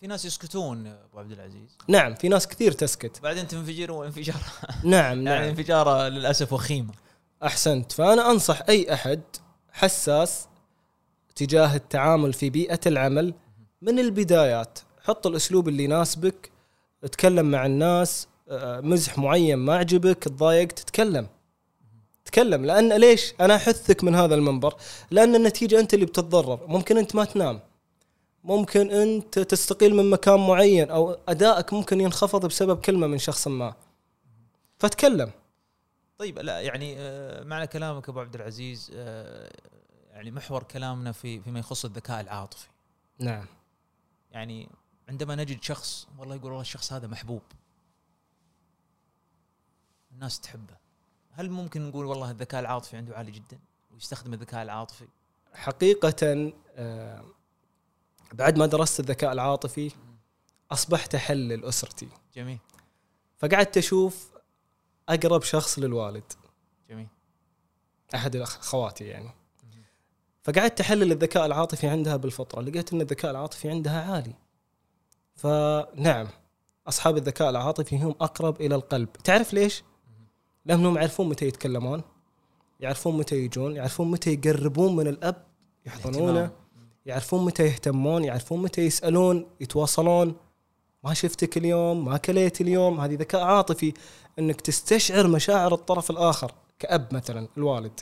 في 0.00 0.06
ناس 0.06 0.24
يسكتون 0.24 0.86
أبو 0.86 1.18
عبد 1.18 1.32
العزيز. 1.32 1.78
نعم 1.88 2.14
في 2.14 2.28
ناس 2.28 2.48
كثير 2.48 2.72
تسكت. 2.72 3.20
بعدين 3.22 3.48
تنفجر 3.48 3.92
وانفجار. 3.92 4.42
نعم 4.84 4.92
يعني 4.92 5.24
نعم. 5.24 5.42
انفجاره 5.42 6.08
للأسف 6.08 6.52
وخيمة. 6.52 6.92
أحسنت. 7.42 7.92
فأنا 7.92 8.30
أنصح 8.30 8.62
أي 8.68 8.94
أحد 8.94 9.20
حساس 9.72 10.48
تجاه 11.36 11.76
التعامل 11.76 12.32
في 12.32 12.50
بيئة 12.50 12.80
العمل 12.86 13.34
من 13.82 13.98
البدايات. 13.98 14.78
حط 15.04 15.26
الأسلوب 15.26 15.68
اللي 15.68 15.84
يناسبك 15.84 16.50
تكلم 17.06 17.50
مع 17.50 17.66
الناس 17.66 18.28
آه، 18.48 18.80
مزح 18.80 19.18
معين 19.18 19.58
ما 19.58 19.76
عجبك 19.76 20.24
تضايقت 20.24 20.78
تتكلم. 20.78 21.26
تكلم. 22.24 22.64
لأن 22.64 22.92
ليش؟ 22.92 23.34
أنا 23.40 23.56
أحثك 23.56 24.04
من 24.04 24.14
هذا 24.14 24.34
المنبر. 24.34 24.74
لأن 25.10 25.34
النتيجة 25.34 25.80
أنت 25.80 25.94
اللي 25.94 26.06
بتتضرر. 26.06 26.66
ممكن 26.66 26.98
أنت 26.98 27.14
ما 27.14 27.24
تنام. 27.24 27.60
ممكن 28.44 28.90
أنت 28.90 29.38
تستقيل 29.38 29.94
من 29.94 30.10
مكان 30.10 30.46
معين 30.46 30.90
أو 30.90 31.18
أدائك 31.28 31.72
ممكن 31.72 32.00
ينخفض 32.00 32.46
بسبب 32.46 32.80
كلمة 32.80 33.06
من 33.06 33.18
شخص 33.18 33.48
ما. 33.48 33.74
فتكلم. 34.78 35.30
طيب 36.18 36.38
لا 36.38 36.60
يعني 36.60 36.94
آه، 36.98 37.44
معنى 37.44 37.66
كلامك 37.66 38.08
أبو 38.08 38.20
عبد 38.20 38.34
العزيز 38.34 38.90
آه، 38.94 39.50
يعني 40.10 40.30
محور 40.30 40.62
كلامنا 40.62 41.12
في 41.12 41.40
فيما 41.40 41.58
يخص 41.58 41.84
الذكاء 41.84 42.20
العاطفي. 42.20 42.68
نعم. 43.18 43.46
يعني 44.30 44.68
عندما 45.08 45.34
نجد 45.34 45.62
شخص 45.62 46.08
والله 46.18 46.34
يقول 46.34 46.46
والله 46.46 46.60
الشخص 46.60 46.92
هذا 46.92 47.06
محبوب. 47.06 47.42
الناس 50.12 50.40
تحبه. 50.40 50.76
هل 51.32 51.50
ممكن 51.50 51.88
نقول 51.88 52.06
والله 52.06 52.30
الذكاء 52.30 52.60
العاطفي 52.60 52.96
عنده 52.96 53.16
عالي 53.16 53.30
جدا؟ 53.30 53.58
ويستخدم 53.94 54.34
الذكاء 54.34 54.62
العاطفي؟ 54.62 55.08
حقيقة 55.54 56.52
آه، 56.76 57.24
بعد 58.32 58.58
ما 58.58 58.66
درست 58.66 59.00
الذكاء 59.00 59.32
العاطفي 59.32 59.90
أصبحت 60.70 61.14
أحلل 61.14 61.64
أسرتي 61.64 62.08
جميل. 62.34 62.58
فقعدت 63.38 63.76
أشوف 63.76 64.30
أقرب 65.08 65.42
شخص 65.42 65.78
للوالد. 65.78 66.32
جميل. 66.90 67.08
أحد 68.14 68.36
أخواتي 68.36 69.04
يعني. 69.04 69.30
فقعدت 70.42 70.80
أحلل 70.80 71.12
الذكاء 71.12 71.46
العاطفي 71.46 71.86
عندها 71.86 72.16
بالفطرة. 72.16 72.60
لقيت 72.60 72.92
أن 72.92 73.00
الذكاء 73.00 73.30
العاطفي 73.30 73.70
عندها 73.70 74.12
عالي. 74.12 74.34
فنعم 75.38 76.28
أصحاب 76.88 77.16
الذكاء 77.16 77.50
العاطفي 77.50 77.96
هم 77.98 78.14
أقرب 78.20 78.60
إلى 78.60 78.74
القلب. 78.74 79.12
تعرف 79.12 79.52
ليش؟ 79.52 79.82
لأنهم 80.66 80.96
يعرفون 80.96 81.28
متى 81.28 81.46
يتكلمون 81.46 82.02
يعرفون 82.80 83.16
متى 83.16 83.36
يجون 83.36 83.76
يعرفون 83.76 84.10
متى 84.10 84.32
يقربون 84.32 84.96
من 84.96 85.06
الأب 85.06 85.46
يحضنونه. 85.86 86.50
يعرفون 87.06 87.44
متى 87.44 87.62
يهتمون 87.62 88.24
يعرفون 88.24 88.62
متى 88.62 88.80
يسألون 88.80 89.46
يتواصلون. 89.60 90.36
ما 91.04 91.14
شفتك 91.14 91.56
اليوم؟ 91.56 92.04
ما 92.04 92.16
كليت 92.16 92.60
اليوم؟ 92.60 93.00
هذه 93.00 93.14
ذكاء 93.14 93.42
عاطفي 93.42 93.94
إنك 94.38 94.60
تستشعر 94.60 95.26
مشاعر 95.26 95.74
الطرف 95.74 96.10
الآخر 96.10 96.52
كأب 96.78 97.14
مثلا 97.14 97.48
الوالد. 97.56 98.00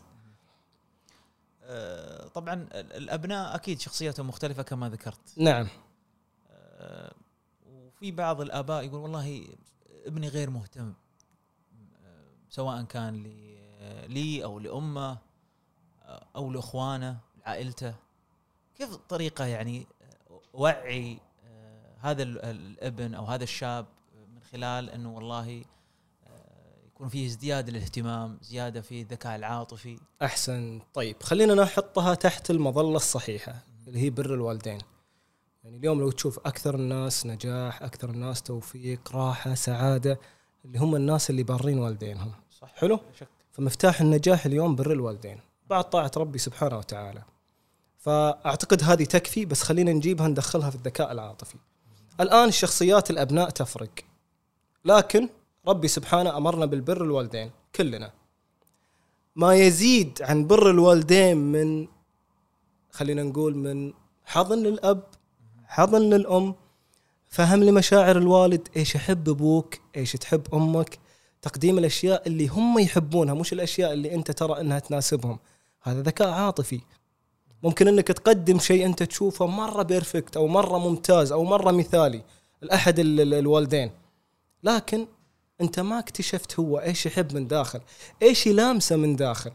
آه، 1.62 2.28
طبعا 2.28 2.54
ال- 2.54 2.92
الأبناء 2.92 3.54
أكيد 3.54 3.80
شخصياتهم 3.80 4.28
مختلفة 4.28 4.62
كما 4.62 4.88
ذكرت. 4.88 5.20
نعم. 5.36 5.68
آه، 6.50 7.12
وفي 7.96 8.10
بعض 8.12 8.40
الآباء 8.40 8.84
يقول 8.84 9.00
والله 9.00 9.46
ابني 10.06 10.28
غير 10.28 10.50
مهتم 10.50 10.92
سواء 12.50 12.82
كان 12.82 13.22
لي 13.22 13.56
لي 14.08 14.44
أو 14.44 14.58
لأمه 14.58 15.18
أو 16.36 16.50
لإخوانه 16.50 17.18
لعائلته. 17.40 17.94
كيف 18.78 18.92
الطريقة 18.92 19.44
يعني 19.46 19.86
آه، 21.46 21.94
هذا 22.00 22.22
ال- 22.22 22.44
الابن 22.44 23.14
أو 23.14 23.24
هذا 23.24 23.44
الشاب 23.44 23.86
من 24.34 24.40
خلال 24.52 24.90
إنه 24.90 25.14
والله 25.14 25.64
يكون 26.86 27.08
فيه 27.08 27.26
ازدياد 27.26 27.68
الاهتمام 27.68 28.38
زيادة 28.42 28.80
في 28.80 29.00
الذكاء 29.00 29.36
العاطفي؟ 29.36 29.98
أحسن. 30.22 30.80
طيب 30.94 31.22
خلينا 31.22 31.54
نحطها 31.54 32.14
تحت 32.14 32.50
المظلة 32.50 32.96
الصحيحة 32.96 33.54
اللي 33.88 33.98
هي 33.98 34.10
بر 34.10 34.34
الوالدين. 34.34 34.78
يعني 35.66 35.78
اليوم 35.78 36.00
لو 36.00 36.10
تشوف 36.10 36.38
أكثر 36.38 36.74
الناس 36.74 37.26
نجاح 37.26 37.82
أكثر 37.82 38.10
الناس 38.10 38.42
توفيق 38.42 39.16
راحة 39.16 39.54
سعادة 39.54 40.20
اللي 40.64 40.78
هم 40.78 40.96
الناس 40.96 41.30
اللي 41.30 41.42
بارين 41.42 41.78
والدينهم. 41.78 42.32
صح. 42.50 42.72
حلو؟ 42.74 43.00
شك. 43.20 43.28
فمفتاح 43.52 44.00
النجاح 44.00 44.46
اليوم 44.46 44.76
بر 44.76 44.92
الوالدين. 44.92 45.40
بعد 45.70 45.84
طاعة 45.84 46.10
ربي 46.16 46.38
سبحانه 46.38 46.78
وتعالى. 46.78 47.22
فأعتقد 47.98 48.82
هذه 48.82 49.04
تكفي 49.04 49.44
بس 49.44 49.62
خلينا 49.62 49.92
نجيبها 49.92 50.28
ندخلها 50.28 50.70
في 50.70 50.76
الذكاء 50.76 51.12
العاطفي. 51.12 51.56
الآن 52.20 52.50
شخصيات 52.50 53.10
الأبناء 53.10 53.50
تفرق. 53.50 53.94
لكن 54.84 55.28
ربي 55.66 55.88
سبحانه 55.88 56.36
أمرنا 56.36 56.66
بالبر 56.66 57.04
الوالدين 57.04 57.50
كلنا. 57.74 58.12
ما 59.36 59.54
يزيد 59.54 60.22
عن 60.22 60.46
بر 60.46 60.70
الوالدين 60.70 61.36
من 61.36 61.88
خلينا 62.90 63.22
نقول 63.22 63.56
من 63.56 63.92
حضن 64.24 64.58
للأب 64.58 65.15
حضن 65.66 66.02
للأم 66.02 66.54
فهم 67.28 67.64
لمشاعر 67.64 68.18
الوالد 68.18 68.68
إيش 68.76 68.94
يحب 68.94 69.28
أبوك 69.28 69.74
إيش 69.96 70.12
تحب 70.12 70.54
أمك 70.54 70.98
تقديم 71.42 71.78
الأشياء 71.78 72.28
اللي 72.28 72.48
هم 72.48 72.78
يحبونها 72.78 73.34
مش 73.34 73.52
الأشياء 73.52 73.92
اللي 73.92 74.14
أنت 74.14 74.30
ترى 74.30 74.60
إنها 74.60 74.78
تناسبهم. 74.78 75.38
هذا 75.82 76.02
ذكاء 76.02 76.28
عاطفي. 76.28 76.80
ممكن 77.62 77.88
إنك 77.88 78.06
تقدم 78.06 78.58
شيء 78.58 78.86
أنت 78.86 79.02
تشوفه 79.02 79.46
مرة 79.46 79.82
بيرفكت 79.82 80.36
أو 80.36 80.46
مرة 80.46 80.78
ممتاز 80.78 81.32
أو 81.32 81.44
مرة 81.44 81.70
مثالي 81.72 82.22
لأحد 82.62 82.98
ال- 82.98 83.20
ال- 83.20 83.34
الوالدين. 83.34 83.90
لكن 84.62 85.06
أنت 85.60 85.80
ما 85.80 85.98
اكتشفت 85.98 86.60
هو 86.60 86.78
إيش 86.78 87.06
يحب 87.06 87.34
من 87.34 87.46
داخل 87.48 87.80
إيش 88.22 88.46
يلامسه 88.46 88.96
من 88.96 89.16
داخل. 89.16 89.50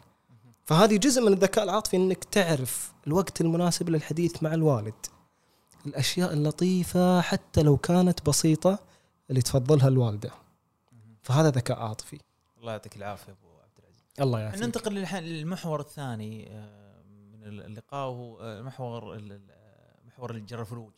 فهذه 0.66 0.98
جزء 0.98 1.22
من 1.22 1.34
الذكاء 1.34 1.64
العاطفي 1.64 1.98
إنك 1.98 2.24
تعرف 2.24 2.92
الوقت 3.08 3.42
المناسب 3.42 3.90
للحديث 3.90 4.44
مع 4.44 4.54
الوالد. 4.54 4.94
الأشياء 5.86 6.34
اللطيفة 6.34 7.22
حتى 7.22 7.64
لو 7.64 7.78
كانت 7.78 8.26
بسيطة 8.26 8.80
اللي 9.30 9.42
تفضلها 9.42 9.88
الوالدة. 9.88 10.32
فهذا 11.24 11.50
ذكاء 11.50 11.80
عاطفي. 11.80 12.20
الله 12.60 12.72
يعطيك 12.72 12.96
العافية 12.96 13.32
أبو 13.32 13.48
عبد 13.64 13.80
العزيز. 13.80 14.04
الله 14.20 14.40
يعافيك. 14.40 14.62
ننتقل 14.62 14.94
للمحور 15.24 15.80
الثاني 15.80 16.48
آه، 16.52 17.02
من 17.32 17.44
اللقاء 17.44 18.10
وهو 18.10 18.40
آه، 18.42 18.62
محور 18.62 19.22
محور 20.08 20.32
ال 20.32 20.38
graphology 20.38 20.96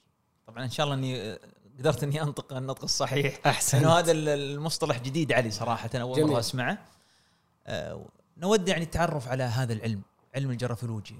طبعا 0.47 0.63
إن 0.63 0.69
شاء 0.69 0.83
الله 0.83 0.95
إني 0.95 1.21
آه، 1.21 1.39
قدرت 1.79 2.03
إني 2.03 2.21
أنطق 2.21 2.53
النطق 2.53 2.83
الصحيح. 2.83 3.39
احسن 3.45 3.85
هذا 3.85 4.11
ال- 4.11 4.29
المصطلح 4.29 4.99
جديد 5.01 5.31
علي 5.31 5.51
صراحة 5.51 5.89
أول 5.95 6.15
جميل. 6.17 6.29
مره 6.31 6.39
اسمعه 6.39 6.77
نود 8.37 8.67
يعني 8.67 8.83
التعرف 8.83 9.27
على 9.27 9.43
هذا 9.43 9.73
العلم 9.73 10.01
علم 10.35 10.51
ال 10.51 10.57
graphology 10.57 11.19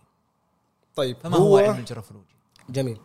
طيب 0.96 1.18
فما 1.18 1.38
هو, 1.38 1.58
علم 1.58 1.76
الجرافلوجي 1.78 2.36
جميل. 2.70 3.00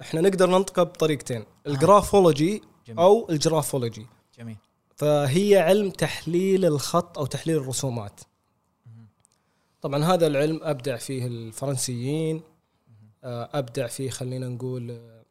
إحنا 0.00 0.20
نقدر 0.20 0.50
ننطقه 0.50 0.82
بطريقتين. 0.82 1.44
ال 1.66 1.75
graphology 1.75 2.62
جميل. 2.86 2.98
أو 3.00 3.26
ال 3.30 3.36
graphology. 3.36 4.06
جميل. 4.38 4.56
فهي 4.96 5.58
علم 5.58 5.90
تحليل 5.90 6.64
الخط 6.64 7.18
أو 7.18 7.26
تحليل 7.26 7.56
الرسومات. 7.56 8.20
طبعا 9.80 10.04
هذا 10.04 10.26
العلم 10.26 10.60
أبدع 10.62 10.96
فيه 10.96 11.26
الفرنسيين 11.26 12.42
آه، 13.24 13.50
أبدع 13.54 13.86
فيه 13.86 14.10
خلينا 14.10 14.48
نقول 14.48 14.90
آه، 14.90 15.24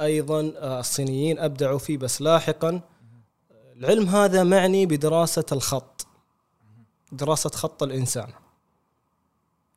أيضا 0.00 0.52
آه، 0.56 0.80
الصينيين 0.80 1.38
أبدعوا 1.38 1.78
فيه 1.78 1.98
بس 1.98 2.22
لاحقا 2.22 2.80
العلم 3.76 4.08
هذا 4.08 4.44
معني 4.44 4.86
بدراسة 4.86 5.44
الخط. 5.52 6.06
دراسة 7.12 7.50
خط 7.50 7.82
الإنسان. 7.82 8.32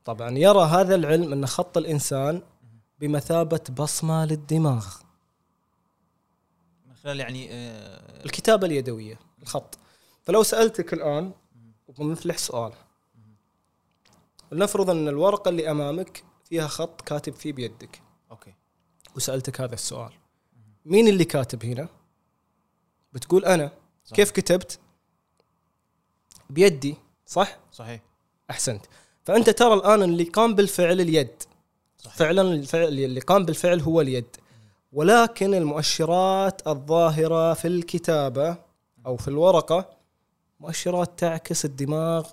طبعا 0.06 0.38
يرى 0.38 0.64
هذا 0.64 0.96
العلم 0.96 1.34
أن 1.34 1.46
خط 1.46 1.78
الإنسان 1.78 2.42
بمثابة 3.04 3.62
بصمة 3.78 4.26
للدماغ. 4.26 4.88
من 6.88 6.96
خلال 6.96 7.20
يعني 7.20 7.48
آه، 7.52 8.26
الكتابة 8.26 8.68
اليدوية 8.68 9.20
الخط. 9.42 9.78
فلو 10.22 10.44
سألتك 10.44 10.94
الآن 10.94 11.32
وبمثلح 11.88 12.38
سؤال. 12.38 12.74
لنفرض 14.52 14.90
أن 14.90 15.08
الورقة 15.08 15.50
اللي 15.50 15.72
أمامك 15.72 16.24
فيها 16.46 16.68
خط 16.68 17.02
كاتب 17.02 17.34
فيه 17.34 17.54
بيدك. 17.54 18.02
أوكي. 18.32 18.54
وسألتك 19.16 19.62
هذا 19.62 19.74
السؤال. 19.74 20.14
مين 20.86 21.08
اللي 21.08 21.26
كاتب 21.26 21.66
هنا؟ 21.66 21.88
بتقول 23.14 23.46
أنا. 23.46 23.72
صح. 24.06 24.16
كيف 24.16 24.32
كتبت؟ 24.32 24.80
بيدي 26.50 26.96
صح؟ 27.26 27.60
صحيح. 27.72 28.02
أحسنت. 28.50 28.86
فأنت 29.26 29.50
ترى 29.50 29.74
الآن 29.74 30.04
اللي 30.04 30.24
قام 30.24 30.56
بالفعل 30.56 31.02
اليد. 31.02 31.44
صحيح. 32.04 32.16
فعلا 32.16 32.42
الفعل 32.42 32.84
اللي 32.84 33.20
قام 33.20 33.46
بالفعل 33.46 33.80
هو 33.80 34.02
اليد 34.02 34.36
ولكن 34.94 35.54
المؤشرات 35.54 36.68
الظاهرة 36.68 37.54
في 37.54 37.68
الكتابة 37.68 38.58
أو 39.06 39.18
في 39.18 39.28
الورقة 39.28 39.90
مؤشرات 40.60 41.20
تعكس 41.20 41.66
الدماغ 41.66 42.30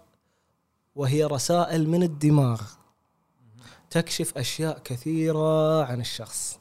وهي 0.95 1.25
رسائل 1.25 1.89
من 1.89 2.03
الدماغ 2.03 2.62
تكشف 3.91 4.39
أشياء 4.39 4.79
كثيرة 4.79 5.85
عن 5.85 6.01
الشخص 6.01 6.61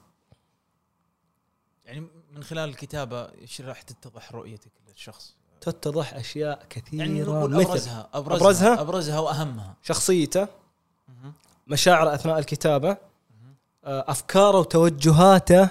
يعني 1.85 2.07
من 2.31 2.43
خلال 2.43 2.69
الكتابة 2.69 3.21
إيش 3.41 3.61
راح 3.61 3.81
تتضح 3.81 4.31
رؤيتك 4.31 4.71
للشخص 4.87 5.35
تتضح 5.61 6.13
أشياء 6.13 6.65
كثيرة 6.69 6.99
يعني 7.01 7.21
نقول 7.21 7.51
مثل 7.51 7.69
أبرزها 7.69 8.09
أبرزها 8.13 8.41
أبرزها؟ 8.43 8.81
أبرزها 8.81 9.19
وأهمها 9.19 9.75
شخصيته. 9.81 10.47
مشاعره 11.69 12.13
أثناء 12.13 12.39
الكتابة 12.39 12.97
آه، 13.83 14.05
أفكاره 14.07 14.59
وتوجهاته 14.59 15.69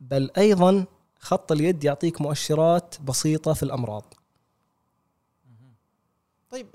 بل 0.00 0.30
أيضا 0.36 0.86
خط 1.18 1.52
اليد 1.52 1.84
يعطيك 1.84 2.20
مؤشرات 2.20 3.00
بسيطة 3.00 3.52
في 3.52 3.62
الأمراض 3.62 4.14
طيب 6.50 6.66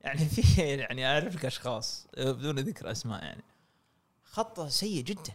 يعني 0.00 0.24
في 0.24 0.62
يعني 0.62 1.06
اعرف 1.06 1.34
لك 1.34 1.44
أشخاص 1.44 2.06
آه، 2.14 2.32
بدون 2.32 2.58
ذكر 2.58 2.90
أسماء 2.90 3.24
يعني 3.24 3.44
خطة 4.24 4.68
سيء 4.68 5.02
جدا 5.02 5.32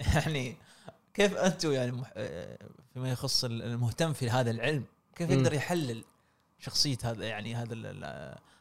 يعني 0.00 0.56
كيف 1.14 1.36
أنتم 1.36 1.72
يعني. 1.72 2.02
آه، 2.14 2.58
فيما 2.94 3.10
يخص 3.10 3.44
المهتم 3.44 4.12
في 4.12 4.30
هذا 4.30 4.50
العلم 4.50 4.84
كيف. 5.16 5.30
يقدر 5.30 5.52
يحلل 5.52 6.04
شخصية 6.58 6.98
هذا 7.04 7.26
يعني 7.26 7.54
هذا 7.54 7.74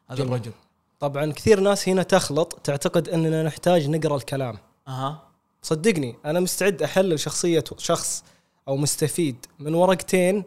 هذا. 0.10 0.24
الرجل 0.24 0.52
طبعا 1.00 1.32
كثير 1.32 1.60
ناس 1.60 1.89
هنا 1.89 2.04
تخلط 2.04 2.60
تعتقد 2.64 3.10
أننا 3.10 3.43
نحتاج 3.43 3.89
نقرأ 3.89 4.16
الكلام. 4.16 4.58
أها. 4.88 5.24
صدقني 5.62 6.16
أنا 6.26 6.39
مستعد 6.39 6.84
أحلل 6.84 7.20
شخصية 7.20 7.64
شخص 7.78 8.24
أو 8.68 8.78
مستفيد 8.78 9.45
من 9.60 9.74
ورقتين 9.74 10.43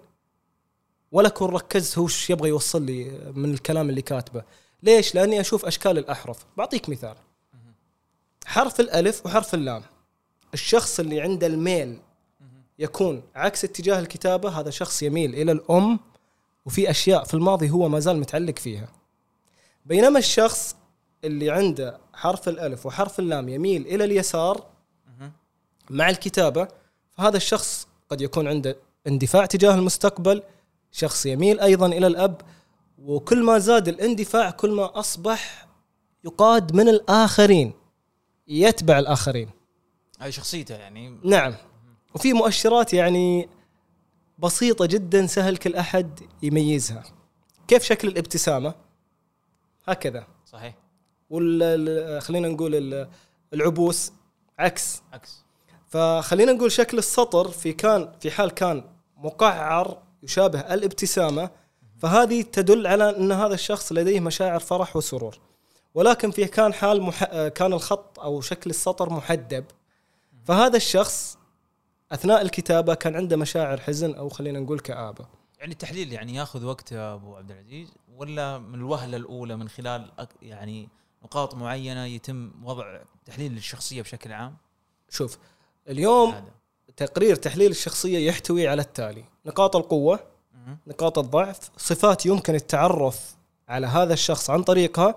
ولا 1.13 1.29
أكون 1.29 1.51
ركزت 1.51 1.99
هو 1.99 2.05
إيش 2.05 2.31
يبغى 2.31 2.49
يوصل 2.49 2.83
لي 2.83 3.05
من 3.35 3.55
الكلام 3.55 3.91
اللي 3.91 4.03
كاتبه. 4.03 4.43
ليش؟ 4.83 5.15
لأني 5.15 5.41
أشوف 5.41 5.65
أشكال 5.67 5.99
الأحرف. 5.99 6.47
بعطيك 6.57 6.89
مثال. 6.89 7.17
حرف 8.47 8.81
الألف 8.81 9.27
وحرف 9.27 9.55
اللام. 9.55 9.83
الشخص 10.55 11.01
اللي 11.01 11.21
عنده 11.21 11.47
الميل 11.47 11.99
يكون 12.79 13.23
عكس 13.35 13.65
اتجاه 13.65 13.99
الكتابة 13.99 14.61
هذا 14.61 14.71
شخص 14.71 15.03
يميل 15.03 15.35
إلى 15.35 15.53
الأم 15.53 16.01
وفي 16.67 16.91
أشياء 16.91 17.25
في 17.25 17.35
الماضي 17.35 17.71
هو 17.71 17.89
ما 17.89 18.01
زال 18.01 18.21
متعلق 18.21 18.59
فيها. 18.59 18.89
بينما 19.85 20.19
الشخص 20.19 20.77
اللي 21.25 21.51
عنده 21.51 22.01
حرف 22.15 22.49
الألف 22.49 22.87
وحرف 22.87 23.19
اللام 23.19 23.49
يميل 23.49 23.87
إلى 23.87 24.05
اليسار. 24.05 24.73
مع 25.91 26.11
الكتابة 26.11 26.69
فهذا 27.11 27.37
الشخص 27.37 27.89
قد 28.09 28.21
يكون 28.21 28.49
عنده 28.49 28.77
اندفاع 29.07 29.47
تجاه 29.47 29.75
المستقبل 29.75 30.43
شخص 30.93 31.27
يميل 31.27 31.61
أيضا 31.61 31.87
إلى 31.87 32.07
الأب 32.07 32.41
وكل 32.99 33.43
ما 33.43 33.59
زاد 33.59 33.89
الاندفاع 33.89 34.51
كل 34.51 34.71
ما 34.71 34.99
أصبح 34.99 35.69
يقاد 36.25 36.75
من 36.75 36.89
الآخرين 36.89 37.73
يتبع 38.49 38.99
الآخرين. 38.99 39.51
هذه 40.21 40.31
شخصيته 40.31 40.75
يعني. 40.75 41.19
نعم. 41.25 41.55
وفي 42.15 42.33
مؤشرات 42.33 42.95
يعني 42.95 43.49
بسيطة 44.39 44.87
جدا 44.87 45.27
سهل 45.27 45.57
كل 45.57 45.75
أحد 45.75 46.21
يميزها. 46.43 47.05
كيف 47.69 47.83
شكل 47.83 48.09
الابتسامة؟ 48.09 48.75
هكذا. 49.89 50.27
صحيح. 50.47 50.75
وال 51.31 51.63
ال- 51.63 52.23
خلينا 52.23 52.49
نقول 52.49 52.75
ال- 52.75 53.09
العبوس 53.55 54.13
عكس. 54.59 55.03
عكس. 55.13 55.45
فخلينا 55.89 56.53
نقول 56.53 56.73
شكل 56.73 56.99
السطر 56.99 57.49
في 57.49 57.73
كان 57.73 58.13
في 58.21 58.31
حال 58.31 58.51
كان 58.51 58.85
مقعر 59.17 59.99
يشابه 60.23 60.61
الابتسامة 60.61 61.51
فهذه 61.99 62.43
تدل 62.43 62.87
على 62.87 63.17
أن 63.17 63.33
هذا 63.33 63.55
الشخص 63.55 63.93
لديه 63.93 64.21
مشاعر 64.21 64.61
فرح 64.61 64.97
وسرور. 64.97 65.39
ولكن 65.95 66.31
في 66.31 66.45
كان 66.45 66.75
حال 66.75 67.03
مح... 67.03 67.25
كان 67.49 67.73
الخط 67.73 68.19
أو 68.21 68.41
شكل 68.41 68.71
السطر 68.71 69.11
محدب 69.11 69.65
فهذا 70.45 70.77
الشخص 70.77 71.39
أثناء 72.13 72.43
الكتابة 72.43 72.95
كان 72.95 73.17
عنده 73.17 73.37
مشاعر 73.37 73.81
حزن 73.81 74.15
أو 74.15 74.29
خلينا 74.29 74.61
نقول 74.61 74.81
كآبة. 74.81 75.27
يعني 75.59 75.73
التحليل 75.73 76.13
يعني 76.13 76.35
ياخذ 76.35 76.65
وقت 76.65 76.93
يا 76.93 77.15
أبو 77.15 77.37
عبد 77.37 77.51
العزيز؟ 77.51 77.89
ولا 78.17 78.59
من 78.59 78.75
الوهلة 78.75 79.17
الأولى 79.17 79.57
من 79.57 79.69
خلال 79.69 80.11
يعني 80.43 80.89
نقاط 81.25 81.55
معينة 81.55 82.05
يتم 82.05 82.51
وضع 82.65 83.01
تحليل 83.25 83.53
للشخصيه 83.53 84.03
بشكل 84.03 84.33
عام؟ 84.33 84.57
شوف 85.09 85.39
اليوم 85.89 86.31
هذا. 86.31 86.53
تقرير 86.97 87.37
تحليل 87.37 87.71
الشخصية 87.71 88.29
يحتوي 88.29 88.69
على 88.69 88.83
التالي 88.83 89.25
نقاط 89.47 89.77
القوة 89.77 90.21
مهم. 90.55 90.79
نقاط 90.87 91.19
الضعف 91.19 91.71
صفات 91.77 92.27
يمكن 92.27 92.55
التعرف 92.55 93.35
على 93.69 93.87
هذا 93.87 94.13
الشخص 94.13 94.51
عن 94.51 94.63
طريقها 94.63 95.15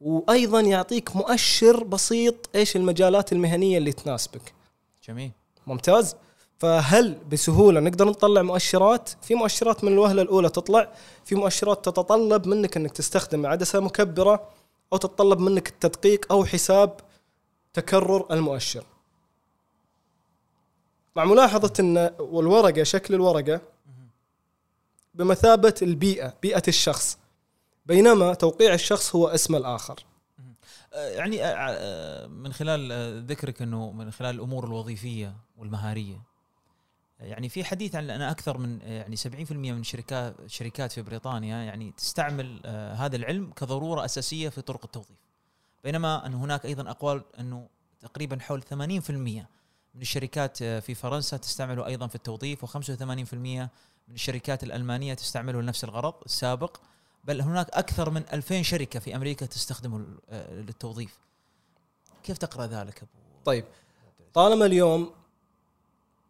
وأيضا 0.00 0.60
يعطيك 0.60 1.16
مؤشر 1.16 1.84
بسيط 1.84 2.50
إيش 2.54 2.76
المجالات 2.76 3.32
المهنية 3.32 3.78
اللي 3.78 3.92
تناسبك. 3.92 4.54
جميل. 5.08 5.30
ممتاز؟ 5.66 6.16
فهل 6.58 7.18
بسهولة 7.32 7.80
نقدر 7.80 8.08
نطلع 8.08 8.42
مؤشرات؟ 8.42 9.10
في 9.22 9.34
مؤشرات 9.34 9.84
من 9.84 9.92
الوهلة 9.92 10.22
الأولى 10.22 10.48
تطلع، 10.48 10.92
في 11.24 11.34
مؤشرات 11.34 11.84
تتطلب 11.84 12.46
منك 12.46 12.76
إنك 12.76 12.90
تستخدم 12.90 13.46
عدسة 13.46 13.80
مكبرة 13.80 14.48
أو 14.92 14.98
تتطلب 14.98 15.38
منك 15.38 15.68
التدقيق 15.68 16.32
أو 16.32 16.44
حساب 16.44 17.00
تكرر 17.74 18.26
المؤشر. 18.30 18.84
مع 21.16 21.24
ملاحظة 21.24 21.72
إن 21.80 22.10
والورقه 22.18 22.82
شكل 22.82 23.14
الورقة 23.14 23.60
بمثابة 25.14 25.74
البيئة، 25.82 26.34
بيئة 26.42 26.62
الشخص. 26.68 27.18
بينما 27.86 28.34
توقيع 28.34 28.74
الشخص 28.74 29.16
هو 29.16 29.28
اسم 29.28 29.56
الآخر. 29.56 30.04
آه، 30.94 31.08
يعني 31.08 31.44
آه، 31.44 31.48
آه، 31.48 32.26
من 32.26 32.52
خلال 32.52 32.92
ذكرك 33.26 33.62
إنه 33.62 33.92
من 33.92 34.10
خلال 34.10 34.34
الأمور 34.34 34.64
الوظيفية 34.64 35.36
والمهارية 35.56 36.27
يعني 37.20 37.48
في 37.48 37.64
حديث 37.64 37.94
عن 37.94 38.10
أن 38.10 38.22
أكثر 38.22 38.58
من 38.58 38.80
يعني 38.80 39.16
70% 39.16 39.52
من 39.52 39.82
شركات 39.82 40.34
شركات 40.46 40.92
في 40.92 41.02
بريطانيا 41.02 41.56
يعني 41.56 41.92
تستعمل 41.96 42.60
آه، 42.64 42.94
هذا 42.94 43.16
العلم 43.16 43.52
كضرورة 43.56 44.04
أساسية 44.04 44.48
في 44.48 44.60
طرق 44.60 44.80
التوظيف. 44.84 45.16
بينما 45.84 46.26
أن 46.26 46.34
هناك 46.34 46.66
أيضا 46.66 46.90
أقوال 46.90 47.22
أنه 47.40 47.68
تقريبا 48.00 48.38
حول 48.40 48.62
80% 48.62 49.46
من 49.94 50.02
الشركات 50.02 50.62
آه، 50.62 50.80
في 50.80 50.94
فرنسا 50.94 51.36
تستعمله 51.36 51.86
أيضا 51.86 52.06
في 52.06 52.14
التوظيف 52.14 52.64
و85% 52.64 53.34
من 53.34 53.68
الشركات 54.14 54.62
الألمانية 54.62 55.14
تستعمله 55.14 55.62
لنفس 55.62 55.84
الغرض 55.84 56.14
السابق. 56.26 56.76
بل 57.24 57.40
هناك 57.40 57.70
أكثر 57.70 58.10
من 58.10 58.24
2000 58.32 58.62
شركة 58.62 59.00
في 59.00 59.16
أمريكا 59.16 59.46
تستخدمه 59.46 60.06
آه، 60.30 60.54
للتوظيف. 60.54 61.18
كيف 62.22 62.38
تقرأ 62.38 62.66
ذلك 62.66 62.98
أبو؟ 62.98 63.10
طيب 63.44 63.64
طالما 64.34 64.66
اليوم 64.66 65.17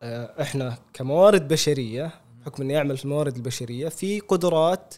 إحنا 0.03 0.79
كموارد 0.93 1.49
بشرية 1.49 2.15
بحكم 2.41 2.63
اني 2.63 2.79
اعمل 2.79 2.97
في 2.97 3.05
الموارد 3.05 3.37
البشرية 3.37 3.89
في 3.89 4.21
قدرات 4.21 4.95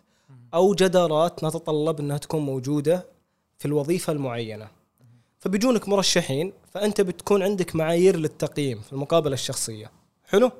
أو 0.54 0.74
جدارات 0.74 1.44
نتطلب 1.44 2.00
إنها 2.00 2.18
تكون 2.18 2.40
موجودة 2.40 3.06
في 3.58 3.64
الوظيفة 3.64 4.12
المعينة. 4.12 4.68
فبيجونك 5.38 5.88
مرشحين 5.88 6.52
فأنت 6.70 7.00
بتكون 7.00 7.42
عندك 7.42 7.76
معايير 7.76 8.16
للتقييم 8.16 8.80
في 8.80 8.92
المقابلة 8.92 9.34
الشخصية. 9.34 9.90
حلو؟ 10.24 10.50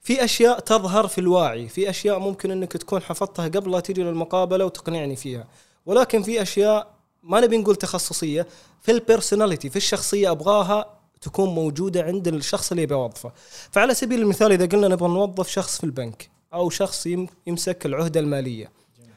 في 0.00 0.24
أشياء 0.24 0.58
تظهر 0.58 1.08
في 1.08 1.18
الواعي 1.18 1.68
في 1.68 1.90
أشياء 1.90 2.18
ممكن 2.18 2.50
إنك 2.50 2.72
تكون 2.72 3.02
حفظتها 3.02 3.48
قبل 3.48 3.70
لا 3.70 3.80
تيجي 3.80 4.02
للمقابلة 4.02 4.64
وتقنعني 4.64 5.16
فيها. 5.16 5.46
ولكن 5.86 6.22
في 6.22 6.42
أشياء 6.42 6.94
ما 7.22 7.40
نبي 7.40 7.56
نقول 7.58 7.76
تخصصية 7.76 8.46
في 8.80 8.90
البيرسوناليتي 8.90 9.70
في 9.70 9.76
الشخصية 9.76 10.30
أبغاها 10.30 10.99
تكون 11.20 11.48
موجودة 11.48 12.02
عند 12.02 12.28
الشخص 12.28 12.70
اللي 12.70 12.82
يبي 12.82 12.94
يوظفه. 12.94 13.32
فعلى 13.72 13.94
سبيل 13.94 14.20
المثال 14.20 14.52
إذا 14.52 14.66
قلنا 14.66 14.88
نبغى 14.88 15.08
نوظف 15.08 15.48
شخص 15.48 15.78
في 15.78 15.84
البنك 15.84 16.30
أو 16.54 16.70
شخص 16.70 17.06
يم- 17.06 17.28
يمسك 17.46 17.86
العهدة 17.86 18.20
المالية 18.20 18.70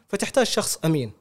فتحتاج 0.07 0.45
شخص 0.45 0.79
أمين. 0.85 1.11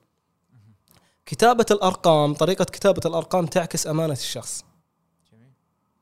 كتابة 1.27 1.67
الأرقام 1.71 2.35
طريقة 2.35 2.65
كتابة 2.65 3.01
الأرقام 3.07 3.47
تعكس 3.47 3.87
أمانة 3.87 4.13
الشخص 4.13 4.65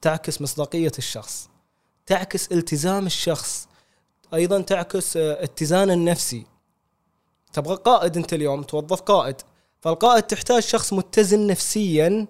تعكس 0.01 0.43
مصداقية 0.43 0.93
الشخص 0.99 1.49
تعكس 2.07 2.53
التزام 2.53 3.07
الشخص 3.07 3.69
أيضا 4.35 4.61
تعكس 4.61 5.17
آه، 5.17 5.45
اتزان 5.45 5.91
النفسي. 5.91 6.47
تبغى 7.53 7.75
قائد 7.77 8.17
أنت 8.17 8.33
اليوم 8.33 8.63
توظف 8.63 9.01
قائد. 9.01 9.37
فالقائد 9.81 10.23
تحتاج 10.23 10.63
شخص 10.63 10.93
متزن 10.93 11.47
نفسيا 11.47 12.27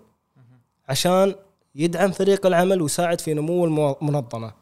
عشان 0.88 1.34
يدعم 1.74 2.12
فريق 2.12 2.46
العمل 2.46 2.82
ويساعد 2.82 3.20
في 3.20 3.34
نمو 3.34 3.64
المنظمة. 3.64 4.52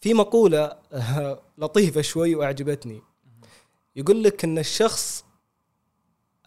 في 0.00 0.14
مقولة 0.14 0.72
لطيفة 1.58 2.00
شوي 2.00 2.34
وأعجبتني. 2.34 3.02
يقول 3.96 4.24
لك 4.24 4.44
إن 4.44 4.58
الشخص 4.58 5.24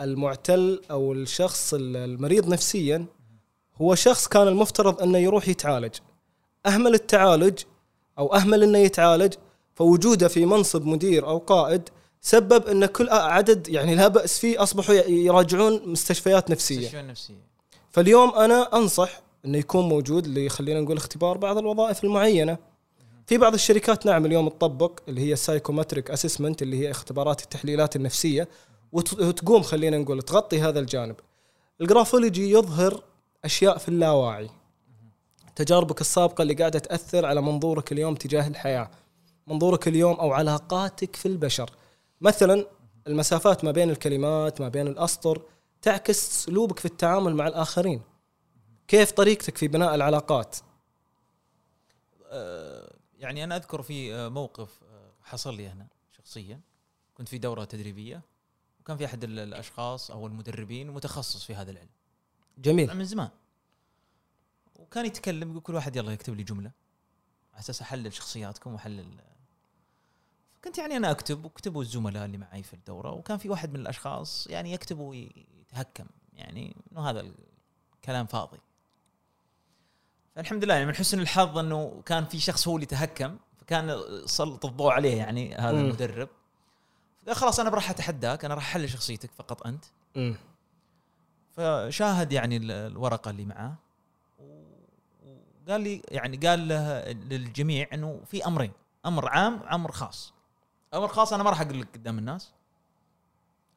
المعتل 0.01 0.81
أو 0.91 1.13
الشخص 1.13 1.73
المريض 1.77 2.47
نفسيا 2.49 3.05
هو 3.81 3.95
شخص 3.95 4.27
كان 4.27 4.47
المفترض 4.47 5.01
إنه 5.01 5.17
يروح 5.17 5.47
يتعالج. 5.47 5.95
أهمل 6.65 6.93
التعالج 6.93 7.59
أو 8.17 8.35
أهمل 8.35 8.63
إنه 8.63 8.77
يتعالج 8.77 9.33
فوجوده 9.75 10.27
في 10.27 10.45
منصب 10.45 10.85
مدير 10.85 11.27
أو 11.27 11.37
قائد 11.37 11.89
سبب 12.21 12.67
إن 12.67 12.85
كل 12.85 13.09
عدد 13.09 13.67
يعني 13.67 13.95
لا 13.95 14.07
بأس 14.07 14.39
فيه 14.39 14.63
أصبحوا 14.63 14.95
يراجعون 14.95 15.81
مستشفيات 15.85 16.51
نفسية. 16.51 16.77
المستشفى 16.77 16.99
النفسيه 16.99 17.53
فاليوم 17.91 18.29
أنا 18.35 18.77
أنصح 18.77 19.21
إنه 19.45 19.57
يكون 19.57 19.89
موجود 19.89 20.25
اللي 20.25 20.49
خلينا 20.49 20.81
نقول 20.81 20.97
اختبار 20.97 21.37
بعض 21.37 21.57
الوظائف 21.57 22.03
المعينة. 22.03 22.57
في 23.27 23.37
بعض 23.37 23.53
الشركات 23.53 24.05
نعم 24.05 24.25
اليوم 24.25 24.49
تطبق 24.49 24.99
اللي 25.07 25.21
هي 25.21 25.33
ال 25.33 25.39
psychometric 25.39 26.11
assessment 26.11 26.61
اللي 26.61 26.79
هي 26.79 26.91
اختبارات 26.91 27.41
التحليلات 27.43 27.95
النفسية 27.95 28.47
وت- 28.91 29.13
وتقوم 29.21 29.61
خلينا 29.61 29.97
نقول 29.97 30.21
تغطي 30.21 30.61
هذا 30.61 30.79
الجانب. 30.79 31.15
ال 31.81 31.88
graphology 31.88 32.51
يظهر 32.51 33.03
أشياء 33.45 33.77
في 33.77 33.89
اللاواعي. 33.89 34.49
تجاربك 35.55 36.01
السابقة 36.01 36.41
اللي 36.41 36.53
قاعدة 36.53 36.79
تأثر 36.79 37.25
على 37.25 37.41
منظورك 37.41 37.91
اليوم 37.91 38.15
تجاه 38.15 38.47
الحياة. 38.47 38.91
منظورك 39.47 39.87
اليوم 39.87 40.15
أو 40.15 40.31
علاقاتك 40.33 41.15
في 41.15 41.25
البشر. 41.25 41.69
مثلا 42.21 42.65
المسافات 43.07 43.63
ما 43.63 43.71
بين 43.71 43.89
الكلمات 43.89 44.61
ما 44.61 44.69
بين 44.69 44.87
الأسطر 44.87 45.41
تعكس 45.81 46.31
اسلوبك 46.31 46.79
في 46.79 46.85
التعامل 46.85 47.35
مع 47.35 47.47
الآخرين. 47.47 48.01
كيف 48.87 49.11
طريقتك 49.11 49.57
في 49.57 49.67
بناء 49.67 49.95
العلاقات؟ 49.95 50.57
آه، 52.25 52.95
يعني 53.17 53.43
أنا 53.43 53.55
أذكر 53.55 53.81
في 53.81 54.15
آه، 54.15 54.29
موقف 54.29 54.83
آه، 54.83 55.11
حصل 55.23 55.55
لي 55.57 55.71
أنا 55.71 55.87
شخصيا. 56.11 56.61
كنت 57.13 57.29
في 57.29 57.37
دورة 57.37 57.63
تدريبية 57.63 58.21
وكان 58.79 58.97
في 58.97 59.05
أحد 59.05 59.23
ال- 59.23 59.39
الأشخاص 59.39 60.11
أو 60.11 60.27
المدربين 60.27 60.91
متخصص 60.91 61.43
في 61.43 61.55
هذا 61.55 61.71
العلم. 61.71 61.89
جميل. 62.57 62.93
من 62.97 63.05
زمان. 63.05 63.29
وكان 64.75 65.05
يتكلم 65.05 65.49
يقول 65.49 65.61
كل 65.61 65.75
واحد 65.75 65.95
يلا 65.95 66.11
يكتب 66.11 66.35
لي 66.35 66.43
جملة. 66.43 66.71
على 67.53 67.59
أساس 67.59 67.81
أحلل 67.81 68.13
شخصياتكم 68.13 68.73
وأحلل 68.73 69.07
كنت 70.63 70.77
يعني 70.77 70.97
أنا 70.97 71.11
أكتب 71.11 71.45
وكتبوا 71.45 71.81
الزملاء 71.81 72.25
اللي 72.25 72.37
معي 72.37 72.63
في 72.63 72.73
الدورة. 72.73 73.11
وكان 73.11 73.37
في 73.37 73.49
واحد 73.49 73.69
من 73.73 73.79
الأشخاص 73.79 74.47
يعني 74.47 74.73
يكتب 74.73 74.99
ويتهكم. 74.99 76.05
يعني 76.33 76.75
إنه 76.91 77.09
هذا 77.09 77.33
الكلام 77.95 78.25
فاضي. 78.25 78.57
فالحمد 80.35 80.63
لله 80.63 80.73
يعني 80.73 80.85
من 80.85 80.95
حسن 80.95 81.19
الحظ 81.19 81.57
إنه 81.57 82.01
كان 82.05 82.25
في 82.25 82.39
شخص 82.39 82.67
هو 82.67 82.75
اللي 82.75 82.85
تهكم 82.85 83.37
فكان 83.57 84.01
سلط 84.25 84.65
الضوء 84.65 84.91
عليه 84.91 85.17
يعني 85.17 85.55
هذا 85.55 85.71
مم. 85.71 85.79
المدرب. 85.85 86.29
قال 87.27 87.35
خلاص 87.35 87.59
أنا 87.59 87.69
راح 87.69 87.89
أتحداك 87.89 88.45
أنا 88.45 88.53
راح 88.53 88.63
أحلل 88.67 88.89
شخصيتك 88.89 89.31
فقط 89.31 89.67
أنت. 89.67 89.85
مم. 90.15 90.35
فشاهد 91.55 92.31
يعني 92.31 92.57
ال- 92.57 92.71
الورقة 92.71 93.29
اللي 93.31 93.45
معاه 93.45 93.73
وقال 95.67 95.81
لي 95.81 96.01
يعني 96.11 96.37
قال 96.37 96.67
له 96.67 97.01
للجميع 97.11 97.87
إنه 97.93 98.21
في 98.25 98.45
أمرين 98.47 98.71
أمر 99.05 99.29
عام 99.29 99.61
وأمر 99.61 99.91
خاص. 99.91 100.33
أمر 100.93 101.07
خاص 101.07 101.33
أنا 101.33 101.43
ما 101.43 101.49
راح 101.49 101.61
أقول 101.61 101.81
لك 101.81 101.87
قدام 101.93 102.17
الناس. 102.17 102.51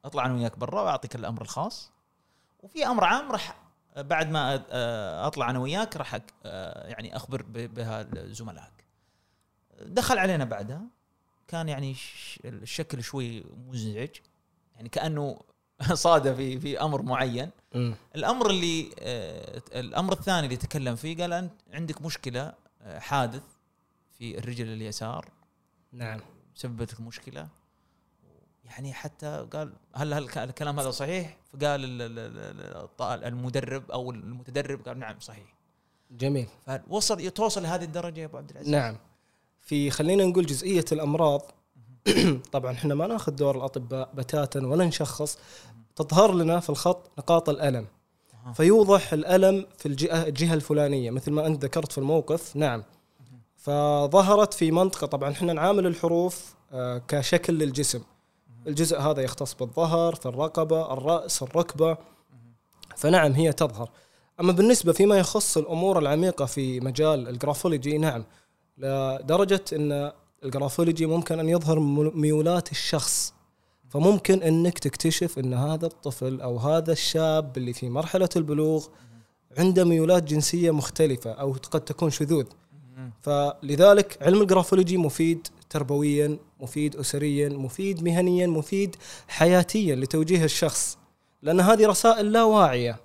أطلع 0.05 0.25
أنا 0.25 0.33
وياك 0.33 0.57
برا 0.57 0.81
وأعطيك 0.81 1.15
الأمر 1.15 1.41
الخاص. 1.41 1.91
وفي 2.63 2.85
أمر 2.87 3.03
عام 3.03 3.31
راح 3.31 3.55
بعد 3.97 4.29
ما 4.29 4.57
أ- 4.57 4.61
أطلع 5.25 5.49
أنا 5.49 5.59
وياك 5.59 5.97
راح 5.97 6.17
أك- 6.17 6.45
يعني 6.85 7.15
أخبر 7.15 7.41
بها 7.47 8.07
زملائك 8.25 8.87
دخل 9.81 10.17
علينا 10.17 10.43
بعدها. 10.45 10.81
كان 11.47 11.69
يعني 11.69 11.95
الشكل 12.45 13.03
شوي 13.03 13.43
مزعج. 13.67 14.09
يعني 14.75 14.89
كأنه 14.89 15.39
صادف 15.93 16.35
في 16.35 16.59
في 16.59 16.81
أمر 16.81 17.01
معين. 17.01 17.49
الأمر 18.15 18.49
اللي 18.49 18.89
آه، 18.99 19.61
الأمر 19.79 20.13
الثاني 20.13 20.45
اللي 20.45 20.57
تكلم 20.57 20.95
فيه 20.95 21.17
قال 21.17 21.33
أنت 21.33 21.51
عندك 21.73 22.01
مشكلة 22.01 22.53
آه، 22.81 22.99
حادث 22.99 23.43
في 24.17 24.37
الرجل 24.37 24.67
اليسار. 24.67 25.29
نعم. 25.91 26.19
سببت 26.55 26.93
لك 26.93 27.01
مشكلة. 27.01 27.47
يعني 28.67 28.93
حتى 28.93 29.47
قال 29.53 29.73
هل 29.95 30.13
هل 30.13 30.23
الك- 30.23 30.37
الكلام 30.37 30.79
هذا 30.79 30.91
صحيح؟ 30.91 31.37
فقال 31.53 33.23
المدرب 33.23 33.91
أو 33.91 34.11
المتدرب 34.11 34.81
قال 34.87 34.99
نعم 34.99 35.19
صحيح. 35.19 35.55
جميل. 36.11 36.47
فوصل 36.89 37.29
توصل 37.31 37.63
لهذه 37.63 37.83
الدرجة 37.83 38.19
يا 38.19 38.25
أبو 38.25 38.37
عبد 38.37 38.49
العزيز؟ 38.51 38.69
نعم. 38.71 38.97
في 39.61 39.89
خلينا 39.89 40.25
نقول 40.25 40.45
جزئية 40.45 40.85
الأمراض. 40.91 41.41
طبعا 42.51 42.71
إحنا 42.71 42.95
ما 42.95 43.07
ناخذ 43.07 43.31
دور 43.31 43.57
الأطباء 43.57 44.09
بتاتا 44.13 44.59
ولا 44.67 44.85
نشخص. 44.85 45.37
تظهر 45.95 46.33
لنا 46.33 46.59
في 46.59 46.69
الخط 46.69 47.11
نقاط 47.17 47.49
الألم. 47.49 47.87
فيوضح 48.53 49.13
الألم 49.13 49.65
في 49.77 49.85
الجهة 49.85 50.23
الجهة 50.27 50.53
الفلانية 50.53 51.11
مثل 51.11 51.31
ما 51.31 51.47
أنت 51.47 51.63
ذكرت 51.65 51.91
في 51.91 51.97
الموقف. 51.97 52.55
نعم. 52.55 52.83
فظهرت 53.57 54.53
في 54.53 54.71
منطقة 54.71 55.07
طبعا 55.07 55.31
إحنا 55.31 55.53
نعامل 55.53 55.87
الحروف 55.87 56.55
آه، 56.71 56.97
كشكل 57.07 57.53
للجسم. 57.53 58.01
الجزء 58.67 58.99
هذا 58.99 59.21
يختص 59.21 59.53
بالظهر 59.53 60.15
في 60.15 60.25
الرقبة 60.25 60.93
الرأس 60.93 61.43
الركبة. 61.43 61.97
فنعم 62.95 63.31
هي 63.31 63.53
تظهر. 63.53 63.89
أما 64.39 64.51
بالنسبة 64.51 64.93
فيما 64.93 65.17
يخص 65.17 65.57
الأمور 65.57 65.99
العميقة 65.99 66.45
في 66.45 66.79
مجال 66.79 67.27
ال 67.27 67.33
graphology 67.33 67.97
نعم. 67.97 68.23
لدرجة 68.77 69.63
إن 69.73 70.11
ال 70.43 70.49
graphology 70.49 71.05
ممكن 71.05 71.39
أن 71.39 71.49
يظهر 71.49 71.79
ميولات 72.15 72.71
الشخص. 72.71 73.33
فممكن 73.89 74.43
إنك 74.43 74.79
تكتشف 74.79 75.39
إن 75.39 75.53
هذا 75.53 75.85
الطفل 75.85 76.41
أو 76.41 76.57
هذا 76.57 76.91
الشاب 76.91 77.57
اللي 77.57 77.73
في 77.73 77.89
مرحلة 77.89 78.29
البلوغ 78.35 78.87
عنده 79.57 79.83
ميولات 79.83 80.23
جنسية 80.23 80.71
مختلفة 80.71 81.31
أو 81.31 81.55
قد 81.71 81.81
تكون 81.81 82.09
شذوذ. 82.09 82.45
فلذلك 83.21 84.17
علم 84.21 84.41
ال 84.41 84.46
graphology 84.46 84.97
مفيد. 84.97 85.47
تربويا 85.69 86.37
مفيد 86.59 86.95
اسريا 86.95 87.49
مفيد 87.49 88.03
مهنيا 88.03 88.47
مفيد 88.47 88.95
حياتيا 89.27 89.95
لتوجيه 89.95 90.43
الشخص. 90.43 90.97
لأن 91.41 91.59
هذه 91.59 91.87
رسائل 91.87 92.31
لا 92.31 92.43
واعية. 92.43 92.99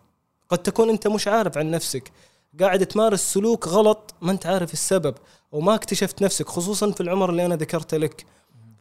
قد 0.48 0.58
تكون 0.58 0.88
أنت 0.88 1.08
مش 1.08 1.28
عارف 1.28 1.58
عن 1.58 1.70
نفسك. 1.70 2.12
قاعد 2.60 2.86
تمارس 2.86 3.32
سلوك 3.32 3.68
غلط 3.68 4.14
ما 4.20 4.32
أنت 4.32 4.46
عارف 4.46 4.72
السبب 4.72 5.14
وما 5.52 5.74
اكتشفت 5.74 6.22
نفسك 6.22 6.48
خصوصا 6.48 6.90
في 6.90 7.00
العمر 7.00 7.30
اللي 7.30 7.46
أنا 7.46 7.56
ذكرته 7.56 7.96
لك. 7.96 8.26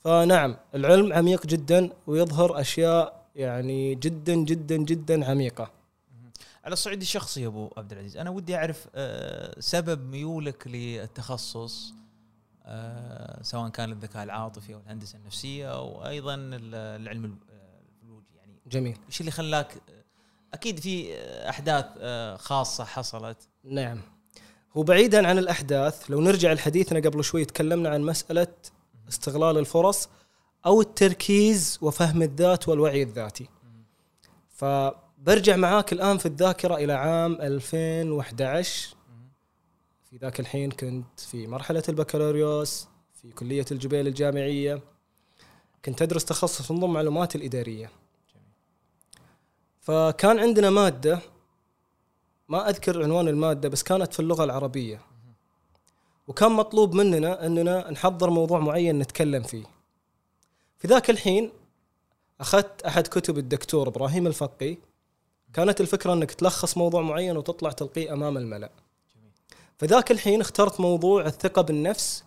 فنعم 0.03 0.55
العلم 0.75 1.13
عميق 1.13 1.45
جدا 1.45 1.89
ويظهر 2.07 2.61
أشياء 2.61 3.25
يعني 3.35 3.95
جدا 3.95 4.35
جدا 4.35 4.77
جدا 4.77 5.25
عميقة. 5.31 5.71
على 6.65 6.73
الصعيد 6.73 7.01
الشخصي 7.01 7.41
يا 7.41 7.47
أبو 7.47 7.69
عبد 7.77 7.91
العزيز 7.91 8.17
أنا 8.17 8.29
ودي 8.29 8.55
أعرف 8.55 8.87
آه، 8.95 9.59
سبب 9.59 10.09
ميولك 10.11 10.67
للتخصص. 10.67 11.93
سواء 13.41 13.69
كان 13.69 13.91
الذكاء 13.91 14.23
العاطفي 14.23 14.73
أو 14.73 14.79
الهندسة 14.79 15.17
النفسية 15.17 15.73
أو 15.73 16.07
أيضا 16.07 16.35
ال- 16.35 16.75
العلم 17.01 17.25
ال- 17.25 17.35
البيولوجي. 18.01 18.25
يعني 18.37 18.53
جميل. 18.67 18.97
إيش 19.07 19.19
اللي 19.21 19.31
خلاك 19.31 19.73
أكيد 20.53 20.79
في 20.79 21.13
أحداث 21.49 21.85
آه، 21.99 22.35
خاصة 22.35 22.83
حصلت. 22.83 23.37
نعم. 23.63 24.01
هو 24.77 24.83
بعيدا 24.83 25.27
عن 25.27 25.37
الأحداث 25.37 26.03
لو 26.11 26.21
نرجع 26.21 26.53
لحديثنا 26.53 26.99
قبل 26.99 27.23
شوي 27.23 27.45
تكلمنا 27.45 27.89
عن 27.89 28.01
مسألة 28.01 28.47
استغلال 29.09 29.57
الفرص 29.57 30.09
أو 30.65 30.81
التركيز 30.81 31.79
وفهم 31.81 32.21
الذات 32.21 32.69
والوعي 32.69 33.03
الذاتي. 33.03 33.49
فبرجع 34.49 35.55
معاك 35.55 35.93
الآن 35.93 36.17
في 36.17 36.25
الذاكرة 36.25 36.75
إلى 36.75 36.93
عام 36.93 37.33
2011 37.41 38.95
في 40.11 40.17
ذاك 40.17 40.39
الحين 40.39 40.71
كنت 40.71 41.19
في 41.19 41.47
مرحلة 41.47 41.83
البكالوريوس 41.89 42.87
في 43.21 43.31
كلية 43.31 43.65
الجبيل 43.71 44.07
الجامعية. 44.07 44.81
كنت 45.85 46.01
أدرس 46.01 46.25
تخصص 46.25 46.71
نظم 46.71 46.93
معلومات 46.93 47.35
الإدارية. 47.35 47.91
فكان 49.79 50.39
عندنا 50.39 50.69
مادة 50.69 51.19
ما 52.49 52.69
أذكر 52.69 53.03
عنوان 53.03 53.27
المادة 53.27 53.69
بس 53.69 53.83
كانت 53.83 54.13
في 54.13 54.19
اللغة 54.19 54.43
العربية. 54.43 55.01
وكان 56.27 56.51
مطلوب 56.51 56.93
مننا 56.93 57.45
أننا 57.45 57.91
نحضر 57.91 58.29
موضوع 58.29 58.59
معين 58.59 58.99
نتكلم 58.99 59.43
فيه. 59.43 59.65
في 60.77 60.87
ذاك 60.87 61.09
الحين 61.09 61.51
أخذت 62.39 62.81
أحد 62.81 63.07
كتب 63.07 63.37
الدكتور 63.37 63.87
إبراهيم 63.87 64.27
الفقي. 64.27 64.77
كانت 65.53 65.81
الفكرة 65.81 66.13
إنك 66.13 66.31
تلخص 66.31 66.77
موضوع 66.77 67.01
معين 67.01 67.37
وتطلع 67.37 67.71
تلقيه 67.71 68.13
أمام 68.13 68.37
الملأ. 68.37 68.71
في 69.81 69.87
ذاك 69.87 70.11
الحين 70.11 70.41
اخترت 70.41 70.79
موضوع 70.79 71.25
الثقة 71.25 71.61
بالنفس 71.61 72.23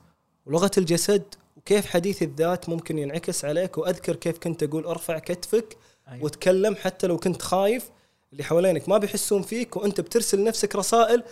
ولغة 0.47 0.71
الجسد 0.79 1.23
وكيف 1.57 1.87
حديث 1.87 2.23
الذات 2.23 2.69
ممكن 2.69 2.99
ينعكس 2.99 3.45
عليك 3.45 3.79
وأذكر 3.79 4.17
كيف 4.17 4.39
كنت 4.39 4.63
أقول 4.63 4.85
أرفع 4.85 5.19
كتفك 5.19 5.77
أيوة. 6.09 6.25
وتكلم 6.25 6.75
حتى 6.77 7.07
لو 7.07 7.17
كنت 7.17 7.43
خايف 7.43 7.91
اللي 8.33 8.45
حوالينك. 8.45 8.89
ما 8.89 8.99
بيحسون 8.99 9.43
فيك 9.43 9.77
وأنت 9.77 10.01
بترسل 10.01 10.45
نفسك 10.45 10.77
رسائل 10.77 11.23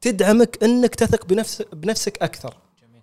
تدعمك 0.00 0.62
أنك 0.64 0.94
تثق 0.94 1.26
بنفس 1.26 1.62
بنفسك 1.72 2.22
أكثر. 2.22 2.56
جميل. 2.82 3.02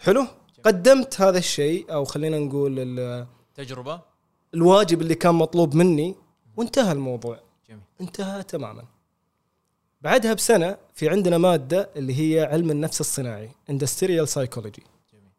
حلو؟ 0.00 0.26
قدمت 0.64 1.20
هذا 1.20 1.38
الشيء 1.38 1.92
أو 1.92 2.04
خلينا 2.04 2.38
نقول 2.38 2.74
ال- 2.78 3.26
تجربة؟ 3.54 4.00
الواجب 4.54 5.02
اللي 5.02 5.14
كان 5.14 5.34
مطلوب 5.34 5.74
مني 5.74 6.14
وانتهى 6.56 6.92
الموضوع. 6.92 7.40
جميل. 7.68 7.82
انتهى 8.00 8.42
تماما. 8.42 8.84
بعدها 10.04 10.34
بسنة 10.34 10.76
في 10.94 11.08
عندنا 11.08 11.38
مادة 11.38 11.90
اللي 11.96 12.14
هي 12.20 12.44
علم 12.44 12.70
النفس 12.70 13.00
الصناعي 13.00 13.50
Psychology 14.26 14.80
جميل 15.12 15.32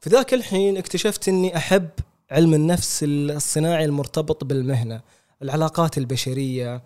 في 0.00 0.10
ذاك 0.10 0.34
الحين 0.34 0.76
اكتشفت 0.76 1.28
إني 1.28 1.56
أحب 1.56 1.90
علم 2.30 2.54
النفس 2.54 3.04
الصناعي 3.08 3.84
المرتبط 3.84 4.44
بالمهنة، 4.44 5.00
العلاقات 5.42 5.98
البشرية، 5.98 6.82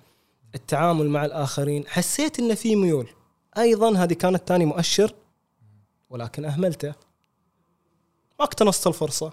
التعامل 0.54 1.08
مع 1.08 1.24
الآخرين، 1.24 1.86
حسيت 1.86 2.38
ان 2.38 2.54
في 2.54 2.76
ميول. 2.76 3.08
أيضا 3.58 3.96
هذه 3.96 4.12
كانت 4.12 4.42
ثاني 4.48 4.64
مؤشر 4.64 5.14
ولكن 6.10 6.44
أهملته. 6.44 6.88
ما 8.38 8.44
اقتنصت 8.44 8.86
الفرصة. 8.86 9.32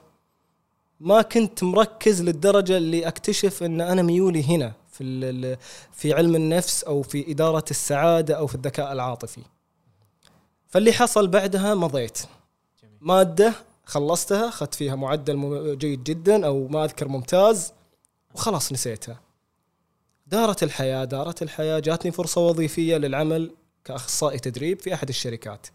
ما 0.99 1.22
كنت 1.22 1.63
مركز 1.63 2.22
للدرجة 2.22 2.78
اللي 2.78 3.07
أكتشف 3.07 3.63
إن 3.63 3.82
أنا 3.82 4.01
ميولي 4.01 4.43
هنا 4.43 4.74
في 4.98 5.58
في 5.93 6.14
علم 6.14 6.36
النفس 6.36 6.84
أو 6.84 7.02
في 7.02 7.32
إدارة 7.32 7.66
السعادة 7.72 8.36
أو 8.38 8.48
في 8.48 8.56
الذكاء 8.56 8.93
العاطفي. 8.93 9.41
فاللي 10.68 10.93
حصل 10.93 11.28
بعدها 11.28 11.74
مضيت. 11.74 12.20
مادة 13.02 13.54
خلصتها 13.86 14.48
أخذت 14.50 14.76
فيها 14.76 14.96
معدل 14.96 15.78
جيد 15.78 16.04
جدا 16.04 16.46
أو 16.46 16.68
ما 16.68 16.86
أذكر 16.86 17.08
ممتاز 17.08 17.74
وخلاص 18.36 18.72
نسيتها 18.72 19.20
دارت 20.28 20.64
الحياة 20.64 21.06
دارت 21.06 21.41
الحياة 21.41 21.80
جاتني 21.80 22.12
فرصة 22.12 22.41
وظيفية 22.41 22.98
للعمل 22.98 23.52
كأخصائي 23.84 24.39
تدريب 24.39 24.80
في 24.80 24.93
أحد 24.93 25.10
الشركات 25.10 25.68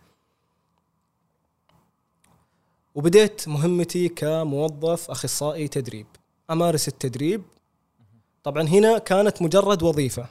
وبديت 2.94 3.48
مهمتي 3.48 4.08
كموظف 4.08 5.10
أخصائي 5.10 5.68
تدريب 5.68 6.06
أمارس 6.50 6.88
التدريب 6.88 7.42
طبعا 8.42 8.62
هنا 8.62 8.98
كانت 8.98 9.42
مجرد 9.42 9.82
وظيفة. 9.82 10.26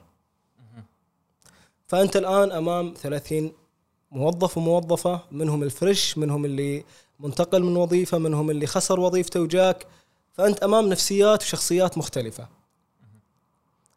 فأنت 1.87 2.17
الآن 2.17 2.51
أمام 2.51 2.93
30 2.93 3.51
موظف 4.11 4.57
وموظفة 4.57 5.21
منهم 5.31 5.63
الفريش 5.63 6.17
منهم 6.17 6.45
اللي 6.45 6.83
منتقل 7.19 7.63
من 7.63 7.75
وظيفة 7.77 8.17
منهم 8.17 8.49
اللي 8.49 8.67
خسر 8.67 8.99
وظيفته 8.99 9.41
وجاك. 9.41 9.87
فأنت 10.33 10.63
أمام 10.63 10.89
نفسيات 10.89 11.43
وشخصيات 11.43 11.97
مختلفة. 11.97 12.47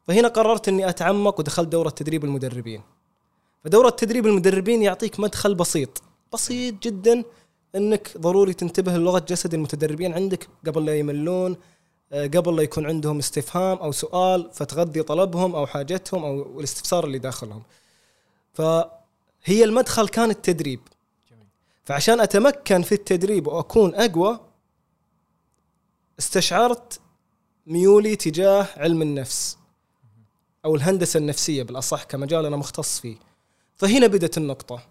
فهنا 0.02 0.28
قررت 0.28 0.68
إني 0.68 0.88
أتعمق 0.88 1.40
ودخلت 1.40 1.68
دورة 1.68 1.90
تدريب 1.90 2.24
المدربين. 2.24 2.82
فدورة 3.64 3.90
تدريب 3.90 4.26
المدربين 4.26 4.82
يعطيك 4.82 5.20
مدخل 5.20 5.54
بسيط. 5.54 6.02
بسيط 6.32 6.82
جدا 6.82 7.24
إنك 7.74 8.18
ضروري 8.18 8.54
تنتبه 8.54 8.96
للغة 8.96 9.18
جسد 9.28 9.54
المتدربين 9.54 10.14
عندك 10.14 10.48
قبل 10.66 10.84
لا 10.84 10.98
يملون. 10.98 11.56
قبل 12.12 12.56
لا 12.56 12.62
يكون 12.62 12.86
عندهم 12.86 13.18
استفهام 13.18 13.78
أو 13.78 13.92
سؤال 13.92 14.50
فتغذي 14.52 15.02
طلبهم 15.02 15.54
أو 15.54 15.66
حاجتهم 15.66 16.24
أو 16.24 16.60
الاستفسار 16.60 17.04
اللي 17.04 17.18
داخلهم. 17.18 17.62
فهي 18.52 19.64
المدخل 19.64 20.08
كان 20.08 20.30
التدريب. 20.30 20.80
فعشان 21.84 22.20
أتمكن 22.20 22.82
في 22.82 22.92
التدريب 22.92 23.46
وأكون 23.46 23.94
أقوى 23.94 24.40
استشعرت 26.18 27.00
ميولي 27.66 28.16
تجاه 28.16 28.68
علم 28.76 29.02
النفس 29.02 29.58
أو 30.64 30.74
الهندسة 30.74 31.18
النفسية 31.18 31.62
بالأصح 31.62 32.02
كمجال 32.04 32.46
أنا 32.46 32.56
مختص 32.56 33.00
فيه. 33.00 33.16
فهنا 33.76 34.06
بدت 34.06 34.38
النقطة. 34.38 34.82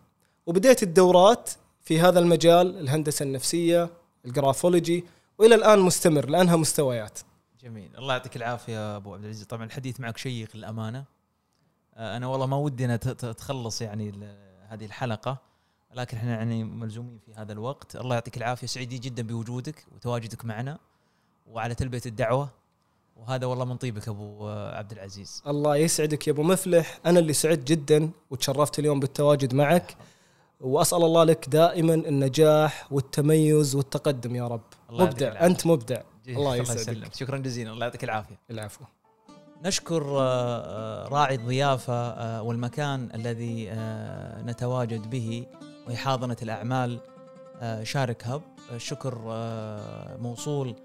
وبديت 0.46 0.84
الدورات 0.84 1.50
في 1.84 2.00
هذا 2.00 2.20
المجال 2.20 2.80
الهندسة 2.80 3.24
النفسية 3.24 3.90
الجرافولوجي 4.26 5.04
وإلى 5.42 5.56
الآن 5.56 5.80
مستمر 5.80 6.30
لأنها 6.30 6.56
مستويات. 6.56 7.20
جميل. 7.62 7.98
الله 7.98 8.14
يعطيك 8.14 8.36
العافية 8.36 8.96
أبو 8.96 9.14
عبد 9.14 9.24
العزيز. 9.24 9.46
طبعا 9.46 9.64
الحديث 9.64 10.00
معك 10.00 10.18
شيق 10.18 10.56
للأمانة. 10.56 11.04
آه، 11.96 12.18
أنا 12.18 12.28
والله 12.28 12.46
ما 12.46 12.58
ودي 12.58 12.98
ت- 12.98 13.26
تخلص 13.26 13.82
يعني 13.82 14.14
هذه 14.68 14.86
الحلقة 14.86 15.38
لكن 15.94 16.18
إحنا 16.18 16.32
يعني 16.32 16.64
ملزومين 16.64 17.20
في 17.26 17.34
هذا 17.34 17.54
الوقت. 17.54 17.96
الله 17.96 18.14
يعطيك 18.16 18.38
العافية. 18.38 18.68
سعيدين 18.68 19.00
جدا 19.00 19.24
بوجودك 19.24 19.86
وتواجدك 19.96 20.46
معنا 20.46 20.78
وعلى 21.48 21.76
تلبية 21.76 22.02
الدعوة. 22.06 22.50
وهذا 23.16 23.46
والله 23.46 23.66
من 23.66 23.78
طيبك 23.78 24.08
أبو 24.08 24.50
عبد 24.50 24.92
العزيز. 24.92 25.44
الله 25.48 25.76
يسعدك 25.76 26.28
يا 26.28 26.34
أبو 26.34 26.44
مفلح. 26.44 27.00
أنا 27.06 27.20
اللي 27.20 27.34
سعدت 27.34 27.68
جدا 27.68 28.10
وتشرفت 28.30 28.80
اليوم 28.80 29.00
بالتواجد 29.00 29.54
معك. 29.54 29.98
وأسأل 30.62 31.04
الله 31.04 31.24
لك 31.24 31.50
دائما 31.50 31.94
النجاح 31.94 32.88
والتميز 32.92 33.76
والتقدم 33.76 34.36
يا 34.36 34.48
رب. 34.48 34.62
مبدع. 34.90 35.46
أنت 35.46 35.68
مبدع. 35.68 36.02
الله 36.28 36.56
يسلمك 36.56 36.80
يسعدك. 36.80 37.14
شكرا 37.16 37.38
جزيلا. 37.38 37.72
الله 37.72 37.86
يعطيك 37.86 38.04
العافية. 38.04 38.40
العفو. 38.52 38.86
نشكر 39.66 40.04
آه، 40.04 40.22
آه، 40.22 41.08
راعي 41.08 41.36
الضيافة 41.36 41.94
آه، 41.94 42.42
والمكان 42.42 43.10
الذي 43.16 43.70
نتواجد 44.46 45.10
به 45.10 45.46
وهي 45.88 45.98
حاضنة 45.98 46.38
الأعمال 46.42 47.00
آه، 47.62 47.84
شارك 47.84 48.28
هب. 48.28 48.42
الشكر 48.72 49.16
موصول 50.20 50.76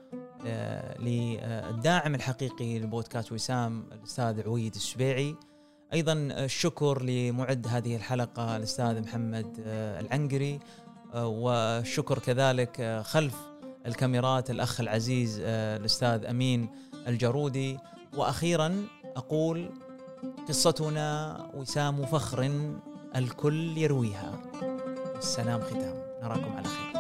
للداعم 0.99 2.14
الحقيقي 2.14 2.79
لبودكاست 2.79 3.33
وسام 3.33 3.85
الأستاذ 3.93 4.43
عويد 4.47 4.74
السبيعي 4.74 5.35
أيضا 5.93 6.12
الشكر 6.12 7.03
لمعد 7.03 7.66
هذه 7.70 7.97
الحلقة 7.97 8.57
الأستاذ 8.57 9.01
محمد 9.01 9.62
آه، 9.66 10.01
العنقري 10.01 10.61
آه، 11.14 11.26
والشكر 11.26 12.18
كذلك 12.18 12.80
آه، 12.80 13.03
خلف 13.03 13.34
الكاميرات 13.87 14.51
الأخ 14.51 14.80
العزيز 14.80 15.41
آه، 15.45 15.76
الأستاذ 15.76 16.24
أمين 16.24 16.68
الجرودي. 17.09 17.78
وأخيرا 18.16 18.87
أقول 19.16 19.70
قصتنا 20.49 21.37
وسام 21.55 22.07
فخر 22.07 22.51
الكل 23.16 23.78
يرويها. 23.78 24.32
السلام 25.18 25.61
ختام. 25.61 25.95
نراكم 26.22 26.57
على 26.57 26.68
خير. 26.68 26.96